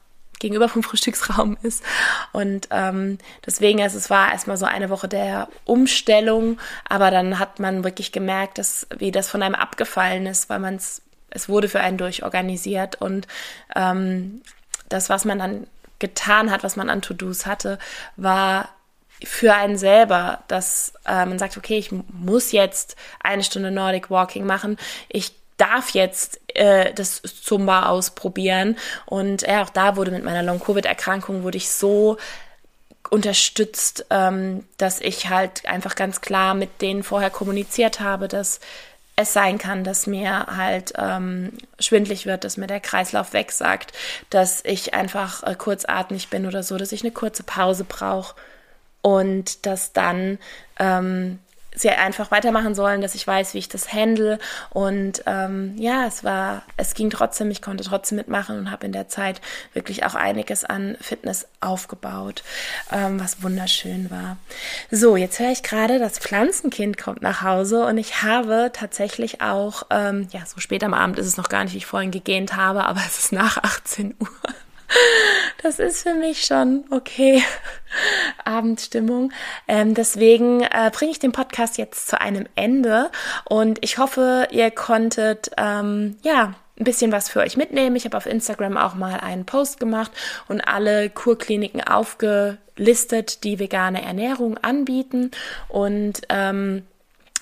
gegenüber 0.43 0.69
vom 0.69 0.83
Frühstücksraum 0.83 1.57
ist. 1.63 1.83
Und 2.31 2.67
ähm, 2.69 3.17
deswegen, 3.45 3.81
also 3.81 3.97
es 3.97 4.11
war 4.11 4.31
erstmal 4.31 4.57
so 4.57 4.65
eine 4.65 4.91
Woche 4.91 5.07
der 5.07 5.47
Umstellung, 5.65 6.59
aber 6.87 7.09
dann 7.09 7.39
hat 7.39 7.59
man 7.59 7.83
wirklich 7.83 8.11
gemerkt, 8.11 8.59
dass 8.59 8.85
wie 8.97 9.11
das 9.11 9.29
von 9.29 9.41
einem 9.41 9.55
abgefallen 9.55 10.27
ist, 10.27 10.49
weil 10.49 10.59
man 10.59 10.75
es, 10.75 11.01
es 11.31 11.49
wurde 11.49 11.69
für 11.69 11.79
einen 11.79 11.97
durchorganisiert 11.97 13.01
und 13.01 13.27
ähm, 13.75 14.41
das, 14.89 15.09
was 15.09 15.25
man 15.25 15.39
dann 15.39 15.67
getan 15.97 16.51
hat, 16.51 16.63
was 16.63 16.75
man 16.75 16.89
an 16.89 17.01
To-Dos 17.01 17.45
hatte, 17.45 17.79
war 18.17 18.69
für 19.23 19.53
einen 19.53 19.77
selber, 19.77 20.43
dass 20.49 20.93
äh, 21.05 21.25
man 21.25 21.39
sagt, 21.39 21.57
okay, 21.57 21.77
ich 21.77 21.91
muss 21.91 22.51
jetzt 22.51 22.97
eine 23.21 23.43
Stunde 23.43 23.71
Nordic 23.71 24.09
Walking 24.09 24.45
machen. 24.45 24.77
Ich 25.07 25.33
darf 25.57 25.91
jetzt 25.91 26.41
äh, 26.55 26.93
das 26.93 27.21
Zumba 27.21 27.87
ausprobieren. 27.87 28.77
Und 29.05 29.43
ja, 29.43 29.63
auch 29.63 29.69
da 29.69 29.95
wurde 29.95 30.11
mit 30.11 30.23
meiner 30.23 30.43
Long-Covid-Erkrankung 30.43 31.43
wurde 31.43 31.57
ich 31.57 31.69
so 31.69 32.17
unterstützt, 33.09 34.05
ähm, 34.09 34.63
dass 34.77 34.99
ich 34.99 35.29
halt 35.29 35.65
einfach 35.65 35.95
ganz 35.95 36.21
klar 36.21 36.53
mit 36.53 36.81
denen 36.81 37.03
vorher 37.03 37.29
kommuniziert 37.29 37.99
habe, 37.99 38.27
dass 38.27 38.59
es 39.15 39.33
sein 39.33 39.59
kann, 39.59 39.83
dass 39.83 40.07
mir 40.07 40.47
halt 40.47 40.93
ähm, 40.97 41.53
schwindlig 41.79 42.25
wird, 42.25 42.43
dass 42.43 42.57
mir 42.57 42.67
der 42.67 42.79
Kreislauf 42.79 43.33
wegsagt, 43.33 43.93
dass 44.31 44.65
ich 44.65 44.93
einfach 44.95 45.43
äh, 45.43 45.53
kurzatmig 45.55 46.29
bin 46.29 46.47
oder 46.47 46.63
so, 46.63 46.77
dass 46.77 46.91
ich 46.91 47.03
eine 47.03 47.11
kurze 47.11 47.43
Pause 47.43 47.83
brauche 47.83 48.35
und 49.01 49.65
dass 49.65 49.93
dann 49.93 50.39
ähm, 50.79 51.37
sie 51.76 51.89
einfach 51.89 52.32
weitermachen 52.32 52.76
sollen, 52.76 53.01
dass 53.01 53.15
ich 53.15 53.26
weiß, 53.26 53.53
wie 53.53 53.59
ich 53.59 53.69
das 53.69 53.93
handle. 53.93 54.39
Und 54.69 55.24
ähm, 55.26 55.76
ja, 55.78 56.05
es 56.05 56.24
war, 56.24 56.63
es 56.78 56.93
ging 56.93 57.09
trotzdem, 57.09 57.51
ich 57.51 57.61
konnte 57.61 57.84
trotzdem 57.84 58.17
mitmachen 58.17 58.57
und 58.57 58.71
habe 58.71 58.86
in 58.86 58.91
der 58.91 59.07
Zeit 59.07 59.41
wirklich 59.74 60.05
auch 60.05 60.15
einiges 60.15 60.65
an 60.65 60.97
Fitness 61.01 61.47
aufgebaut, 61.61 62.43
ähm, 62.91 63.19
was 63.19 63.43
wunderschön 63.43 64.11
war. 64.11 64.38
So, 64.91 65.17
jetzt 65.17 65.39
höre 65.39 65.51
ich 65.51 65.63
gerade, 65.63 65.99
das 65.99 66.19
Pflanzenkind 66.19 66.97
kommt 66.97 67.21
nach 67.21 67.41
Hause 67.41 67.86
und 67.86 67.97
ich 67.97 68.24
habe 68.24 68.71
tatsächlich 68.74 69.41
auch, 69.41 69.84
ähm, 69.89 70.28
ja, 70.32 70.45
so 70.45 70.59
spät 70.59 70.84
am 70.84 70.93
Abend 70.93 71.19
ist 71.19 71.28
es 71.28 71.38
noch 71.38 71.49
gar 71.49 71.63
nicht, 71.63 71.74
wie 71.74 71.78
ich 71.78 71.86
vorhin 71.86 72.11
gegähnt 72.11 72.55
habe, 72.55 72.86
aber 72.86 73.01
es 73.05 73.19
ist 73.19 73.32
nach 73.32 73.57
18 73.63 74.15
Uhr. 74.19 74.28
Das 75.61 75.79
ist 75.79 76.03
für 76.03 76.13
mich 76.13 76.43
schon 76.43 76.83
okay. 76.89 77.41
Abendstimmung. 78.43 79.31
Ähm, 79.67 79.93
deswegen 79.93 80.61
äh, 80.61 80.91
bringe 80.91 81.11
ich 81.11 81.19
den 81.19 81.31
Podcast 81.31 81.77
jetzt 81.77 82.07
zu 82.07 82.19
einem 82.19 82.47
Ende 82.55 83.09
und 83.45 83.79
ich 83.81 83.97
hoffe, 83.97 84.47
ihr 84.51 84.71
konntet 84.71 85.51
ähm, 85.57 86.17
ja 86.21 86.53
ein 86.77 86.83
bisschen 86.83 87.11
was 87.11 87.29
für 87.29 87.39
euch 87.39 87.55
mitnehmen. 87.55 87.95
Ich 87.95 88.05
habe 88.05 88.17
auf 88.17 88.25
Instagram 88.25 88.77
auch 88.77 88.95
mal 88.95 89.19
einen 89.19 89.45
Post 89.45 89.79
gemacht 89.79 90.11
und 90.47 90.61
alle 90.61 91.09
Kurkliniken 91.09 91.81
aufgelistet, 91.81 93.43
die 93.43 93.59
vegane 93.59 94.03
Ernährung 94.03 94.57
anbieten 94.57 95.31
und 95.69 96.21
ähm, 96.29 96.83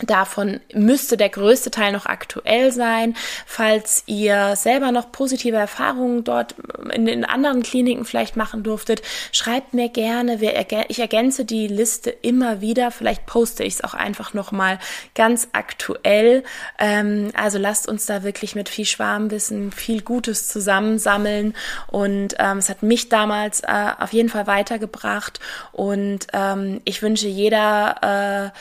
Davon 0.03 0.59
müsste 0.73 1.17
der 1.17 1.29
größte 1.29 1.71
Teil 1.71 1.91
noch 1.91 2.05
aktuell 2.05 2.71
sein. 2.71 3.15
Falls 3.45 4.03
ihr 4.07 4.55
selber 4.55 4.91
noch 4.91 5.11
positive 5.11 5.57
Erfahrungen 5.57 6.23
dort 6.23 6.55
in 6.93 7.05
den 7.05 7.25
anderen 7.25 7.63
Kliniken 7.63 8.05
vielleicht 8.05 8.35
machen 8.35 8.63
durftet, 8.63 9.01
schreibt 9.31 9.73
mir 9.73 9.89
gerne. 9.89 10.39
Ich 10.87 10.99
ergänze 10.99 11.45
die 11.45 11.67
Liste 11.67 12.09
immer 12.09 12.61
wieder. 12.61 12.91
Vielleicht 12.91 13.25
poste 13.25 13.63
ich 13.63 13.75
es 13.75 13.83
auch 13.83 13.93
einfach 13.93 14.33
nochmal 14.33 14.79
ganz 15.13 15.49
aktuell. 15.51 16.43
Ähm, 16.79 17.31
also 17.35 17.57
lasst 17.57 17.87
uns 17.87 18.05
da 18.05 18.23
wirklich 18.23 18.55
mit 18.55 18.69
viel 18.69 18.85
Schwarmwissen, 18.85 19.71
viel 19.71 20.01
Gutes 20.01 20.47
zusammensammeln. 20.47 21.53
Und 21.87 22.35
ähm, 22.39 22.57
es 22.57 22.69
hat 22.69 22.83
mich 22.83 23.09
damals 23.09 23.61
äh, 23.61 23.91
auf 23.99 24.13
jeden 24.13 24.29
Fall 24.29 24.47
weitergebracht. 24.47 25.39
Und 25.71 26.27
ähm, 26.33 26.81
ich 26.85 27.01
wünsche 27.01 27.27
jeder, 27.27 28.51
äh, 28.53 28.57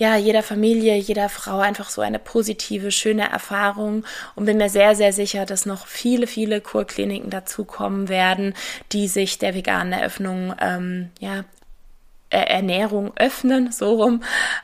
ja, 0.00 0.16
jeder 0.16 0.42
Familie, 0.42 0.96
jeder 0.96 1.28
Frau 1.28 1.58
einfach 1.58 1.90
so 1.90 2.00
eine 2.00 2.18
positive, 2.18 2.90
schöne 2.90 3.30
Erfahrung. 3.30 4.06
Und 4.34 4.46
bin 4.46 4.56
mir 4.56 4.70
sehr, 4.70 4.94
sehr 4.96 5.12
sicher, 5.12 5.44
dass 5.44 5.66
noch 5.66 5.86
viele, 5.86 6.26
viele 6.26 6.62
Kurkliniken 6.62 7.28
dazukommen 7.28 8.08
werden, 8.08 8.54
die 8.92 9.08
sich 9.08 9.38
der 9.38 9.54
veganen 9.54 9.92
Eröffnung 9.92 10.54
ähm, 10.58 11.10
ja, 11.20 11.44
Ernährung 12.38 13.12
öffnen, 13.16 13.72
so 13.72 14.02
rum. 14.02 14.22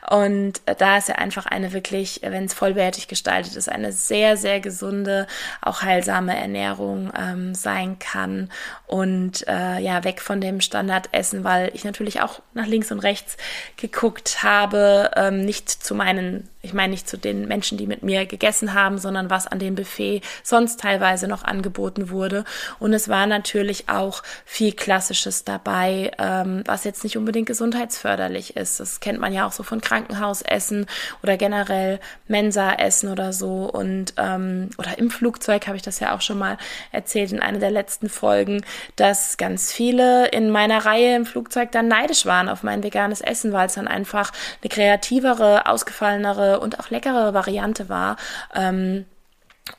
Und 0.09 0.61
da 0.77 0.97
ist 0.97 1.09
ja 1.09 1.15
einfach 1.15 1.45
eine 1.45 1.73
wirklich, 1.73 2.21
wenn 2.23 2.45
es 2.45 2.53
vollwertig 2.53 3.07
gestaltet 3.07 3.55
ist, 3.55 3.69
eine 3.69 3.91
sehr, 3.91 4.37
sehr 4.37 4.59
gesunde, 4.59 5.27
auch 5.61 5.81
heilsame 5.81 6.37
Ernährung 6.37 7.11
ähm, 7.17 7.53
sein 7.55 7.99
kann. 7.99 8.49
Und 8.85 9.47
äh, 9.47 9.79
ja, 9.79 10.03
weg 10.03 10.21
von 10.21 10.41
dem 10.41 10.61
Standardessen, 10.61 11.43
weil 11.43 11.71
ich 11.73 11.83
natürlich 11.83 12.21
auch 12.21 12.41
nach 12.53 12.67
links 12.67 12.91
und 12.91 12.99
rechts 12.99 13.37
geguckt 13.75 14.43
habe, 14.43 15.11
ähm, 15.15 15.43
nicht 15.43 15.69
zu 15.69 15.93
meinen 15.95 16.49
ich 16.67 16.73
meine 16.73 16.91
nicht 16.91 17.07
zu 17.07 17.17
den 17.17 17.47
Menschen, 17.47 17.77
die 17.77 17.87
mit 17.87 18.03
mir 18.03 18.25
gegessen 18.25 18.73
haben, 18.73 18.97
sondern 18.97 19.29
was 19.29 19.47
an 19.47 19.59
dem 19.59 19.75
Buffet 19.75 20.21
sonst 20.43 20.79
teilweise 20.79 21.27
noch 21.27 21.43
angeboten 21.43 22.09
wurde. 22.09 22.43
Und 22.79 22.93
es 22.93 23.07
war 23.07 23.25
natürlich 23.25 23.89
auch 23.89 24.21
viel 24.45 24.73
Klassisches 24.73 25.45
dabei, 25.45 26.11
ähm, 26.19 26.63
was 26.65 26.83
jetzt 26.83 27.03
nicht 27.03 27.17
unbedingt 27.17 27.47
gesundheitsförderlich 27.57 28.55
ist. 28.55 28.79
Das 28.79 28.99
kennt 28.99 29.19
man 29.19 29.33
ja 29.33 29.47
auch 29.47 29.51
so 29.51 29.63
von 29.63 29.81
Krankenhausessen 29.81 30.85
oder 31.23 31.37
generell 31.37 31.99
Mensaessen 32.27 33.09
oder 33.09 33.33
so. 33.33 33.63
Und 33.63 34.13
ähm, 34.17 34.69
oder 34.77 34.99
im 34.99 35.09
Flugzeug 35.09 35.65
habe 35.65 35.75
ich 35.75 35.81
das 35.81 35.99
ja 35.99 36.15
auch 36.15 36.21
schon 36.21 36.37
mal 36.37 36.59
erzählt 36.91 37.31
in 37.31 37.41
einer 37.41 37.57
der 37.57 37.71
letzten 37.71 38.09
Folgen, 38.09 38.63
dass 38.95 39.37
ganz 39.37 39.73
viele 39.73 40.27
in 40.27 40.51
meiner 40.51 40.85
Reihe 40.85 41.15
im 41.15 41.25
Flugzeug 41.25 41.71
dann 41.71 41.87
neidisch 41.87 42.27
waren 42.27 42.47
auf 42.47 42.61
mein 42.61 42.83
veganes 42.83 43.21
Essen, 43.21 43.53
weil 43.53 43.65
es 43.65 43.73
dann 43.73 43.87
einfach 43.87 44.31
eine 44.61 44.69
kreativere, 44.69 45.65
ausgefallenere 45.65 46.59
und 46.59 46.79
auch 46.79 46.91
leckere 46.91 47.33
Variante 47.33 47.89
war. 47.89 48.17
Ähm, 48.53 49.05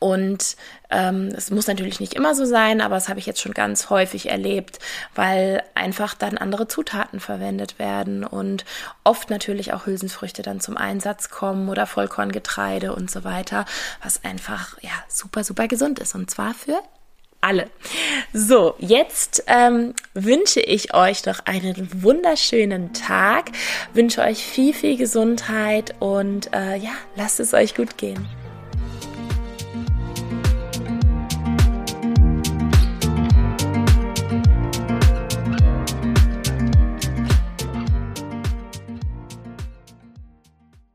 und 0.00 0.56
es 1.36 1.50
muss 1.50 1.66
natürlich 1.66 2.00
nicht 2.00 2.14
immer 2.14 2.34
so 2.34 2.44
sein, 2.46 2.80
aber 2.80 2.94
das 2.94 3.08
habe 3.08 3.18
ich 3.18 3.26
jetzt 3.26 3.40
schon 3.40 3.52
ganz 3.52 3.90
häufig 3.90 4.30
erlebt, 4.30 4.78
weil 5.14 5.62
einfach 5.74 6.14
dann 6.14 6.38
andere 6.38 6.66
Zutaten 6.66 7.20
verwendet 7.20 7.78
werden 7.78 8.24
und 8.24 8.64
oft 9.04 9.28
natürlich 9.28 9.72
auch 9.74 9.86
Hülsenfrüchte 9.86 10.42
dann 10.42 10.60
zum 10.60 10.76
Einsatz 10.76 11.28
kommen 11.28 11.68
oder 11.68 11.86
Vollkorngetreide 11.86 12.94
und 12.94 13.10
so 13.10 13.24
weiter, 13.24 13.66
was 14.02 14.24
einfach 14.24 14.78
ja 14.80 14.92
super, 15.08 15.44
super 15.44 15.68
gesund 15.68 15.98
ist 15.98 16.14
und 16.14 16.30
zwar 16.30 16.54
für 16.54 16.80
alle. 17.40 17.68
So, 18.32 18.74
jetzt 18.78 19.44
ähm, 19.46 19.94
wünsche 20.14 20.60
ich 20.60 20.94
euch 20.94 21.24
noch 21.26 21.40
einen 21.44 22.02
wunderschönen 22.02 22.92
Tag, 22.94 23.52
wünsche 23.92 24.22
euch 24.22 24.44
viel, 24.44 24.74
viel 24.74 24.96
Gesundheit 24.96 25.94
und 26.00 26.52
äh, 26.52 26.76
ja, 26.76 26.92
lasst 27.14 27.40
es 27.40 27.54
euch 27.54 27.74
gut 27.74 27.96
gehen. 27.96 28.26